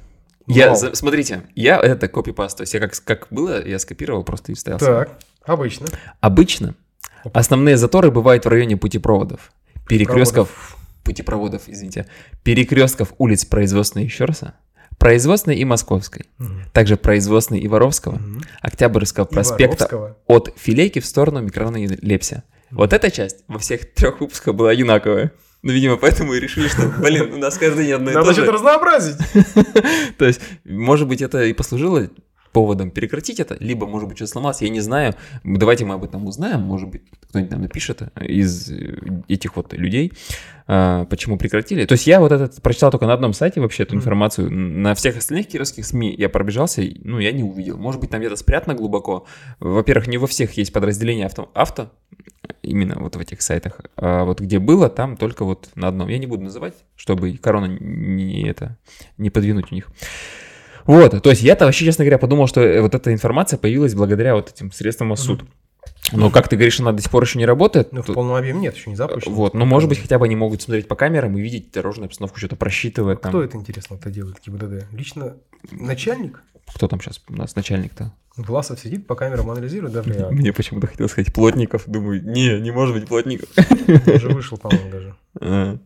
я, 0.47 0.75
за- 0.75 0.95
смотрите, 0.95 1.41
я 1.55 1.79
это 1.79 2.07
копипаст, 2.07 2.57
то 2.57 2.61
есть 2.63 2.73
я 2.73 2.79
как, 2.79 2.93
как 3.03 3.27
было, 3.29 3.65
я 3.65 3.79
скопировал 3.79 4.23
просто 4.23 4.51
и 4.51 4.55
вставил. 4.55 4.79
Так, 4.79 5.19
обычно. 5.43 5.87
Обычно 6.21 6.75
основные 7.33 7.77
заторы 7.77 8.09
бывают 8.11 8.45
в 8.45 8.47
районе 8.47 8.77
путепроводов, 8.77 9.51
перекрестков, 9.87 10.77
путепроводов, 11.03 11.63
извините, 11.67 12.05
перекрестков 12.43 13.13
улиц 13.17 13.43
Производственной 13.45 14.05
и 14.05 14.09
Щерса, 14.09 14.53
Производственной 14.97 15.57
и 15.57 15.65
Московской, 15.65 16.25
Мгм. 16.37 16.63
также 16.73 16.95
Производственной 16.97 17.59
и 17.59 17.67
Воровского, 17.67 18.15
Мгм. 18.17 18.41
Октябрьского 18.61 19.25
И 19.25 19.33
проспекта 19.33 19.83
Воровского. 19.85 20.17
от 20.27 20.53
Филейки 20.57 20.99
в 20.99 21.05
сторону 21.05 21.41
микрорайона 21.41 21.97
Лепся. 22.01 22.43
Вот 22.71 22.93
эта 22.93 23.11
часть 23.11 23.43
во 23.47 23.59
всех 23.59 23.93
трех 23.93 24.19
выпусках 24.21 24.55
была 24.55 24.69
одинаковая. 24.71 25.31
Ну, 25.67 25.73
видимо, 25.73 25.97
поэтому 25.97 26.33
и 26.33 26.39
решили, 26.39 26.69
что, 26.69 26.87
блин, 27.01 27.33
у 27.33 27.37
нас 27.39 27.57
каждый 27.57 27.83
день 27.83 27.95
одно 27.95 28.11
и 28.11 28.13
то 28.13 28.19
Надо 28.19 28.31
же. 28.31 28.35
что-то 28.35 28.53
разнообразить. 28.53 29.17
То 30.17 30.25
есть, 30.25 30.39
может 30.63 31.09
быть, 31.09 31.21
это 31.21 31.43
и 31.43 31.51
послужило 31.51 32.09
поводом 32.53 32.89
прекратить 32.89 33.41
это, 33.41 33.57
либо, 33.59 33.85
может 33.85 34.07
быть, 34.07 34.17
что 34.17 34.27
сломалось, 34.27 34.61
я 34.61 34.69
не 34.69 34.79
знаю. 34.79 35.15
Давайте 35.43 35.83
мы 35.83 35.95
об 35.95 36.05
этом 36.05 36.25
узнаем, 36.25 36.61
может 36.61 36.87
быть, 36.87 37.01
кто-нибудь 37.27 37.51
нам 37.51 37.61
напишет 37.63 38.01
из 38.21 38.71
э, 38.71 38.97
этих 39.27 39.57
вот 39.57 39.73
людей, 39.73 40.13
а, 40.67 41.03
почему 41.03 41.37
прекратили. 41.37 41.83
То 41.83 41.95
есть 41.95 42.07
я 42.07 42.21
вот 42.21 42.31
этот 42.31 42.61
прочитал 42.61 42.89
только 42.89 43.05
на 43.05 43.13
одном 43.13 43.33
сайте 43.33 43.59
вообще 43.59 43.83
эту 43.83 43.95
информацию, 43.95 44.49
на 44.49 44.95
всех 44.95 45.17
остальных 45.17 45.49
кировских 45.49 45.85
СМИ 45.85 46.15
я 46.17 46.29
пробежался, 46.29 46.81
ну, 47.03 47.19
я 47.19 47.33
не 47.33 47.43
увидел. 47.43 47.77
Может 47.77 47.99
быть, 47.99 48.09
там 48.09 48.21
где-то 48.21 48.37
спрятано 48.37 48.73
глубоко. 48.73 49.25
Во-первых, 49.59 50.07
не 50.07 50.17
во 50.17 50.27
всех 50.27 50.53
есть 50.53 50.71
подразделение 50.71 51.25
авто, 51.25 51.51
авто 51.53 51.91
именно 52.61 52.95
вот 52.99 53.15
в 53.15 53.19
этих 53.19 53.41
сайтах. 53.41 53.81
А 53.95 54.23
вот 54.23 54.39
где 54.39 54.59
было, 54.59 54.89
там 54.89 55.17
только 55.17 55.45
вот 55.45 55.69
на 55.75 55.87
одном. 55.87 56.07
Я 56.09 56.17
не 56.17 56.27
буду 56.27 56.43
называть, 56.43 56.73
чтобы 56.95 57.33
корона 57.37 57.65
не, 57.65 58.47
это, 58.47 58.77
не 59.17 59.29
подвинуть 59.29 59.71
у 59.71 59.75
них. 59.75 59.89
Вот, 60.85 61.21
то 61.21 61.29
есть 61.29 61.41
я-то 61.41 61.65
вообще, 61.65 61.85
честно 61.85 62.05
говоря, 62.05 62.17
подумал, 62.17 62.47
что 62.47 62.61
вот 62.81 62.95
эта 62.95 63.11
информация 63.11 63.57
появилась 63.57 63.93
благодаря 63.93 64.35
вот 64.35 64.49
этим 64.49 64.71
средствам 64.71 65.11
ОСУД. 65.11 65.43
Но, 66.11 66.29
как 66.29 66.47
ты 66.47 66.55
говоришь, 66.55 66.79
она 66.79 66.91
до 66.91 67.01
сих 67.01 67.11
пор 67.11 67.23
еще 67.23 67.37
не 67.37 67.45
работает. 67.45 67.91
Ну, 67.91 68.01
в 68.01 68.05
полном 68.05 68.35
объеме 68.35 68.59
нет, 68.61 68.75
еще 68.75 68.89
не 68.89 68.95
запущено. 68.95 69.33
вот, 69.33 69.53
но 69.53 69.65
может 69.65 69.89
быть 69.89 69.99
хотя 69.99 70.17
бы 70.19 70.25
они 70.25 70.35
могут 70.35 70.61
смотреть 70.61 70.87
по 70.87 70.95
камерам 70.95 71.37
и 71.37 71.41
видеть 71.41 71.71
дорожную 71.71 72.07
обстановку, 72.07 72.37
что-то 72.37 72.55
просчитывать 72.55 73.21
там. 73.21 73.31
Кто 73.31 73.43
это, 73.43 73.57
интересно, 73.57 73.95
это 73.95 74.09
делает, 74.09 74.37
ГИБДД? 74.45 74.91
Лично 74.91 75.35
начальник? 75.71 76.41
Кто 76.73 76.87
там 76.87 77.01
сейчас 77.01 77.21
у 77.29 77.33
нас 77.33 77.55
начальник-то? 77.55 78.13
Власов 78.37 78.79
сидит, 78.79 79.07
по 79.07 79.15
камерам 79.15 79.49
анализирует, 79.49 79.93
да, 79.93 80.01
ли. 80.01 80.23
Мне 80.29 80.53
почему-то 80.53 80.87
хотелось 80.87 81.11
сказать 81.11 81.33
плотников. 81.33 81.83
Думаю, 81.87 82.23
не, 82.23 82.59
не 82.59 82.71
может 82.71 82.95
быть 82.95 83.07
плотников. 83.07 83.49
Уже 84.05 84.29
вышел, 84.29 84.57
по-моему, 84.57 84.91
даже. 84.91 85.15
А. 85.41 85.77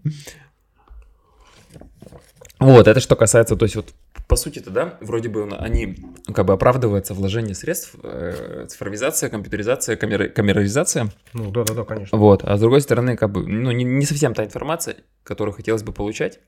Вот, 2.59 2.87
это 2.87 2.99
что 2.99 3.15
касается, 3.15 3.55
то 3.55 3.65
есть 3.65 3.75
вот 3.75 3.93
по 4.31 4.37
сути-то, 4.37 4.69
да, 4.69 4.97
вроде 5.01 5.27
бы 5.27 5.41
он- 5.41 5.53
они 5.59 5.97
ну, 6.25 6.33
как 6.33 6.45
бы 6.45 6.53
оправдываются 6.53 7.13
вложение 7.13 7.53
средств, 7.53 7.95
э, 8.01 8.65
цифровизация, 8.69 9.29
компьютеризация, 9.29 9.97
камера- 9.97 10.29
камерализация, 10.29 11.09
Ну, 11.33 11.51
да-да-да, 11.51 11.83
конечно. 11.83 12.17
вот, 12.17 12.41
а 12.45 12.55
с 12.55 12.61
другой 12.61 12.79
стороны, 12.79 13.17
как 13.17 13.29
бы, 13.29 13.45
ну, 13.45 13.71
не, 13.71 13.83
не 13.83 14.05
совсем 14.05 14.33
та 14.33 14.45
информация, 14.45 14.95
которую 15.23 15.53
хотелось 15.53 15.83
бы 15.83 15.91
получать, 15.91 16.39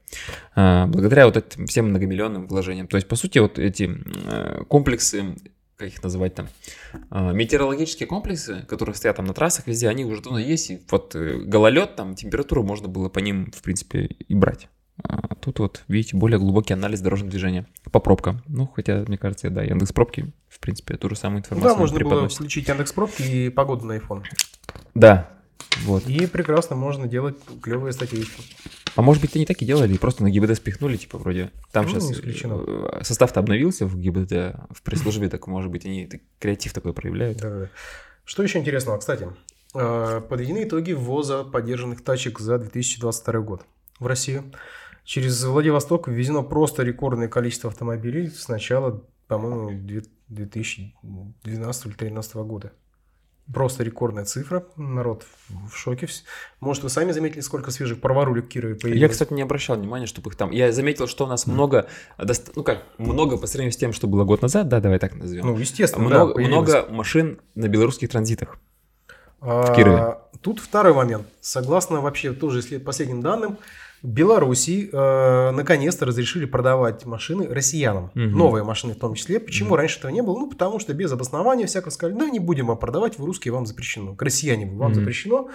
а, 0.56 0.88
благодаря 0.88 1.26
вот 1.26 1.36
этим 1.36 1.68
всем 1.68 1.90
многомиллионным 1.90 2.48
вложениям. 2.48 2.88
То 2.88 2.96
есть, 2.96 3.10
по 3.10 3.18
сути, 3.18 3.40
вот 3.40 3.60
эти 3.60 3.90
э, 4.28 4.64
комплексы, 4.70 5.36
как 5.76 5.90
их 5.90 6.02
называть 6.02 6.36
там, 6.36 6.48
а, 7.10 7.34
метеорологические 7.34 8.08
комплексы, 8.08 8.66
которые 8.70 8.96
стоят 8.96 9.18
там 9.18 9.26
на 9.26 9.34
трассах 9.34 9.68
везде, 9.68 9.90
они 9.90 10.06
уже 10.06 10.22
давно 10.22 10.40
есть, 10.40 10.72
и 10.72 10.80
вот 10.90 11.16
э, 11.16 11.38
гололед, 11.40 11.98
там, 11.98 12.16
температуру 12.16 12.64
можно 12.64 12.88
было 12.88 13.10
по 13.10 13.20
ним, 13.20 13.52
в 13.52 13.62
принципе, 13.62 14.06
и 14.06 14.36
брать. 14.36 14.70
А 15.02 15.36
тут 15.36 15.60
вот, 15.60 15.84
видите, 15.88 16.16
более 16.16 16.40
глубокий 16.40 16.74
анализ 16.74 17.02
дорожного 17.02 17.32
движения 17.32 17.66
по 17.92 18.00
пробкам. 18.00 18.42
Ну, 18.48 18.68
хотя, 18.68 19.04
мне 19.08 19.18
кажется, 19.18 19.50
да, 19.50 19.64
Яндекс 19.64 19.92
пробки, 19.92 20.32
в 20.50 20.60
принципе, 20.60 20.98
ту 20.98 21.10
же 21.10 21.16
самую 21.16 21.40
Ну 21.40 21.46
информацию 21.46 21.74
да, 21.74 21.80
можно 21.80 22.00
было 22.00 22.30
включить 22.30 22.68
Яндекс 22.68 22.94
Пробки 22.94 23.24
и 23.24 23.50
погоду 23.50 23.86
на 23.86 23.98
iPhone. 23.98 24.24
Да, 24.94 25.30
вот. 25.82 26.08
И 26.08 26.28
прекрасно 26.28 26.76
можно 26.76 27.08
делать 27.08 27.36
клевые 27.62 27.94
статейки. 27.94 28.30
А 28.96 29.02
может 29.02 29.22
быть, 29.22 29.36
они 29.36 29.46
так 29.46 29.60
и 29.62 29.66
делали, 29.66 29.94
и 29.94 29.98
просто 29.98 30.24
на 30.24 30.30
ГИБД 30.30 30.56
спихнули, 30.56 30.98
типа, 30.98 31.18
вроде... 31.18 31.50
Там 31.72 31.86
Ну, 31.86 31.92
сейчас 31.92 32.12
исключено. 32.12 33.02
состав-то 33.02 33.40
обновился 33.40 33.88
в 33.88 33.98
ГИБД, 33.98 34.32
в 34.70 34.84
пресс-службе, 34.84 35.30
так, 35.30 35.48
может 35.48 35.72
быть, 35.72 35.86
они 35.86 36.06
так 36.06 36.22
креатив 36.40 36.74
такой 36.74 36.94
проявляют. 36.94 37.40
Да-да-да. 37.40 37.70
Что 38.24 38.44
еще 38.44 38.60
интересного, 38.60 39.00
кстати? 39.00 39.28
э, 39.74 40.22
Подведены 40.30 40.64
итоги 40.64 40.94
ввоза 40.94 41.44
поддержанных 41.44 42.04
тачек 42.04 42.40
за 42.40 42.60
2022 42.60 43.40
год 43.40 43.66
в 44.00 44.06
Россию. 44.06 44.44
Через 45.04 45.44
Владивосток 45.44 46.08
ввезено 46.08 46.44
просто 46.44 46.84
рекордное 46.84 47.28
количество 47.28 47.70
автомобилей 47.70 48.30
с 48.30 48.48
начала, 48.48 49.04
по-моему, 49.28 49.72
две- 49.72 50.04
2012 50.30 51.86
или 51.86 51.92
2013 51.96 52.36
года. 52.44 52.72
Просто 53.54 53.84
рекордная 53.84 54.24
цифра. 54.24 54.66
Народ 54.78 55.24
в 55.50 55.70
в 55.70 55.76
шоке. 55.78 56.08
Может, 56.62 56.84
вы 56.84 56.90
сами 56.90 57.12
заметили, 57.12 57.42
сколько 57.42 57.72
свежих 57.72 58.00
праворулек 58.00 58.48
Кирове 58.48 58.76
появилось? 58.76 59.02
Я, 59.02 59.10
кстати, 59.10 59.34
не 59.34 59.42
обращал 59.42 59.76
внимания, 59.76 60.06
чтобы 60.06 60.30
их 60.30 60.38
там... 60.38 60.52
Я 60.52 60.72
заметил, 60.72 61.08
что 61.08 61.26
у 61.26 61.28
нас 61.28 61.46
много... 61.46 61.88
доста- 62.18 62.54
Ну 62.56 62.64
как, 62.64 62.84
много 62.98 63.38
по 63.38 63.46
сравнению 63.46 63.74
с 63.74 63.78
тем, 63.78 63.92
что 63.92 64.08
было 64.08 64.24
год 64.24 64.42
назад, 64.42 64.70
да, 64.70 64.80
давай 64.80 64.98
так 65.00 65.14
назовем. 65.16 65.46
Ну, 65.46 65.58
естественно, 65.58 66.10
да, 66.10 66.16
много, 66.16 66.34
появилось. 66.36 66.70
много 66.70 66.92
машин 66.94 67.42
на 67.56 67.68
белорусских 67.68 68.10
транзитах. 68.10 68.58
А, 69.42 69.76
Кирове. 69.76 70.18
Тут 70.42 70.60
второй 70.62 70.94
момент. 70.94 71.28
Согласно 71.42 72.00
вообще 72.00 72.32
тоже 72.32 72.62
последним 72.80 73.22
данным, 73.22 73.58
в 74.04 74.08
Беларуси 74.10 74.90
э, 74.92 75.52
наконец-то 75.52 76.06
разрешили 76.06 76.44
продавать 76.46 77.06
машины 77.06 77.48
россиянам. 77.48 78.12
Мгм. 78.14 78.38
Новые 78.38 78.64
машины 78.66 78.94
в 78.94 79.00
том 79.00 79.16
числе. 79.16 79.40
Почему 79.40 79.78
раньше 79.78 79.98
этого 80.00 80.12
не 80.12 80.22
было? 80.22 80.38
Ну, 80.38 80.50
потому 80.50 80.78
что 80.80 80.94
без 80.94 81.12
обоснования 81.12 81.66
всякого 81.68 81.90
сказали, 81.90 82.20
да, 82.20 82.30
не 82.30 82.40
будем 82.40 82.68
вам 82.68 82.78
продавать, 82.78 83.18
вы 83.18 83.26
русские, 83.26 83.54
вам 83.54 83.66
запрещено. 83.66 84.14
К 84.14 84.22
россияне 84.22 84.66
вам 84.66 84.92
Мгм. 84.92 84.96
запрещено. 84.96 85.48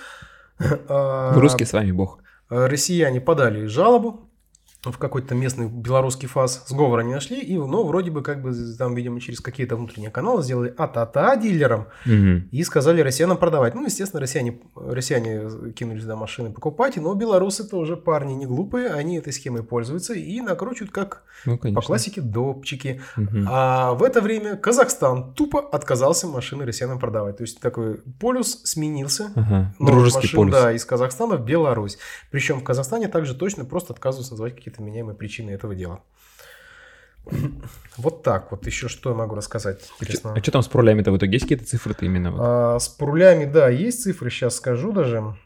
Русские 0.58 1.66
с 1.66 1.72
вами 1.72 1.92
бог. 1.92 2.20
Э, 2.50 2.66
Россияне 2.66 3.20
подали 3.20 3.66
жалобу 3.66 4.27
в 4.82 4.96
какой-то 4.96 5.34
местный 5.34 5.66
белорусский 5.68 6.28
фаз, 6.28 6.64
сговора 6.68 7.02
не 7.02 7.12
нашли, 7.12 7.40
и, 7.40 7.56
ну, 7.58 7.84
вроде 7.84 8.12
бы, 8.12 8.22
как 8.22 8.40
бы, 8.42 8.54
там, 8.78 8.94
видимо, 8.94 9.20
через 9.20 9.40
какие-то 9.40 9.74
внутренние 9.74 10.10
каналы 10.10 10.42
сделали 10.44 10.72
а-та-та 10.78 11.34
дилерам, 11.36 11.88
Мгм. 12.06 12.48
и 12.52 12.62
сказали 12.62 13.00
россиянам 13.00 13.38
продавать. 13.38 13.74
Ну, 13.74 13.84
естественно, 13.84 14.20
россияне, 14.20 14.60
россияне 14.76 15.72
кинулись 15.72 16.04
до 16.04 16.14
машины 16.14 16.52
покупать, 16.52 16.96
но 16.96 17.12
белорусы 17.14 17.68
тоже 17.68 17.96
парни 17.96 18.34
не 18.34 18.46
глупые, 18.46 18.88
они 18.90 19.18
этой 19.18 19.32
схемой 19.32 19.64
пользуются 19.64 20.14
и 20.14 20.40
накручивают 20.40 20.92
как 20.92 21.22
Ну, 21.44 21.58
конечно. 21.58 21.80
по 21.80 21.86
классике 21.86 22.20
допчики. 22.20 23.00
Мгм. 23.16 23.46
А 23.50 23.94
в 23.94 24.02
это 24.04 24.20
время 24.20 24.56
Казахстан 24.56 25.34
тупо 25.34 25.58
отказался 25.60 26.28
машины 26.28 26.64
россиянам 26.64 27.00
продавать. 27.00 27.36
То 27.38 27.42
есть 27.42 27.60
такой 27.60 28.00
полюс 28.20 28.60
сменился. 28.64 29.32
Ага. 29.34 29.74
Дружеский 29.80 30.18
машин, 30.28 30.36
полюс. 30.38 30.54
Да, 30.54 30.72
из 30.72 30.84
Казахстана 30.84 31.36
в 31.36 31.44
Беларусь. 31.44 31.98
Причем 32.30 32.60
в 32.60 32.64
Казахстане 32.64 33.08
также 33.08 33.34
точно 33.34 33.64
просто 33.64 33.92
отказываются 33.92 34.34
называть 34.34 34.54
какие-то 34.68 34.82
меняемые 34.82 35.16
причины 35.16 35.50
этого 35.50 35.74
дела. 35.74 36.02
Вот 37.96 38.22
так 38.22 38.50
вот. 38.52 38.66
Еще 38.66 38.88
что 38.88 39.10
я 39.10 39.16
могу 39.16 39.34
рассказать 39.34 39.80
интересного? 40.00 40.36
А 40.36 40.42
что 40.42 40.50
там 40.50 40.62
с 40.62 40.68
пролями-то 40.68 41.12
в 41.12 41.16
итоге? 41.16 41.32
Есть 41.32 41.44
какие-то 41.44 41.64
цифры-то 41.64 42.04
именно? 42.04 42.30
вот? 42.30 42.40
А, 42.40 42.78
с 42.78 42.88
прулями, 42.88 43.44
да, 43.44 43.68
есть 43.68 44.02
цифры, 44.02 44.30
сейчас 44.30 44.56
скажу 44.56 44.92
даже. 44.92 45.36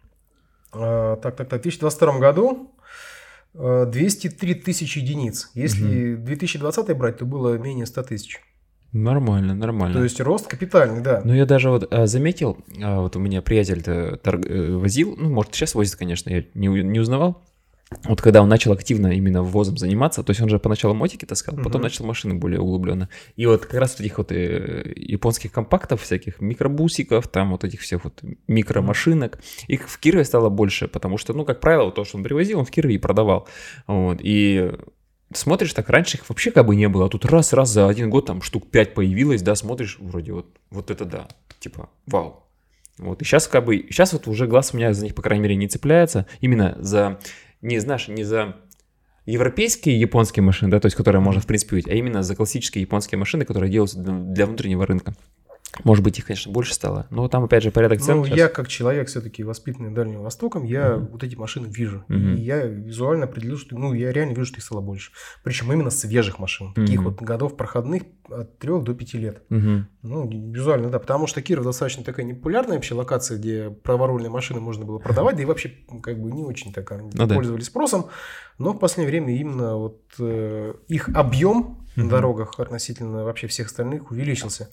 А, 0.72 1.16
так, 1.16 1.37
так, 1.37 1.48
так, 1.48 1.61
в 1.61 1.62
2022 1.62 2.18
году 2.18 2.70
а, 3.54 3.87
203 3.87 4.54
тысячи 4.56 4.98
единиц. 4.98 5.50
Если 5.54 6.14
2020 6.14 6.96
брать, 6.96 7.18
то 7.18 7.24
было 7.24 7.56
менее 7.58 7.87
100 7.87 8.02
тысяч. 8.04 8.40
Нормально, 8.92 9.54
нормально. 9.54 9.96
То 9.96 10.04
есть 10.04 10.20
рост 10.20 10.46
капитальный, 10.46 11.00
да. 11.00 11.22
Ну, 11.24 11.32
я 11.32 11.46
даже 11.46 11.70
вот 11.70 11.92
а, 11.92 12.06
заметил, 12.06 12.58
а, 12.80 13.00
вот 13.00 13.16
у 13.16 13.18
меня 13.18 13.40
приятель 13.42 13.82
возил, 14.76 15.16
ну, 15.16 15.30
может, 15.30 15.54
сейчас 15.54 15.74
возит, 15.74 15.96
конечно, 15.96 16.30
я 16.30 16.44
не, 16.54 16.68
не 16.68 17.00
узнавал. 17.00 17.42
Вот 18.05 18.20
когда 18.20 18.42
он 18.42 18.48
начал 18.48 18.72
активно 18.72 19.09
именно 19.09 19.42
ввозом 19.42 19.76
заниматься, 19.76 20.22
то 20.22 20.31
есть 20.31 20.40
он 20.40 20.48
же 20.48 20.59
поначалу 20.59 20.94
мотики 20.94 21.24
таскал, 21.24 21.57
потом 21.57 21.72
Мгм. 21.74 21.83
начал 21.83 22.05
машины 22.05 22.35
более 22.35 22.61
углубленно. 22.61 23.09
И 23.37 23.46
вот 23.46 23.66
как 23.66 23.81
раз 23.81 23.98
этих 24.00 24.18
вот 24.18 24.33
э, 24.33 24.92
японских 24.96 25.52
компактов, 25.52 26.02
всяких 26.02 26.40
микробусиков, 26.40 27.28
там 27.28 27.50
вот 27.52 27.64
этих 27.64 27.81
всех 27.81 28.05
вот 28.05 28.22
микромашинок, 28.48 29.38
их 29.68 29.88
в 29.88 29.98
Кирове 29.98 30.24
стало 30.24 30.48
больше, 30.48 30.88
потому 30.88 31.18
что, 31.18 31.33
ну, 31.33 31.44
как 31.44 31.61
правило, 31.61 31.90
то, 31.92 32.05
что 32.05 32.16
он 32.18 32.24
привозил, 32.24 32.59
он 32.59 32.64
в 32.64 32.70
Кирове 32.70 32.94
и 32.94 32.98
продавал. 32.98 33.48
Вот, 33.87 34.18
и 34.20 34.72
смотришь, 35.35 35.72
так 35.72 35.88
раньше 35.88 36.18
их 36.18 36.28
вообще 36.28 36.50
как 36.50 36.66
бы 36.66 36.76
не 36.76 36.88
было, 36.88 37.07
а 37.07 37.09
тут 37.09 37.24
раз-раз 37.24 37.70
за 37.70 37.88
один 37.88 38.11
год 38.11 38.26
там 38.26 38.42
штук 38.42 38.70
5 38.70 38.94
появилось, 38.94 39.42
да, 39.42 39.55
смотришь, 39.55 39.96
вроде 40.00 40.33
вот, 40.33 40.46
вот 40.70 40.90
это 40.90 41.05
да, 41.05 41.28
типа, 41.59 41.88
вау. 42.07 42.38
Вот, 42.98 43.22
и 43.22 43.24
сейчас 43.24 43.48
как 43.48 43.64
бы, 43.64 43.78
сейчас 43.88 44.12
вот 44.12 44.28
уже 44.28 44.46
глаз 44.46 44.70
у 44.72 44.76
меня 44.76 44.92
за 44.92 45.05
них, 45.05 45.14
по 45.14 45.22
крайней 45.22 45.42
мере, 45.42 45.57
не 45.57 45.66
цепляется, 45.66 46.26
именно 46.40 46.76
за, 46.78 47.18
не 47.62 47.79
знаешь, 47.79 48.09
не 48.09 48.25
за 48.25 48.57
европейские 49.25 49.98
японские 50.01 50.42
машины, 50.42 50.70
да, 50.70 50.81
то 50.81 50.87
есть 50.87 50.96
которые 50.96 51.22
можно 51.22 51.40
в 51.40 51.46
принципе 51.46 51.77
увидеть, 51.77 51.90
а 51.90 51.94
именно 51.94 52.22
за 52.22 52.35
классические 52.37 52.83
японские 52.83 53.18
машины, 53.18 53.44
которые 53.44 53.70
делаются 53.70 53.98
для, 53.98 54.46
внутреннего 54.46 54.85
рынка. 54.85 55.14
Может 55.85 56.04
быть, 56.04 56.18
их, 56.18 56.26
конечно, 56.26 56.52
больше 56.52 56.74
стало, 56.74 57.06
но 57.11 57.28
там, 57.28 57.44
опять 57.44 57.62
же, 57.62 57.70
порядок 57.70 58.00
цен 58.00 58.18
Ну, 58.18 58.24
сейчас. 58.26 58.37
я 58.37 58.48
как 58.48 58.68
человек 58.68 59.08
все-таки 59.08 59.42
воспитанный 59.42 59.90
Дальним 59.90 60.20
Востоком, 60.22 60.64
я 60.64 60.96
Мгм. 60.96 61.06
вот 61.12 61.22
эти 61.24 61.35
машины 61.35 61.66
вижу. 61.66 62.04
Мгм. 62.08 62.35
И 62.35 62.40
я 62.42 62.64
визуально 62.66 63.24
определил, 63.24 63.56
что, 63.58 63.76
ну, 63.76 63.94
я 63.94 64.12
реально 64.12 64.32
вижу, 64.32 64.46
что 64.46 64.58
их 64.58 64.64
стало 64.64 64.80
больше. 64.80 65.12
Причем 65.42 65.72
именно 65.72 65.90
свежих 65.90 66.38
машин. 66.38 66.74
Таких 66.74 67.00
Мгм. 67.00 67.11
вот 67.11 67.22
годов 67.22 67.56
проходных 67.56 68.02
от 68.28 68.58
3 68.58 68.82
до 68.82 68.94
5 68.94 69.16
лет. 69.18 69.42
Мгм. 69.48 69.88
Ну, 70.02 70.28
визуально, 70.52 70.90
да, 70.90 70.98
потому 70.98 71.26
что 71.26 71.40
Киров 71.42 71.64
достаточно 71.64 72.04
такая 72.04 72.26
непопулярная 72.26 72.76
вообще 72.76 72.94
локация, 72.94 73.38
где 73.38 73.70
праворульные 73.70 74.30
машины 74.30 74.61
можно 74.61 74.85
было 74.85 74.98
продавать, 74.98 75.37
да 75.37 75.42
и 75.42 75.46
вообще 75.46 75.72
как 76.02 76.20
бы 76.20 76.30
не 76.32 76.42
очень 76.44 76.72
так 76.72 76.90
Ну 76.90 77.26
да. 77.26 77.35
пользовались 77.35 77.66
спросом. 77.66 78.06
Но 78.58 78.72
в 78.74 78.78
последнее 78.78 79.11
время 79.11 79.37
именно 79.40 79.76
вот 79.76 80.02
э, 80.18 80.74
их 80.88 81.08
объем 81.14 81.78
на 81.96 82.08
дорогах 82.08 82.58
относительно 82.58 83.24
вообще 83.24 83.46
всех 83.48 83.66
остальных 83.66 84.11
увеличился. 84.11 84.68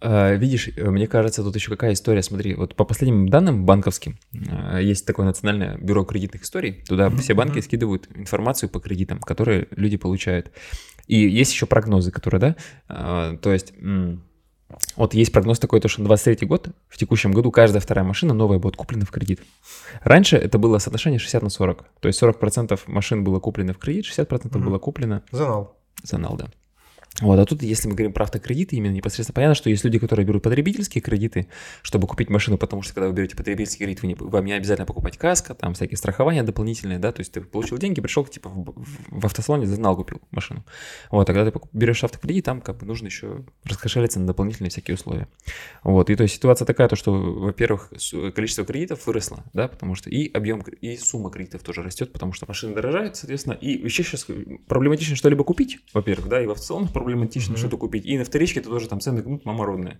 Э, 0.00 0.36
видишь, 0.36 0.68
э, 0.76 0.90
мне 0.90 1.06
кажется, 1.06 1.42
тут 1.42 1.54
еще 1.54 1.70
какая 1.70 1.92
история. 1.92 2.22
Смотри, 2.22 2.54
вот 2.54 2.74
по 2.74 2.84
последним 2.84 3.28
данным 3.28 3.64
банковским, 3.64 4.18
э, 4.32 4.80
есть 4.82 5.06
такое 5.06 5.26
национальное 5.26 5.76
бюро 5.78 6.04
кредитных 6.04 6.42
историй. 6.42 6.82
Туда 6.86 7.10
все 7.10 7.34
банки 7.34 7.60
скидывают 7.60 8.08
информацию 8.14 8.68
по 8.68 8.80
кредитам, 8.80 9.18
которые 9.20 9.68
люди 9.70 9.96
получают. 9.96 10.50
И 11.06 11.16
есть 11.28 11.52
еще 11.52 11.66
прогнозы, 11.66 12.10
которые, 12.10 12.40
да, 12.88 13.36
то 13.42 13.52
есть... 13.52 13.72
Вот 14.94 15.14
есть 15.14 15.32
прогноз 15.32 15.58
такой, 15.58 15.80
то, 15.80 15.88
что 15.88 16.00
на 16.02 16.06
23 16.06 16.46
год, 16.46 16.68
в 16.88 16.96
текущем 16.96 17.32
году, 17.32 17.50
каждая 17.50 17.80
вторая 17.80 18.04
машина 18.04 18.34
новая 18.34 18.60
будет 18.60 18.76
куплена 18.76 19.04
в 19.04 19.10
кредит. 19.10 19.40
Раньше 20.02 20.36
это 20.36 20.58
было 20.58 20.78
соотношение 20.78 21.18
60 21.18 21.42
на 21.42 21.50
40. 21.50 21.84
То 21.98 22.06
есть 22.06 22.22
40% 22.22 22.78
машин 22.86 23.24
было 23.24 23.40
куплено 23.40 23.72
в 23.74 23.78
кредит, 23.78 24.04
60% 24.06 24.60
Мгм. 24.60 24.68
было 24.68 24.78
куплено 24.78 25.22
Занал. 25.32 25.76
за 26.04 26.18
нал, 26.18 26.36
да. 26.36 26.46
Вот, 27.20 27.38
а 27.38 27.44
тут, 27.44 27.62
если 27.62 27.88
мы 27.88 27.94
говорим 27.94 28.12
про 28.12 28.24
автокредиты, 28.24 28.76
именно 28.76 28.92
непосредственно 28.92 29.34
понятно, 29.34 29.54
что 29.54 29.70
есть 29.70 29.84
люди, 29.84 29.98
которые 29.98 30.26
берут 30.26 30.42
потребительские 30.42 31.02
кредиты, 31.02 31.48
чтобы 31.82 32.06
купить 32.06 32.30
машину, 32.30 32.56
потому 32.58 32.82
что 32.82 32.94
когда 32.94 33.08
вы 33.08 33.14
берете 33.14 33.36
потребительский 33.36 33.84
кредит, 33.84 34.02
вы 34.02 34.08
не, 34.08 34.14
вам 34.14 34.44
не 34.44 34.52
обязательно 34.52 34.86
покупать 34.86 35.18
каска, 35.18 35.54
там 35.54 35.74
всякие 35.74 35.96
страхования 35.96 36.42
дополнительные, 36.42 36.98
да, 36.98 37.12
то 37.12 37.20
есть 37.20 37.32
ты 37.32 37.40
получил 37.40 37.78
деньги, 37.78 38.00
пришел, 38.00 38.24
типа, 38.24 38.48
в, 38.48 38.74
в- 39.08 39.26
автосалоне, 39.26 39.66
зазнал, 39.66 39.96
купил 39.96 40.20
машину. 40.30 40.64
Вот, 41.10 41.28
а 41.28 41.34
когда 41.34 41.50
ты 41.50 41.58
берешь 41.72 42.02
автокредит, 42.04 42.44
там 42.44 42.60
как 42.60 42.78
бы 42.78 42.86
нужно 42.86 43.06
еще 43.06 43.44
раскошелиться 43.64 44.20
на 44.20 44.26
дополнительные 44.26 44.70
всякие 44.70 44.94
условия. 44.94 45.28
Вот, 45.84 46.10
и 46.10 46.16
то 46.16 46.22
есть 46.22 46.34
ситуация 46.34 46.66
такая, 46.66 46.88
то, 46.88 46.96
что, 46.96 47.12
во-первых, 47.12 47.92
количество 48.34 48.64
кредитов 48.64 49.06
выросло, 49.06 49.44
да, 49.52 49.68
потому 49.68 49.94
что 49.94 50.10
и 50.10 50.30
объем, 50.32 50.60
и 50.60 50.96
сумма 50.96 51.30
кредитов 51.30 51.62
тоже 51.62 51.82
растет, 51.82 52.12
потому 52.12 52.32
что 52.32 52.46
машины 52.48 52.74
дорожают, 52.74 53.16
соответственно, 53.16 53.54
и 53.54 53.70
еще 53.70 54.02
сейчас 54.02 54.26
проблематично 54.66 55.16
что-либо 55.16 55.44
купить, 55.44 55.78
во-первых, 55.92 56.28
да, 56.28 56.42
и 56.42 56.46
в 56.46 56.50
автосалонах 56.52 56.92
проблематично 57.10 57.52
Мгм. 57.52 57.58
что-то 57.58 57.76
купить, 57.76 58.06
и 58.06 58.18
на 58.18 58.24
вторичке 58.24 58.60
это 58.60 58.68
тоже 58.68 58.88
там 58.88 59.00
цены 59.00 59.22
гнут 59.22 59.44
мамородные. 59.44 59.98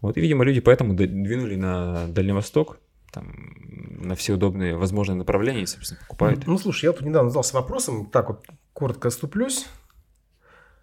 Вот, 0.00 0.16
и, 0.16 0.20
видимо, 0.20 0.44
люди 0.44 0.60
поэтому 0.60 0.94
двинули 0.94 1.56
на 1.56 2.06
Дальний 2.08 2.32
Восток, 2.32 2.78
там, 3.12 3.32
на 4.00 4.14
все 4.14 4.34
удобные 4.34 4.76
возможные 4.76 5.16
направления 5.16 5.62
и, 5.62 5.66
собственно, 5.66 6.00
покупают. 6.00 6.46
Ну, 6.46 6.58
слушай, 6.58 6.86
я 6.86 6.92
тут 6.92 7.02
недавно 7.02 7.30
задался 7.30 7.56
вопросом, 7.56 8.06
так 8.06 8.28
вот 8.28 8.46
коротко 8.72 9.08
оступлюсь. 9.08 9.66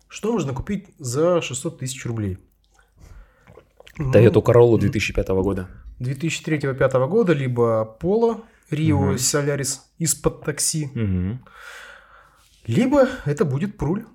Что 0.08 0.32
можно 0.32 0.54
купить 0.54 0.88
за 0.98 1.42
600 1.42 1.80
тысяч 1.80 2.06
рублей? 2.06 2.38
Ну, 3.98 4.12
Toyota 4.12 4.42
Corolla 4.44 4.80
2005 4.80 5.28
года. 5.30 5.68
2003-2005 6.00 7.08
года, 7.08 7.34
либо 7.34 7.98
Polo 8.02 8.42
Rio 8.72 8.98
Мгм. 8.98 9.16
Solaris 9.16 9.80
из-под 10.00 10.44
такси, 10.44 10.90
либо 12.66 13.08
это 13.26 13.46
будет 13.46 13.78
пруль. 13.78 14.06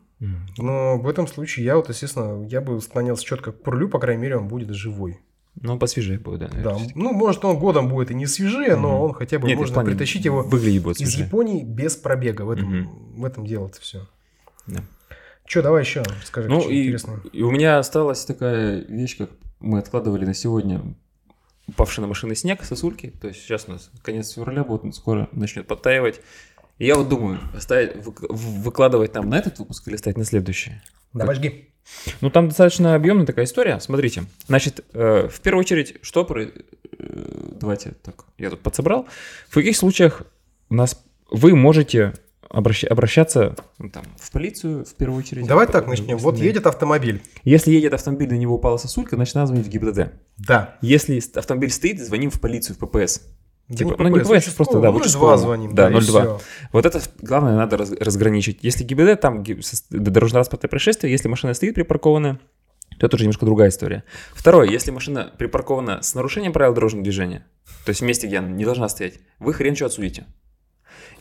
Но 0.59 0.99
в 0.99 1.09
этом 1.09 1.27
случае 1.27 1.67
я 1.67 1.77
вот, 1.77 1.89
естественно, 1.89 2.47
я 2.49 2.61
бы 2.61 2.81
склонялся 2.81 3.25
четко 3.25 3.53
к 3.53 3.63
прулю, 3.63 3.89
по 3.89 3.99
крайней 3.99 4.23
мере, 4.23 4.37
он 4.39 4.49
будет 4.49 4.71
живой. 4.71 5.19
Ну, 5.61 5.79
посвежее 5.79 6.19
будет, 6.19 6.41
да. 6.41 6.47
Да, 6.49 6.53
наверное, 6.55 6.77
всё-таки. 6.79 6.99
ну, 6.99 7.13
может, 7.13 7.45
он 7.45 7.59
годом 7.59 7.89
будет 7.89 8.11
и 8.11 8.15
не 8.15 8.27
свежее, 8.27 8.75
но 8.77 8.89
Мгм. 8.95 9.01
он 9.03 9.13
хотя 9.15 9.39
бы 9.39 9.47
Нет, 9.47 9.57
можно 9.59 9.85
притащить 9.85 10.25
его 10.25 10.43
Выглядит 10.43 10.83
будет 10.83 10.97
из 11.01 11.09
свежее. 11.09 11.27
Японии 11.27 11.63
без 11.63 11.95
пробега. 11.97 12.43
В 12.43 12.51
этом, 12.51 12.67
Мгм. 12.81 13.21
в 13.21 13.25
этом 13.25 13.47
дело-то 13.47 13.81
все. 13.81 14.07
Да. 14.67 14.83
Че, 15.47 15.63
давай 15.63 15.83
еще 15.83 16.03
скажи, 16.25 16.49
Ну 16.49 16.61
что 16.61 16.71
и, 16.71 16.83
интересного. 16.85 17.21
и 17.33 17.43
у 17.43 17.51
меня 17.53 17.79
осталась 17.79 18.25
такая 18.25 18.81
вещь, 18.81 19.17
как 19.17 19.31
мы 19.61 19.79
откладывали 19.79 20.25
на 20.25 20.35
сегодня 20.35 20.83
упавший 21.69 22.01
на 22.03 22.09
машины 22.09 22.35
снег, 22.35 22.65
сосульки. 22.65 23.13
То 23.21 23.29
есть 23.29 23.41
сейчас 23.41 23.67
у 23.69 23.73
нас 23.73 23.91
конец 24.03 24.33
февраля 24.33 24.65
будет, 24.65 24.95
скоро 24.95 25.29
начнет 25.33 25.67
подтаивать. 25.69 26.21
И 26.79 26.87
я 26.87 26.97
вот 26.97 27.09
думаю, 27.09 27.39
в- 27.53 28.63
выкладывать 28.63 29.13
там 29.13 29.29
на 29.29 29.39
этот 29.39 29.59
выпуск 29.59 29.87
или 29.89 29.95
оставить 29.95 30.19
на 30.19 30.25
следующий. 30.25 30.73
Давай 31.13 31.37
жги. 31.37 31.69
Ну, 32.21 32.31
там 32.31 32.49
достаточно 32.49 32.95
объемная 32.95 33.27
такая 33.27 33.45
история. 33.45 33.79
Смотрите, 33.79 34.25
значит, 34.49 34.85
э, 34.95 35.29
в 35.31 35.41
первую 35.41 35.61
очередь, 35.61 35.97
что... 36.03 36.25
про- 36.25 36.43
э, 36.45 36.49
давайте 37.61 37.93
так, 38.03 38.25
я 38.39 38.51
тут 38.51 38.61
подсобрал. 38.61 39.07
В 39.49 39.55
каких 39.55 39.77
случаях 39.77 40.23
у 40.71 40.75
нас 40.75 41.01
вы 41.31 41.55
можете 41.55 42.15
обращ- 42.49 42.87
обращаться 42.87 43.55
ну, 43.79 43.91
там, 43.91 44.05
в 44.19 44.31
полицию 44.33 44.85
в 44.85 44.95
первую 44.95 45.19
очередь? 45.19 45.47
Давай 45.47 45.67
так 45.67 45.87
начнем. 45.87 46.17
Вот 46.17 46.39
едет 46.39 46.67
автомобиль. 46.67 47.23
Если 47.45 47.71
едет 47.71 47.93
автомобиль, 47.95 48.31
на 48.31 48.37
него 48.39 48.55
упала 48.57 48.79
сосулька, 48.79 49.17
значит, 49.17 49.35
надо 49.35 49.49
звонить 49.49 49.67
в 49.67 49.71
ГИБДД. 49.71 50.13
Да. 50.39 50.77
Если 50.81 51.23
автомобиль 51.39 51.71
стоит, 51.71 52.01
звоним 52.01 52.31
в 52.31 52.41
полицию, 52.41 52.77
в 52.77 52.87
ППС. 52.87 53.21
Типа, 53.69 53.97
ну, 53.99 54.09
не 54.09 54.17
участковый. 54.17 54.57
просто, 54.57 54.81
да, 54.81 54.91
в 54.91 54.95
02 54.95 55.01
участковом. 55.01 55.39
звоним. 55.39 55.75
Да, 55.75 55.89
и 55.89 55.93
02. 55.95 56.01
всё. 56.21 56.41
Вот 56.73 56.85
это 56.85 57.01
главное 57.23 57.57
надо 57.57 57.79
раз- 57.79 57.93
разграничить. 57.93 58.59
Если 58.63 58.85
ГИБДД, 58.85 59.21
там 59.21 59.43
дорожно-транспортное 59.91 60.69
происшествие, 60.69 61.11
если 61.13 61.29
машина 61.29 61.55
стоит 61.55 61.75
припаркованная, 61.75 62.39
то 62.99 63.07
это 63.07 63.17
уже 63.17 63.25
немножко 63.25 63.47
другая 63.47 63.71
история. 63.71 64.05
Второе, 64.35 64.69
если 64.69 64.91
машина 64.91 65.33
припаркована 65.39 66.03
с 66.03 66.15
нарушением 66.15 66.53
правил 66.53 66.75
дорожного 66.75 67.03
движения, 67.05 67.47
то 67.85 67.91
есть 67.91 68.03
в 68.03 68.05
месте, 68.05 68.27
где 68.27 68.39
она 68.39 68.49
не 68.49 68.65
должна 68.65 68.89
стоять, 68.89 69.15
вы 69.39 69.55
хрен 69.55 69.75
что 69.75 69.87
отсудите. 69.87 70.27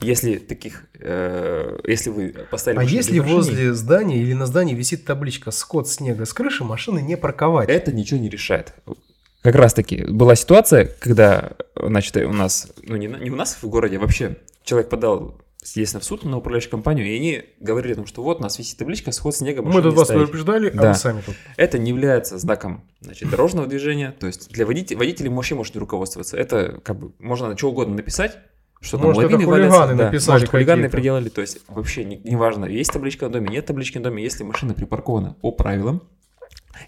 Если 0.02 0.36
таких, 0.36 0.86
э, 1.00 1.80
если 1.86 2.10
вы 2.10 2.36
поставили 2.52 2.80
А 2.80 2.84
если 2.84 3.20
возле 3.20 3.74
здания 3.74 4.18
или 4.18 4.34
на 4.34 4.46
здании 4.48 4.76
висит 4.76 5.06
табличка 5.06 5.52
«Скот 5.52 5.88
снега 5.88 6.26
с 6.26 6.34
крыши», 6.34 6.64
машины 6.64 7.00
не 7.00 7.16
парковать. 7.16 7.70
это 7.70 7.92
ничего 7.94 8.20
не 8.20 8.30
решает. 8.30 8.74
Как 9.44 9.56
раз 9.56 9.74
таки 9.74 10.06
была 10.06 10.36
ситуация, 10.36 10.90
когда, 11.00 11.52
значит, 11.76 12.16
у 12.18 12.32
нас, 12.32 12.72
ну 12.82 12.96
не, 12.96 13.08
не 13.08 13.30
у 13.30 13.36
нас 13.36 13.58
в 13.62 13.68
городе, 13.68 13.98
а 13.98 14.00
вообще 14.00 14.38
человек 14.64 14.90
подал, 14.90 15.42
естественно, 15.62 16.00
в 16.00 16.06
суд 16.06 16.24
на 16.24 16.38
управляющую 16.38 16.72
компанию, 16.72 17.06
и 17.06 17.16
они 17.18 17.44
говорили 17.60 17.92
о 17.92 17.96
том, 17.98 18.06
что 18.06 18.24
вот 18.24 18.40
у 18.40 18.44
нас 18.44 18.58
висит 18.58 18.78
табличка 18.78 19.12
«Сход 19.12 19.36
снега, 19.36 19.62
Мы 19.62 19.82
тут 19.82 19.96
вас 19.96 20.06
ставить». 20.08 20.22
предупреждали, 20.22 20.70
а 20.70 20.82
Да. 20.82 20.90
вы 20.90 20.96
сами 20.96 21.22
тут. 21.26 21.36
Это 21.58 21.78
не 21.78 21.90
является 21.90 22.38
знаком 22.38 22.86
значит, 23.02 23.30
дорожного 23.30 23.68
движения, 23.68 24.16
то 24.18 24.28
есть 24.28 24.50
для 24.50 24.66
водителей, 24.66 24.98
водителей 24.98 25.30
вообще 25.30 25.56
может 25.56 25.76
не 25.76 25.80
руководствоваться. 25.80 26.38
Это 26.38 26.80
как 26.82 26.98
бы 26.98 27.12
можно 27.20 27.58
что 27.58 27.70
угодно 27.70 27.96
написать, 27.96 28.38
что 28.80 28.98
там 28.98 29.08
Может, 29.08 29.24
это 29.24 29.34
лавины 29.34 29.46
хулиганы 29.50 29.70
валятся, 29.72 29.96
да, 29.96 30.06
написали 30.06 30.36
может, 30.36 30.50
хулиганы 30.50 30.90
приделали, 30.90 31.28
то 31.30 31.42
есть 31.42 31.60
вообще 31.68 32.06
не- 32.06 32.18
неважно, 32.24 32.64
есть 32.66 32.92
табличка 32.94 33.26
на 33.26 33.32
доме, 33.34 33.50
нет 33.50 33.66
таблички 33.66 33.98
на 33.98 34.06
доме, 34.06 34.24
если 34.24 34.44
машина 34.44 34.74
припаркована 34.74 35.36
по 35.42 35.52
правилам, 35.52 36.02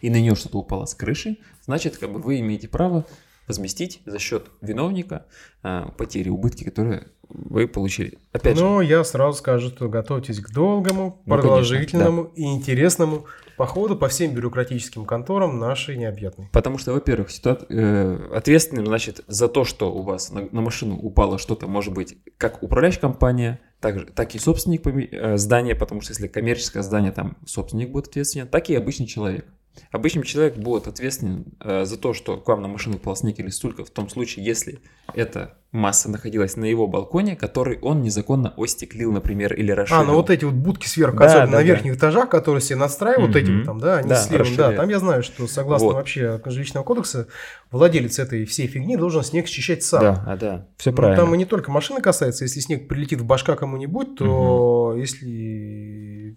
и 0.01 0.09
на 0.09 0.15
нее 0.19 0.35
что-то 0.35 0.57
упало 0.59 0.85
с 0.85 0.95
крыши, 0.95 1.37
значит, 1.65 1.97
как 1.97 2.11
бы 2.11 2.19
вы 2.19 2.39
имеете 2.39 2.67
право 2.67 3.05
возместить 3.47 4.01
за 4.05 4.17
счет 4.17 4.47
виновника 4.61 5.25
а, 5.61 5.89
потери, 5.97 6.29
убытки, 6.29 6.63
которые 6.63 7.07
вы 7.29 7.67
получили. 7.67 8.17
Опять 8.31 8.57
же, 8.57 8.63
Но 8.63 8.81
я 8.81 9.03
сразу 9.03 9.37
скажу, 9.37 9.69
что 9.69 9.87
готовьтесь 9.89 10.39
к 10.39 10.49
долгому, 10.51 11.21
Ну, 11.25 11.35
продолжительному 11.35 12.23
и 12.35 12.43
интересному 12.43 13.25
походу 13.57 13.95
по 13.95 14.07
всем 14.09 14.33
бюрократическим 14.33 15.05
конторам 15.05 15.59
нашей 15.59 15.95
необъятной. 15.95 16.49
Потому 16.51 16.77
что, 16.77 16.93
во-первых, 16.93 17.29
ситуа- 17.29 17.65
э, 17.69 18.29
ответственным, 18.35 18.85
значит, 18.87 19.23
за 19.27 19.47
то, 19.47 19.63
что 19.63 19.93
у 19.93 20.01
вас 20.01 20.31
на, 20.31 20.47
на 20.51 20.61
машину 20.61 20.97
упало 20.97 21.37
что-то, 21.37 21.67
может 21.67 21.93
быть, 21.93 22.17
как 22.37 22.61
управляющая 22.63 23.01
компания, 23.01 23.59
так, 23.79 23.99
же- 23.99 24.05
так 24.07 24.35
и 24.35 24.39
собственник 24.39 24.85
э, 24.87 25.37
здания, 25.37 25.75
потому 25.75 26.01
что 26.01 26.11
если 26.13 26.27
коммерческое 26.27 26.83
здание, 26.83 27.11
там 27.11 27.37
собственник 27.45 27.91
будет 27.91 28.07
ответственен, 28.07 28.47
так 28.47 28.69
и 28.69 28.75
обычный 28.75 29.05
человек. 29.07 29.45
Обычный 29.91 30.23
человек 30.23 30.55
будет 30.57 30.87
ответственен 30.87 31.45
э, 31.59 31.85
за 31.85 31.97
то, 31.97 32.13
что 32.13 32.37
к 32.37 32.47
вам 32.47 32.61
на 32.61 32.67
машину 32.67 32.97
упал 32.97 33.15
снег 33.15 33.39
или 33.39 33.49
стулька, 33.49 33.83
в 33.85 33.89
том 33.89 34.09
случае, 34.09 34.45
если 34.45 34.79
эта 35.13 35.57
масса 35.71 36.09
находилась 36.09 36.55
на 36.55 36.63
его 36.65 36.87
балконе, 36.87 37.35
который 37.35 37.79
он 37.81 38.01
незаконно 38.01 38.53
остеклил, 38.55 39.11
например, 39.11 39.53
или 39.53 39.71
расширил. 39.71 40.01
А, 40.01 40.05
ну 40.05 40.13
вот 40.13 40.29
эти 40.29 40.45
вот 40.45 40.53
будки 40.53 40.87
сверху, 40.87 41.17
Да, 41.17 41.25
особенно 41.25 41.45
да, 41.47 41.51
на 41.51 41.57
да. 41.57 41.63
верхних 41.63 41.97
этажах, 41.97 42.29
которые 42.29 42.61
себе 42.61 42.77
надстраивают 42.77 43.27
вот 43.27 43.35
этим 43.35 43.65
там, 43.65 43.79
да, 43.79 43.97
они 43.97 44.07
Да, 44.09 44.15
с 44.15 44.29
левым, 44.31 44.55
да, 44.55 44.71
там 44.71 44.87
я 44.89 44.99
знаю, 44.99 45.21
что 45.21 45.47
согласно 45.47 45.87
Вот. 45.87 45.95
вообще 45.95 46.41
жилищного 46.45 46.85
кодекса, 46.85 47.27
владелец 47.71 48.19
этой 48.19 48.45
всей 48.45 48.67
фигни 48.67 48.95
должен 48.95 49.21
снег 49.23 49.47
счищать 49.47 49.83
сам. 49.83 50.01
Да, 50.01 50.23
а, 50.25 50.37
да, 50.37 50.67
все 50.77 50.91
Ну, 50.91 50.95
правильно. 50.95 51.23
Там 51.23 51.35
и 51.35 51.37
не 51.37 51.45
только 51.45 51.69
машины 51.71 51.99
касается, 52.01 52.45
если 52.45 52.61
снег 52.61 52.87
прилетит 52.87 53.19
в 53.19 53.25
башка 53.25 53.55
кому-нибудь, 53.57 54.15
то 54.15 54.95
если 54.97 55.27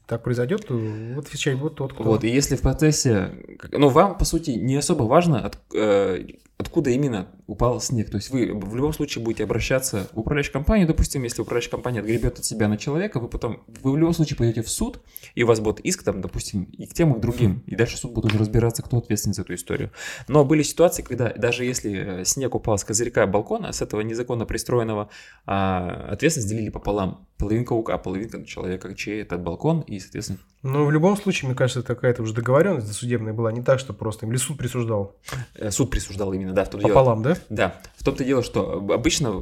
так 0.08 0.22
произойдет, 0.22 0.66
то 0.66 0.74
вот 0.74 1.26
отвечать 1.26 1.58
будет 1.58 1.74
тот, 1.74 1.92
кто... 1.92 2.02
Вот, 2.02 2.24
и 2.24 2.28
если 2.28 2.56
в 2.56 2.62
процессе, 2.62 3.30
ну, 3.70 3.90
вам, 3.90 4.16
по 4.16 4.24
сути, 4.24 4.52
не 4.52 4.76
особо 4.76 5.02
важно, 5.02 5.44
от- 5.44 5.58
э, 5.74 6.24
откуда 6.58 6.90
именно 6.90 7.28
упал 7.46 7.80
снег. 7.80 8.10
То 8.10 8.16
есть 8.16 8.30
вы 8.30 8.52
в 8.52 8.74
любом 8.74 8.92
случае 8.92 9.24
будете 9.24 9.44
обращаться 9.44 10.08
в 10.12 10.18
управляющую 10.18 10.52
компанию, 10.52 10.88
допустим, 10.88 11.22
если 11.22 11.40
управляющая 11.40 11.70
компания 11.70 12.00
отгребет 12.00 12.38
от 12.38 12.44
себя 12.44 12.68
на 12.68 12.76
человека, 12.76 13.20
вы 13.20 13.28
потом, 13.28 13.62
вы 13.82 13.92
в 13.92 13.96
любом 13.96 14.12
случае 14.12 14.36
пойдете 14.36 14.62
в 14.62 14.68
суд, 14.68 15.00
и 15.34 15.44
у 15.44 15.46
вас 15.46 15.60
будет 15.60 15.80
иск, 15.80 16.02
там, 16.02 16.20
допустим, 16.20 16.64
и 16.64 16.86
к 16.86 16.94
тем, 16.94 17.12
и 17.12 17.16
к 17.16 17.20
другим. 17.20 17.62
И 17.66 17.76
дальше 17.76 17.96
суд 17.96 18.12
будет 18.12 18.26
уже 18.26 18.38
разбираться, 18.38 18.82
кто 18.82 18.98
ответственен 18.98 19.34
за 19.34 19.42
эту 19.42 19.54
историю. 19.54 19.90
Но 20.26 20.44
были 20.44 20.62
ситуации, 20.62 21.02
когда 21.02 21.32
даже 21.32 21.64
если 21.64 22.20
э, 22.20 22.24
снег 22.24 22.54
упал 22.54 22.76
с 22.76 22.84
козырька 22.84 23.26
балкона, 23.26 23.72
с 23.72 23.80
этого 23.80 24.00
незаконно 24.00 24.44
пристроенного, 24.44 25.10
а, 25.46 26.08
ответственность 26.10 26.50
делили 26.50 26.70
пополам. 26.70 27.26
Половинка 27.38 27.72
у 27.72 27.88
а 27.88 27.98
половинка 27.98 28.44
человека, 28.44 28.94
чей 28.94 29.22
этот 29.22 29.42
балкон, 29.42 29.82
и, 29.82 29.97
и, 29.98 30.00
соответственно... 30.00 30.38
Ну, 30.62 30.84
в 30.86 30.90
любом 30.90 31.16
случае, 31.16 31.48
мне 31.48 31.56
кажется, 31.56 31.82
такая-то 31.82 32.22
уже 32.22 32.34
договоренность 32.34 32.92
судебная 32.92 33.32
была, 33.32 33.52
не 33.52 33.62
так, 33.62 33.78
что 33.78 33.92
просто 33.92 34.26
или 34.26 34.36
суд 34.36 34.58
присуждал. 34.58 35.16
Э, 35.54 35.70
суд 35.70 35.90
присуждал 35.90 36.32
именно, 36.32 36.52
да, 36.52 36.64
в 36.64 36.70
том 36.70 36.80
дело. 36.80 36.88
Пополам, 36.88 37.22
да? 37.22 37.36
Да. 37.48 37.80
В 37.96 38.04
том-то 38.04 38.24
дело, 38.24 38.42
что 38.42 38.72
обычно 38.92 39.28
э, 39.28 39.32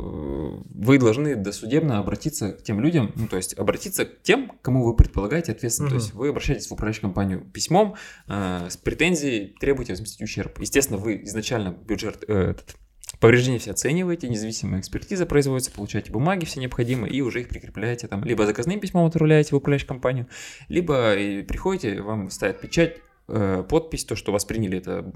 вы 0.75 0.99
должны 0.99 1.37
досудебно 1.37 1.99
обратиться 1.99 2.53
к 2.53 2.63
тем 2.63 2.81
людям, 2.81 3.13
ну, 3.15 3.29
то 3.29 3.37
есть 3.37 3.59
обратиться 3.59 4.05
к 4.05 4.23
тем, 4.23 4.53
кому 4.61 4.85
вы 4.85 4.95
предполагаете 4.95 5.53
ответственность. 5.53 5.93
Мгм. 5.93 6.01
То 6.01 6.05
есть 6.05 6.15
вы 6.15 6.29
обращаетесь 6.29 6.69
в 6.69 6.73
управляющую 6.73 7.03
компанию 7.03 7.41
письмом 7.41 7.95
э, 8.29 8.69
с 8.69 8.77
претензией, 8.77 9.57
требуете 9.59 9.93
возместить 9.93 10.23
ущерб. 10.23 10.59
Естественно, 10.61 10.99
вы 10.99 11.23
изначально 11.25 11.71
бюджет, 11.71 12.25
э, 12.29 12.51
этот, 12.51 12.77
повреждения 13.21 13.59
все 13.59 13.71
оцениваете, 13.71 14.29
независимая 14.29 14.81
экспертиза 14.81 15.27
производится, 15.27 15.71
получаете 15.71 16.13
бумаги 16.13 16.45
все 16.45 16.61
необходимые 16.61 17.13
и 17.13 17.21
уже 17.21 17.41
их 17.41 17.49
прикрепляете 17.49 18.09
там, 18.09 18.25
либо 18.25 18.47
заказным 18.47 18.81
письмом 18.81 19.07
отправляете 19.07 19.51
в 19.51 19.59
управляющую 19.59 19.89
компанию, 19.89 20.27
либо 20.69 21.15
и 21.15 21.43
приходите, 21.43 22.01
вам 22.03 22.31
ставят 22.31 22.61
печать, 22.61 22.99
э, 23.29 23.65
подпись, 23.69 24.05
то, 24.05 24.17
что 24.17 24.33
вас 24.33 24.45
приняли 24.45 24.79
это 24.79 25.11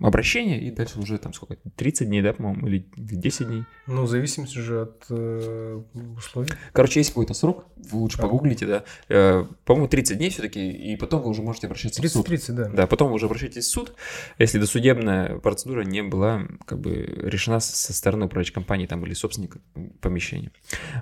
обращение, 0.00 0.60
и 0.60 0.70
дальше 0.70 0.98
уже 0.98 1.18
там 1.18 1.32
сколько, 1.32 1.56
30 1.76 2.06
дней, 2.08 2.22
да, 2.22 2.32
по-моему, 2.32 2.66
или 2.66 2.86
10 2.96 3.46
дней. 3.48 3.64
Ну, 3.86 4.02
в 4.02 4.08
зависимости 4.08 4.58
уже 4.58 4.82
от 4.82 5.04
э, 5.10 5.82
условий. 6.16 6.48
Короче, 6.72 7.00
есть 7.00 7.10
какой-то 7.10 7.34
срок, 7.34 7.64
вы 7.76 7.98
лучше 7.98 8.16
Да. 8.18 8.24
погуглите, 8.24 8.66
да. 8.66 8.84
Э, 9.08 9.44
по-моему, 9.64 9.88
30 9.88 10.18
дней 10.18 10.30
все-таки, 10.30 10.70
и 10.70 10.96
потом 10.96 11.22
вы 11.22 11.30
уже 11.30 11.42
можете 11.42 11.66
обращаться 11.66 12.02
в 12.02 12.08
суд. 12.08 12.28
30-30, 12.28 12.52
да. 12.52 12.68
Да, 12.68 12.86
потом 12.86 13.08
вы 13.08 13.14
уже 13.14 13.26
обращаетесь 13.26 13.66
в 13.66 13.70
суд, 13.70 13.94
если 14.38 14.58
досудебная 14.58 15.38
процедура 15.38 15.82
не 15.82 16.02
была 16.02 16.42
как 16.66 16.80
бы 16.80 16.92
решена 16.92 17.60
со 17.60 17.92
стороны 17.92 18.26
управляющей 18.26 18.54
компании 18.54 18.86
там, 18.86 19.04
или 19.04 19.14
собственника 19.14 19.60
помещения. 20.00 20.52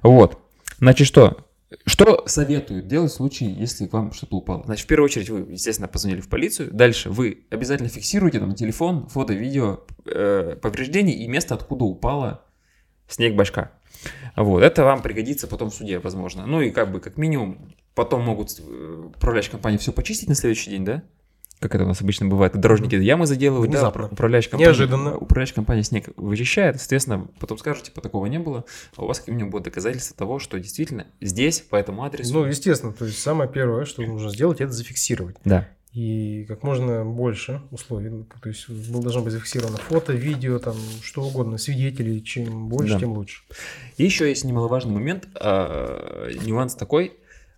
Вот. 0.02 0.38
Значит, 0.78 1.06
что? 1.06 1.46
Что 1.86 2.24
советуют 2.26 2.86
делать 2.86 3.12
в 3.12 3.14
случае, 3.14 3.52
если 3.54 3.86
вам 3.86 4.12
что-то 4.12 4.36
упало? 4.36 4.62
Значит, 4.64 4.84
в 4.84 4.88
первую 4.88 5.06
очередь 5.06 5.30
вы, 5.30 5.52
естественно, 5.52 5.88
позвонили 5.88 6.20
в 6.20 6.28
полицию. 6.28 6.70
Дальше 6.72 7.10
вы 7.10 7.46
обязательно 7.50 7.88
фиксируете 7.88 8.40
там 8.40 8.54
телефон, 8.54 9.08
фото, 9.08 9.32
видео 9.32 9.80
э, 10.06 10.56
повреждений 10.60 11.12
и 11.12 11.28
место, 11.28 11.54
откуда 11.54 11.84
упала 11.84 12.44
снег 13.08 13.34
башка. 13.34 13.72
Вот, 14.36 14.62
это 14.62 14.84
вам 14.84 15.02
пригодится 15.02 15.46
потом 15.46 15.70
в 15.70 15.74
суде, 15.74 15.98
возможно. 15.98 16.46
Ну 16.46 16.60
и 16.60 16.70
как 16.70 16.90
бы, 16.92 17.00
как 17.00 17.16
минимум, 17.16 17.72
потом 17.94 18.22
могут 18.22 18.58
э, 18.58 19.02
управляющая 19.16 19.52
компания 19.52 19.78
все 19.78 19.92
почистить 19.92 20.28
на 20.28 20.34
следующий 20.34 20.70
день, 20.70 20.84
да? 20.84 21.02
Как 21.60 21.74
это 21.74 21.84
у 21.84 21.86
нас 21.88 22.00
обычно 22.02 22.26
бывает. 22.26 22.52
Дорожники 22.58 22.94
ямы 22.96 23.26
заделывают, 23.26 23.70
да, 23.70 23.78
Внезапно. 23.78 24.06
управляющая 24.08 24.50
компания, 24.50 24.66
Неожиданно. 24.68 25.16
управляющая 25.16 25.54
компания 25.54 25.82
снег 25.82 26.08
вычищает, 26.16 26.78
соответственно, 26.78 27.26
потом 27.38 27.56
скажете, 27.58 27.86
типа, 27.86 28.00
такого 28.02 28.26
не 28.26 28.38
было, 28.38 28.64
а 28.96 29.02
у 29.04 29.06
вас 29.06 29.20
как 29.20 29.28
минимум 29.28 29.50
будет 29.50 29.62
доказательство 29.64 30.14
того, 30.16 30.38
что 30.38 30.58
действительно 30.58 31.06
здесь, 31.22 31.60
по 31.60 31.76
этому 31.76 32.04
адресу... 32.04 32.34
Ну, 32.34 32.44
естественно, 32.44 32.92
то 32.92 33.06
есть 33.06 33.18
самое 33.18 33.48
первое, 33.48 33.86
что 33.86 34.02
нужно 34.02 34.28
сделать, 34.30 34.60
это 34.60 34.72
зафиксировать. 34.72 35.36
да. 35.44 35.68
И 35.92 36.44
как 36.48 36.64
можно 36.64 37.04
больше 37.04 37.62
условий. 37.70 38.10
Ну, 38.10 38.26
То 38.42 38.48
есть 38.48 38.68
было- 38.68 39.00
должно 39.00 39.22
быть 39.22 39.32
зафиксировано 39.32 39.76
фото, 39.76 40.12
видео, 40.12 40.58
там 40.58 40.74
что 41.02 41.22
угодно, 41.22 41.56
свидетелей. 41.56 42.20
Чем 42.20 42.66
больше, 42.68 42.94
Да. 42.94 42.98
тем 42.98 43.12
лучше. 43.12 43.42
И 43.96 44.02
еще 44.04 44.28
есть 44.28 44.42
немаловажный 44.42 44.92
момент, 44.92 45.28
а, 45.36 46.28
нюанс 46.44 46.74
такой, 46.74 47.12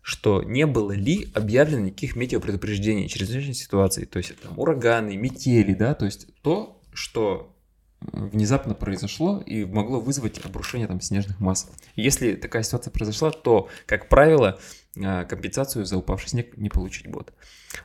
что 0.07 0.45
не 0.45 0.67
было 0.67 0.93
ли 0.93 1.33
объявлено 1.35 1.87
никаких 1.87 2.15
метеопредупреждений 2.15 3.09
чрезвычайных 3.09 3.57
ситуаций, 3.57 4.07
то 4.07 4.19
есть 4.19 4.41
там 4.41 4.57
ураганы, 4.57 5.17
метели, 5.17 5.75
да, 5.75 5.95
то 5.95 6.05
есть 6.05 6.29
то, 6.43 6.81
что 6.93 7.53
внезапно 8.01 8.75
произошло 8.75 9.43
и 9.45 9.65
могло 9.65 9.99
вызвать 9.99 10.39
обрушение 10.45 10.87
там 10.87 11.01
снежных 11.01 11.41
масс. 11.41 11.69
Если 11.97 12.37
такая 12.37 12.63
ситуация 12.63 12.93
произошла, 12.93 13.33
то, 13.33 13.69
как 13.87 14.09
правило, 14.09 14.61
а, 15.03 15.25
компенсацию 15.25 15.85
за 15.85 15.97
упавший 15.97 16.29
снег 16.29 16.57
не 16.57 16.69
получить 16.69 17.09
будет. 17.09 17.33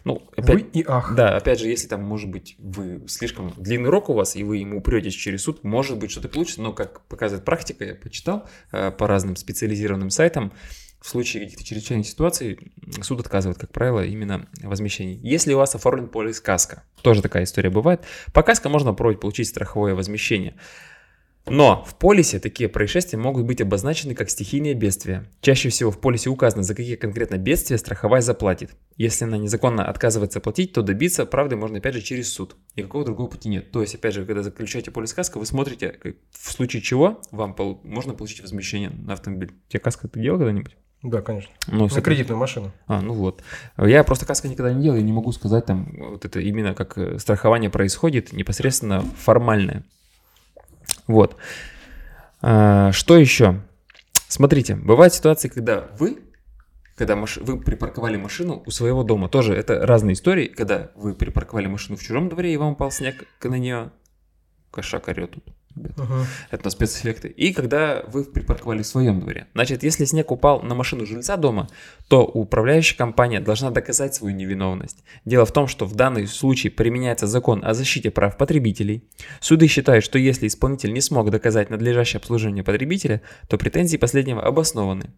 Ну, 0.03 0.21
опять, 0.37 0.47
Вы 0.47 0.69
и 0.73 0.85
ах. 0.87 1.15
да, 1.15 1.35
опять 1.35 1.59
же, 1.59 1.69
если 1.69 1.87
там, 1.87 2.03
может 2.03 2.29
быть, 2.29 2.55
вы 2.59 3.01
слишком 3.07 3.51
длинный 3.57 3.89
рок 3.89 4.09
у 4.09 4.13
вас, 4.13 4.35
и 4.35 4.43
вы 4.43 4.57
ему 4.57 4.77
упретесь 4.77 5.15
через 5.15 5.41
суд, 5.41 5.63
может 5.63 5.97
быть, 5.97 6.11
что-то 6.11 6.29
получится, 6.29 6.61
но, 6.61 6.71
как 6.71 7.01
показывает 7.07 7.43
практика, 7.43 7.83
я 7.83 7.95
почитал 7.95 8.47
э, 8.71 8.91
по 8.91 9.07
разным 9.07 9.35
специализированным 9.35 10.11
сайтам, 10.11 10.53
в 11.01 11.07
случае 11.09 11.43
каких-то 11.43 11.63
чрезвычайных 11.63 12.07
ситуаций 12.07 12.59
суд 13.01 13.19
отказывает, 13.19 13.57
как 13.57 13.71
правило, 13.71 14.05
именно 14.05 14.47
в. 14.61 15.19
Если 15.23 15.53
у 15.53 15.57
вас 15.57 15.73
оформлен 15.73 16.07
полис 16.07 16.39
каска, 16.39 16.83
тоже 17.01 17.21
такая 17.21 17.43
история 17.43 17.71
бывает, 17.71 18.01
по 18.33 18.43
каско 18.43 18.69
можно 18.69 18.91
попробовать 18.91 19.19
получить 19.19 19.47
страховое 19.47 19.95
возмещение. 19.95 20.55
Но 21.47 21.83
в 21.83 21.95
полисе 21.95 22.39
такие 22.39 22.69
происшествия 22.69 23.17
могут 23.17 23.45
быть 23.45 23.61
обозначены 23.61 24.13
как 24.13 24.29
стихийные 24.29 24.75
бедствия. 24.75 25.27
Чаще 25.41 25.69
всего 25.69 25.89
в 25.89 25.99
полисе 25.99 26.29
указано, 26.29 26.61
за 26.61 26.75
какие 26.75 26.95
конкретно 26.95 27.37
бедствия 27.37 27.79
страховая 27.79 28.21
заплатит. 28.21 28.75
Если 28.95 29.25
она 29.25 29.37
незаконно 29.37 29.83
отказывается 29.83 30.39
платить, 30.39 30.73
то 30.73 30.83
добиться 30.83 31.25
правды 31.25 31.55
можно 31.55 31.79
опять 31.79 31.95
же 31.95 32.01
через 32.01 32.31
суд. 32.31 32.55
Никакого 32.75 33.05
другого 33.05 33.27
пути 33.27 33.49
нет. 33.49 33.71
То 33.71 33.81
есть, 33.81 33.95
опять 33.95 34.13
же, 34.13 34.23
когда 34.23 34.43
заключаете 34.43 34.91
полис 34.91 35.13
каска, 35.13 35.39
вы 35.39 35.47
смотрите, 35.47 35.97
в 36.29 36.51
случае 36.51 36.83
чего 36.83 37.19
вам 37.31 37.55
пол- 37.55 37.81
можно 37.83 38.13
получить 38.13 38.41
возмещение 38.41 38.91
на 38.91 39.13
автомобиль. 39.13 39.51
Тебе 39.67 39.79
каска 39.79 40.07
ты 40.07 40.19
делал 40.19 40.37
когда-нибудь? 40.37 40.77
Да, 41.03 41.21
конечно. 41.21 41.51
Ну, 41.67 41.87
На 41.87 42.01
кредитную 42.01 42.37
машину. 42.37 42.71
а, 42.87 43.01
ну 43.01 43.13
вот. 43.13 43.41
Я 43.77 44.03
просто 44.03 44.25
каска 44.27 44.47
никогда 44.47 44.71
не 44.71 44.83
делал, 44.83 44.97
я 44.97 45.03
не 45.03 45.11
могу 45.13 45.31
сказать 45.31 45.65
там 45.65 45.87
вот 45.97 46.25
это 46.25 46.39
именно 46.39 46.75
как 46.75 46.97
э, 46.97 47.17
страхование 47.17 47.69
происходит, 47.71 48.33
непосредственно 48.33 49.01
формальное. 49.01 49.83
Вот. 51.07 51.37
А, 52.41 52.91
что 52.91 53.17
еще? 53.17 53.61
Смотрите, 54.27 54.75
бывают 54.75 55.13
ситуации, 55.13 55.47
когда 55.49 55.87
вы, 55.99 56.19
когда 56.95 57.15
маш- 57.15 57.37
вы 57.41 57.59
припарковали 57.59 58.17
машину 58.17 58.61
у 58.65 58.71
своего 58.71 59.03
дома, 59.03 59.27
тоже 59.27 59.55
это 59.55 59.85
разные 59.85 60.13
истории, 60.13 60.47
когда 60.47 60.91
вы 60.95 61.13
припарковали 61.15 61.67
машину 61.67 61.97
в 61.97 62.03
чужом 62.03 62.29
дворе 62.29 62.53
и 62.53 62.57
вам 62.57 62.73
упал 62.73 62.91
снег 62.91 63.25
на 63.43 63.55
нее, 63.55 63.91
кошак 64.71 65.07
орет 65.07 65.31
тут. 65.31 65.43
Ребят. 65.75 65.97
Мгм. 65.97 66.25
Это 66.49 66.65
на 66.65 66.69
спецэффекты. 66.69 67.27
И 67.27 67.53
когда 67.53 68.03
вы 68.07 68.23
припарковали 68.23 68.83
в 68.83 68.87
своем 68.87 69.19
дворе. 69.19 69.47
Значит, 69.53 69.83
если 69.83 70.05
снег 70.05 70.31
упал 70.31 70.61
на 70.61 70.75
машину 70.75 71.05
жильца 71.05 71.37
дома, 71.37 71.69
то 72.07 72.23
управляющая 72.25 72.97
компания 72.97 73.39
должна 73.39 73.71
доказать 73.71 74.15
свою 74.15 74.35
невиновность. 74.35 75.03
Дело 75.25 75.45
в 75.45 75.51
том, 75.51 75.67
что 75.67 75.85
в 75.85 75.95
данном 75.95 76.27
случае 76.27 76.71
применяется 76.71 77.27
закон 77.27 77.63
о 77.63 77.73
защите 77.73 78.11
прав 78.11 78.37
потребителей. 78.37 79.03
Суды 79.39 79.67
считают, 79.67 80.03
что 80.03 80.17
если 80.19 80.47
исполнитель 80.47 80.93
не 80.93 81.01
смог 81.01 81.29
доказать 81.29 81.69
надлежащее 81.69 82.19
обслуживание 82.19 82.63
потребителя, 82.63 83.21
то 83.47 83.57
претензии 83.57 83.97
последнего 83.97 84.41
обоснованы. 84.41 85.11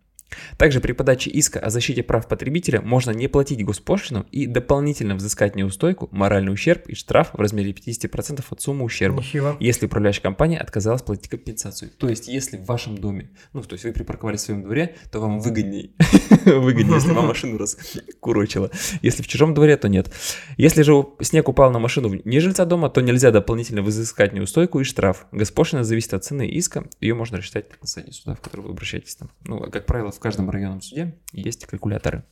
Также 0.57 0.79
при 0.79 0.91
подаче 0.91 1.29
иска 1.29 1.59
о 1.59 1.69
защите 1.69 2.03
прав 2.03 2.27
потребителя 2.27 2.81
можно 2.81 3.11
не 3.11 3.27
платить 3.27 3.63
госпошлину 3.63 4.25
и 4.31 4.47
дополнительно 4.47 5.15
взыскать 5.15 5.55
неустойку, 5.55 6.09
моральный 6.11 6.53
ущерб 6.53 6.87
и 6.87 6.95
штраф 6.95 7.31
в 7.33 7.39
размере 7.39 7.71
50% 7.71 8.43
от 8.49 8.61
суммы 8.61 8.85
ущерба 8.85 9.19
Нехило. 9.19 9.57
если 9.59 9.85
управляющая 9.85 10.21
компания 10.21 10.57
отказалась 10.57 11.01
платить 11.01 11.29
компенсацию. 11.29 11.91
То 11.97 12.09
есть, 12.09 12.27
если 12.27 12.57
в 12.57 12.65
вашем 12.65 12.97
доме, 12.97 13.31
ну, 13.53 13.61
то 13.61 13.73
есть 13.73 13.83
вы 13.83 13.91
припарковали 13.91 14.37
в 14.37 14.41
своем 14.41 14.63
дворе, 14.63 14.95
то 15.11 15.19
вам 15.19 15.39
выгоднее, 15.39 15.91
выгоднее, 16.45 16.95
если 16.95 17.11
вам 17.11 17.27
машину 17.27 17.57
раскурочила. 17.57 18.71
Если 19.01 19.23
в 19.23 19.27
чужом 19.27 19.53
дворе, 19.53 19.77
то 19.77 19.89
нет. 19.89 20.11
Если 20.57 20.81
же 20.83 21.05
снег 21.21 21.49
упал 21.49 21.71
на 21.71 21.79
машину 21.79 22.21
не 22.25 22.39
жильца 22.39 22.65
дома, 22.65 22.89
то 22.89 23.01
нельзя 23.01 23.31
дополнительно 23.31 23.81
взыскать 23.81 24.33
неустойку 24.33 24.79
и 24.79 24.83
штраф. 24.83 25.25
Госпошлина 25.31 25.83
зависит 25.83 26.13
от 26.13 26.23
цены 26.23 26.47
иска, 26.47 26.85
ее 27.01 27.15
можно 27.15 27.37
рассчитать 27.37 27.65
на 27.81 27.87
сайте 27.87 28.11
суда, 28.11 28.35
в 28.35 28.41
который 28.41 28.61
вы 28.61 28.71
обращаетесь. 28.71 29.15
Там. 29.15 29.29
Ну, 29.45 29.63
а, 29.63 29.69
как 29.69 29.85
правило, 29.85 30.11
в 30.11 30.19
каждом 30.23 30.49
районном 30.49 30.81
суде 30.81 31.15
есть 31.31 31.65
калькуляторы. 31.65 32.23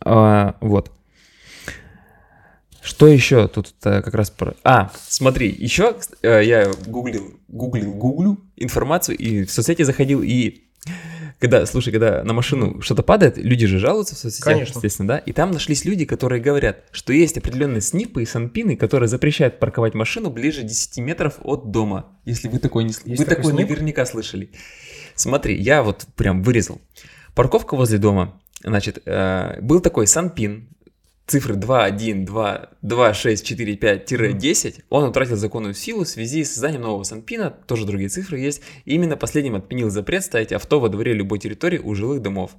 А, 0.00 0.56
вот. 0.60 0.90
Что 2.80 3.06
еще 3.06 3.46
тут 3.46 3.74
э, 3.84 4.02
как 4.02 4.14
раз 4.14 4.30
про... 4.30 4.54
А, 4.64 4.90
смотри, 5.06 5.54
еще 5.56 5.96
э, 6.22 6.44
я 6.44 6.72
гуглил, 6.86 7.38
гуглил, 7.46 7.92
гуглю 7.92 8.40
информацию 8.56 9.16
и 9.16 9.44
в 9.44 9.52
соцсети 9.52 9.82
заходил 9.82 10.20
и 10.22 10.64
когда, 11.42 11.66
слушай, 11.66 11.90
когда 11.90 12.22
на 12.22 12.32
машину 12.32 12.80
что-то 12.82 13.02
падает, 13.02 13.36
люди 13.36 13.66
же 13.66 13.80
жалуются 13.80 14.14
в 14.14 14.18
соцсетях, 14.18 14.54
Конечно. 14.54 14.74
естественно, 14.74 15.08
да, 15.08 15.18
и 15.18 15.32
там 15.32 15.50
нашлись 15.50 15.84
люди, 15.84 16.04
которые 16.04 16.40
говорят, 16.40 16.84
что 16.92 17.12
есть 17.12 17.36
определенные 17.36 17.80
снипы 17.80 18.22
и 18.22 18.26
санпины, 18.26 18.76
которые 18.76 19.08
запрещают 19.08 19.58
парковать 19.58 19.94
машину 19.94 20.30
ближе 20.30 20.62
10 20.62 20.98
метров 20.98 21.40
от 21.42 21.72
дома, 21.72 22.16
если 22.24 22.46
вы 22.46 22.60
такой 22.60 22.84
не 22.84 22.90
Есть 22.90 23.06
Вы 23.06 23.24
такой 23.24 23.50
такой 23.50 23.52
наверняка 23.54 24.06
слышали. 24.06 24.52
Смотри, 25.22 25.56
я 25.56 25.84
вот 25.84 26.06
прям 26.16 26.42
вырезал. 26.42 26.80
Парковка 27.36 27.76
возле 27.76 27.98
дома, 27.98 28.40
значит, 28.64 29.02
э, 29.04 29.60
был 29.60 29.78
такой 29.78 30.08
санпин, 30.08 30.68
цифры 31.28 31.54
2, 31.54 31.84
1, 31.84 32.24
2, 32.24 32.68
2, 32.82 33.14
6, 33.14 33.46
4, 33.46 33.76
5-10, 33.76 34.80
он 34.90 35.04
утратил 35.04 35.36
законную 35.36 35.74
силу 35.74 36.02
в 36.02 36.08
связи 36.08 36.42
с 36.42 36.54
созданием 36.54 36.82
нового 36.82 37.04
санпина, 37.04 37.50
тоже 37.50 37.86
другие 37.86 38.08
цифры 38.08 38.40
есть, 38.40 38.62
и 38.84 38.96
именно 38.96 39.16
последним 39.16 39.54
отменил 39.54 39.90
запрет 39.90 40.24
ставить 40.24 40.50
авто 40.50 40.80
во 40.80 40.88
дворе 40.88 41.12
любой 41.12 41.38
территории 41.38 41.78
у 41.78 41.94
жилых 41.94 42.20
домов. 42.20 42.50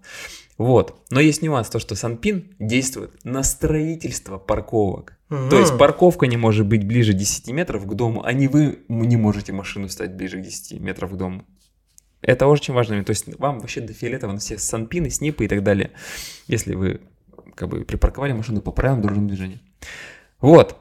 Вот. 0.57 1.03
Но 1.09 1.19
есть 1.19 1.41
нюанс, 1.41 1.69
то 1.69 1.79
что 1.79 1.95
санпин 1.95 2.55
действует 2.59 3.11
на 3.25 3.43
строительство 3.43 4.37
парковок. 4.37 5.17
То 5.49 5.59
есть 5.59 5.77
парковка 5.77 6.27
не 6.27 6.37
может 6.37 6.65
быть 6.65 6.87
ближе 6.87 7.11
10 7.11 7.49
метров 7.49 7.85
к 7.85 7.93
дому, 7.93 8.23
а 8.23 8.31
не 8.31 8.47
вы 8.47 8.79
не 8.87 9.17
можете 9.17 9.51
машину 9.51 9.89
ставить 9.89 10.13
ближе 10.13 10.37
к 10.37 10.41
10 10.41 10.79
метров 10.79 11.11
к 11.11 11.15
дому. 11.15 11.45
Это 12.23 12.47
очень 12.47 12.73
важно. 12.73 13.03
То 13.03 13.11
есть 13.11 13.37
вам 13.37 13.59
вообще 13.59 13.81
до 13.81 13.93
фиолетово 13.93 14.31
на 14.31 14.39
все 14.39 14.57
санпины, 14.57 15.09
снипы 15.09 15.45
и 15.45 15.47
так 15.47 15.61
далее, 15.61 15.91
если 16.47 16.73
вы 16.73 17.01
как 17.55 17.69
бы 17.69 17.83
припарковали 17.83 18.31
машину 18.31 18.61
по 18.61 18.71
правилам 18.71 19.01
дорожного 19.01 19.27
движения. 19.27 19.59
Вот. 20.39 20.77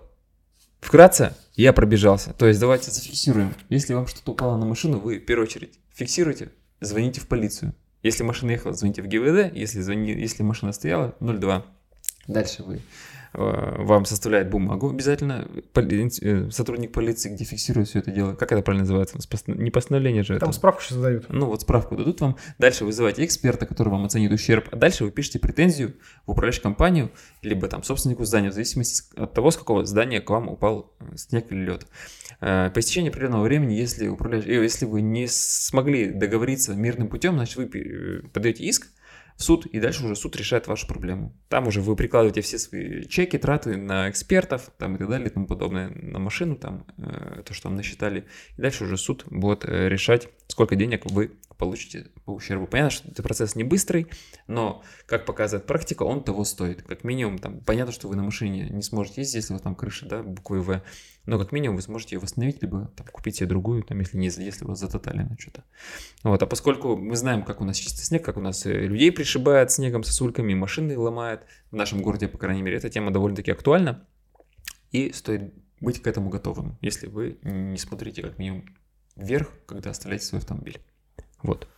Вкратце, 0.81 1.37
я 1.55 1.73
пробежался. 1.73 2.33
То 2.33 2.47
есть 2.47 2.59
давайте 2.59 2.91
зафиксируем. 2.91 3.55
Если 3.69 3.93
вам 3.95 4.07
что-то 4.07 4.33
упало 4.33 4.57
на 4.57 4.67
машину, 4.67 4.99
вы 4.99 5.19
в 5.19 5.25
первую 5.25 5.47
очередь 5.47 5.79
фиксируйте, 5.93 6.53
звоните 6.81 7.21
в 7.21 7.27
полицию. 7.27 7.75
Если 8.03 8.25
машина 8.25 8.53
ехала, 8.53 8.75
звоните 8.75 9.03
в 9.03 9.07
ГИБД. 9.07 9.55
Если, 9.55 9.81
звони, 9.81 10.13
если 10.13 10.43
машина 10.43 10.73
стояла, 10.73 11.15
02. 11.21 11.65
Дальше 12.27 12.63
вы 12.63 12.81
вам 13.35 14.05
составляет 14.05 14.51
бумагу 14.51 14.91
обязательно, 14.91 15.49
э, 15.75 16.51
сотрудник 16.51 16.93
полиции, 16.93 17.35
где 17.35 17.45
фиксирует 17.45 17.89
все 17.89 18.01
это 18.01 18.11
дело. 18.11 18.35
Как 18.35 18.53
это 18.53 18.63
правильно 18.63 18.83
называется? 18.83 19.19
Не 19.47 19.71
постановление 19.71 20.23
же 20.23 20.39
Там 20.39 20.51
это. 20.51 20.59
справку 20.59 20.83
сейчас 20.83 20.99
дают. 20.99 21.27
Ну 21.31 21.47
вот 21.47 21.63
справку 21.63 21.97
дадут 21.97 22.21
вам. 22.21 22.37
Дальше 22.59 22.85
вызываете 22.85 23.25
эксперта, 23.25 23.65
который 23.65 23.89
вам 23.89 24.05
оценит 24.05 24.33
ущерб. 24.33 24.69
А 24.71 24.77
дальше 24.77 25.05
вы 25.05 25.11
пишете 25.11 25.39
претензию 25.39 25.95
в 26.27 26.33
управляющую 26.33 26.63
компанию, 26.63 27.11
либо 27.41 27.69
там 27.69 27.83
собственнику 27.83 28.25
здания, 28.25 28.51
в 28.51 28.55
зависимости 28.55 29.05
от 29.17 29.33
того, 29.33 29.51
с 29.51 29.57
какого 29.57 29.87
здания 29.87 30.21
к 30.21 30.29
вам 30.29 30.49
упал 30.49 30.93
э, 31.01 31.17
снег 31.17 31.51
или 31.51 31.65
лед. 31.65 31.87
По 32.41 32.73
истечении 32.77 33.09
определенного 33.09 33.45
времени, 33.45 33.75
если, 33.75 34.09
управляющий, 34.09 34.51
если 34.51 34.85
вы 34.85 35.01
не 35.01 35.29
смогли 35.29 36.11
договориться 36.11 36.75
мирным 36.75 37.07
путем, 37.09 37.35
значит 37.35 37.57
вы 37.57 38.23
подаете 38.33 38.65
иск, 38.65 38.89
в 39.37 39.43
суд, 39.43 39.67
и 39.67 39.81
дальше 39.81 40.05
уже 40.05 40.17
суд 40.17 40.37
решает 40.37 40.67
вашу 40.67 40.87
проблему. 40.87 41.35
Там 41.49 41.67
уже 41.67 41.81
вы 41.81 41.97
прикладываете 41.97 42.41
все 42.41 42.59
свои 42.59 43.05
чеки, 43.05 43.39
траты 43.39 43.77
на 43.77 44.11
экспертов, 44.11 44.71
там 44.79 44.97
и 44.97 44.99
так 44.99 45.09
далее, 45.09 45.29
и 45.29 45.31
тому 45.31 45.47
подобное, 45.47 45.89
на 45.91 46.19
машину, 46.19 46.57
там, 46.57 46.87
э, 46.99 47.43
то, 47.45 47.55
что 47.55 47.69
вам 47.69 47.77
насчитали. 47.77 48.27
И 48.57 48.63
дальше 48.63 48.85
уже 48.85 48.97
суд 48.97 49.25
будет 49.31 49.65
э, 49.65 49.89
решать, 49.89 50.29
сколько 50.49 50.77
денег 50.77 51.07
вы 51.07 51.33
получите 51.57 52.07
по 52.25 52.33
ущербу. 52.33 52.67
Понятно, 52.67 52.91
что 52.91 53.09
это 53.09 53.23
процесс 53.23 53.55
не 53.55 53.65
быстрый, 53.65 54.09
но, 54.49 54.83
как 55.07 55.25
показывает 55.25 55.67
практика, 55.67 56.03
он 56.03 56.25
того 56.25 56.45
стоит. 56.45 56.83
Как 56.83 57.05
минимум, 57.05 57.39
там, 57.39 57.61
понятно, 57.61 57.93
что 57.93 58.09
вы 58.09 58.17
на 58.17 58.23
машине 58.23 58.69
не 58.69 58.83
сможете 58.83 59.21
ездить, 59.21 59.37
если 59.37 59.53
у 59.53 59.57
вас 59.57 59.63
там 59.63 59.77
крыша, 59.77 60.07
да, 60.07 60.23
буквой 60.23 60.61
В, 60.61 60.83
но 61.27 61.39
как 61.39 61.53
минимум 61.53 61.77
вы 61.77 61.83
сможете 61.83 62.17
ее 62.17 62.21
восстановить, 62.21 62.63
либо 62.63 62.93
там, 62.97 63.07
купить 63.07 63.37
себе 63.37 63.47
другую, 63.47 63.83
там, 63.83 63.99
если, 64.01 64.17
не, 64.19 64.27
если 64.27 64.65
вас 64.65 64.81
затоталено 64.81 65.37
что-то. 65.39 65.65
Вот, 66.25 66.43
а 66.43 66.47
поскольку 66.47 66.97
мы 66.97 67.17
знаем, 67.17 67.45
как 67.45 67.61
у 67.61 67.65
нас 67.65 67.77
чистый 67.77 68.05
снег, 68.05 68.25
как 68.25 68.37
у 68.37 68.41
нас 68.41 68.67
э, 68.67 68.73
людей 68.73 69.13
пришибает 69.13 69.71
снегом 69.71 70.03
сосульками, 70.03 70.55
машины 70.55 70.99
ломает, 70.99 71.47
в 71.71 71.77
нашем 71.77 72.03
городе, 72.03 72.29
по 72.29 72.39
крайней 72.39 72.63
мере, 72.63 72.77
эта 72.77 72.91
тема 72.91 73.13
довольно-таки 73.13 73.51
актуальна, 73.51 74.07
и 74.91 75.13
стоит 75.13 75.55
быть 75.81 76.03
к 76.03 76.07
этому 76.07 76.29
готовым, 76.29 76.79
если 76.81 77.07
вы 77.07 77.39
не 77.43 77.79
смотрите 77.79 78.23
как 78.23 78.39
минимум 78.39 78.65
вверх, 79.17 79.49
когда 79.67 79.91
оставляете 79.91 80.27
свой 80.27 80.41
автомобиль. 80.41 80.81
Вот. 81.43 81.69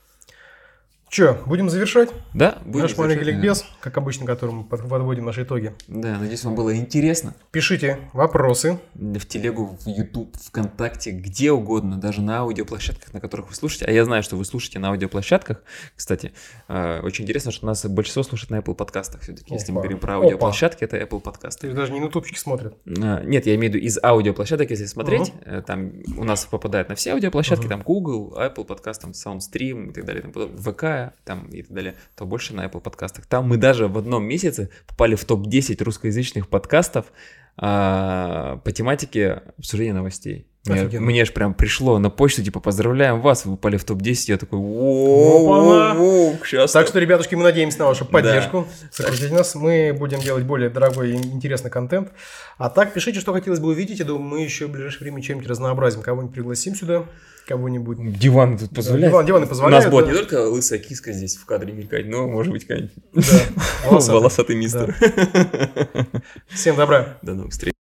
Че, 1.15 1.39
будем 1.47 1.71
завершать? 1.71 2.09
Да, 2.33 2.59
будем 2.65 2.87
Наш 2.87 2.99
маленький 2.99 3.25
ликбез, 3.25 3.65
как 3.79 3.97
обычно, 3.99 4.27
которым 4.27 4.57
мы 4.57 4.65
подводим 4.65 5.25
наши 5.25 5.45
итоги. 5.45 5.73
Да, 5.87 6.19
надеюсь, 6.19 6.43
вам 6.43 6.57
было 6.57 6.77
интересно. 6.77 7.37
Пишите 7.53 8.01
вопросы. 8.13 8.81
В 8.95 9.25
телегу, 9.25 9.79
в 9.81 9.87
YouTube, 9.87 10.37
ВКонтакте, 10.37 11.13
где 11.13 11.53
угодно, 11.53 11.99
даже 11.99 12.21
на 12.21 12.39
аудиоплощадках, 12.39 13.15
на 13.15 13.21
которых 13.21 13.51
вы 13.51 13.55
слушаете. 13.55 13.85
А 13.85 13.93
я 13.93 14.05
знаю, 14.05 14.25
что 14.25 14.35
вы 14.35 14.45
слушаете 14.45 14.81
на 14.81 14.89
аудиоплощадках. 14.89 15.63
Кстати, 15.95 16.33
э, 16.67 16.99
очень 17.05 17.23
интересно, 17.23 17.53
что 17.53 17.65
нас 17.65 17.87
большинство 17.87 18.25
слушает 18.25 18.51
на 18.51 18.57
Apple 18.57 18.75
подкастах 18.75 19.21
все-таки. 19.21 19.55
Если 19.55 19.71
мы 19.71 19.83
говорим 19.83 20.01
про 20.01 20.17
аудиоплощадки, 20.17 20.83
это 20.83 20.97
Apple 20.97 21.21
подкасты. 21.21 21.69
То 21.69 21.77
даже 21.77 21.93
не 21.93 22.01
на 22.01 22.07
ютубчики 22.07 22.39
смотрят. 22.41 22.75
А, 22.87 23.23
нет, 23.23 23.47
я 23.47 23.55
имею 23.55 23.71
в 23.71 23.77
виду 23.77 23.87
из 23.87 24.03
аудиоплощадок, 24.03 24.69
если 24.69 24.87
смотреть. 24.87 25.33
Угу. 25.47 25.63
Там 25.65 25.93
у 26.17 26.25
нас 26.25 26.45
попадает 26.45 26.89
на 26.89 26.97
все 26.97 27.13
аудиоплощадки, 27.13 27.67
угу. 27.67 27.71
там 27.71 27.83
Google, 27.83 28.37
Apple 28.37 28.65
подкаст, 28.65 29.03
там 29.03 29.13
Soundstream 29.13 29.91
и 29.91 29.93
так 29.93 30.05
далее. 30.07 30.23
Там, 30.23 30.33
ВК, 30.59 31.04
там 31.25 31.47
и 31.49 31.63
так 31.63 31.73
далее, 31.73 31.95
то 32.17 32.27
больше 32.27 32.55
на 32.55 32.67
Apple 32.67 32.81
подкастах. 32.81 33.27
Там 33.27 33.49
мы 33.49 33.57
даже 33.57 33.89
в 33.89 33.99
одном 33.99 34.25
месяце 34.25 34.71
попали 34.87 35.15
в 35.15 35.25
топ-10 35.25 35.83
русскоязычных 35.83 36.49
подкастов 36.49 37.07
а, 37.57 38.59
по 38.65 38.73
тематике 38.73 39.43
обсуждения 39.59 39.95
новостей. 39.95 40.47
Мне, 40.67 40.99
мне 40.99 41.25
же 41.27 41.33
прям 41.33 41.53
пришло 41.53 41.99
на 41.99 42.09
почту, 42.09 42.43
типа, 42.43 42.59
поздравляем 42.59 43.21
вас, 43.21 43.45
вы 43.45 43.57
попали 43.57 43.77
в 43.77 43.85
топ-10. 43.85 44.25
Я 44.29 44.39
такой, 44.39 44.59
воу, 44.59 45.45
Так 46.73 46.89
что, 46.89 46.99
ребятушки, 46.99 47.35
мы 47.35 47.43
надеемся 47.43 47.81
на 47.81 47.87
вашу 47.87 48.07
поддержку. 48.07 48.67
Сократите 48.91 49.35
нас, 49.35 49.55
мы 49.55 49.95
будем 49.99 50.21
делать 50.21 50.45
более 50.45 50.71
дорогой 50.71 51.13
и 51.13 51.17
интересный 51.17 51.71
контент. 51.71 52.13
А 52.57 52.71
так, 52.71 52.95
пишите, 52.95 53.21
что 53.21 53.35
хотелось 53.35 53.61
бы 53.61 53.69
увидеть. 53.69 53.99
Я 53.99 54.07
думаю, 54.07 54.25
мы 54.25 54.43
еще 54.43 54.67
в 54.67 54.71
ближайшее 54.71 55.03
время 55.03 55.21
чем-нибудь 55.21 55.51
разнообразим. 55.51 56.01
Кого-нибудь 56.01 56.35
пригласим 56.35 56.75
сюда 56.75 57.05
кого-нибудь. 57.45 58.19
Диван 58.19 58.59
тут 58.59 58.75
позволяет. 58.75 59.13
Диван, 59.13 59.27
диваны 59.27 59.47
позволяют. 59.47 59.87
У 59.87 59.87
нас 59.87 59.93
будет 59.93 60.07
да. 60.07 60.13
не 60.13 60.19
только 60.19 60.49
лысая 60.49 60.79
киска 60.79 61.13
здесь 61.13 61.37
в 61.37 61.45
кадре 61.47 61.73
мелькать, 61.73 62.07
но 62.07 62.27
может 62.27 62.53
быть 62.53 62.67
какая-нибудь 62.67 62.93
да. 63.13 63.23
волосатый. 63.89 64.15
волосатый 64.21 64.57
мистер. 64.57 64.95
Да. 65.01 66.07
Всем 66.49 66.77
добра. 66.77 67.19
До 67.23 67.35
новых 67.35 67.53
встреч. 67.53 67.73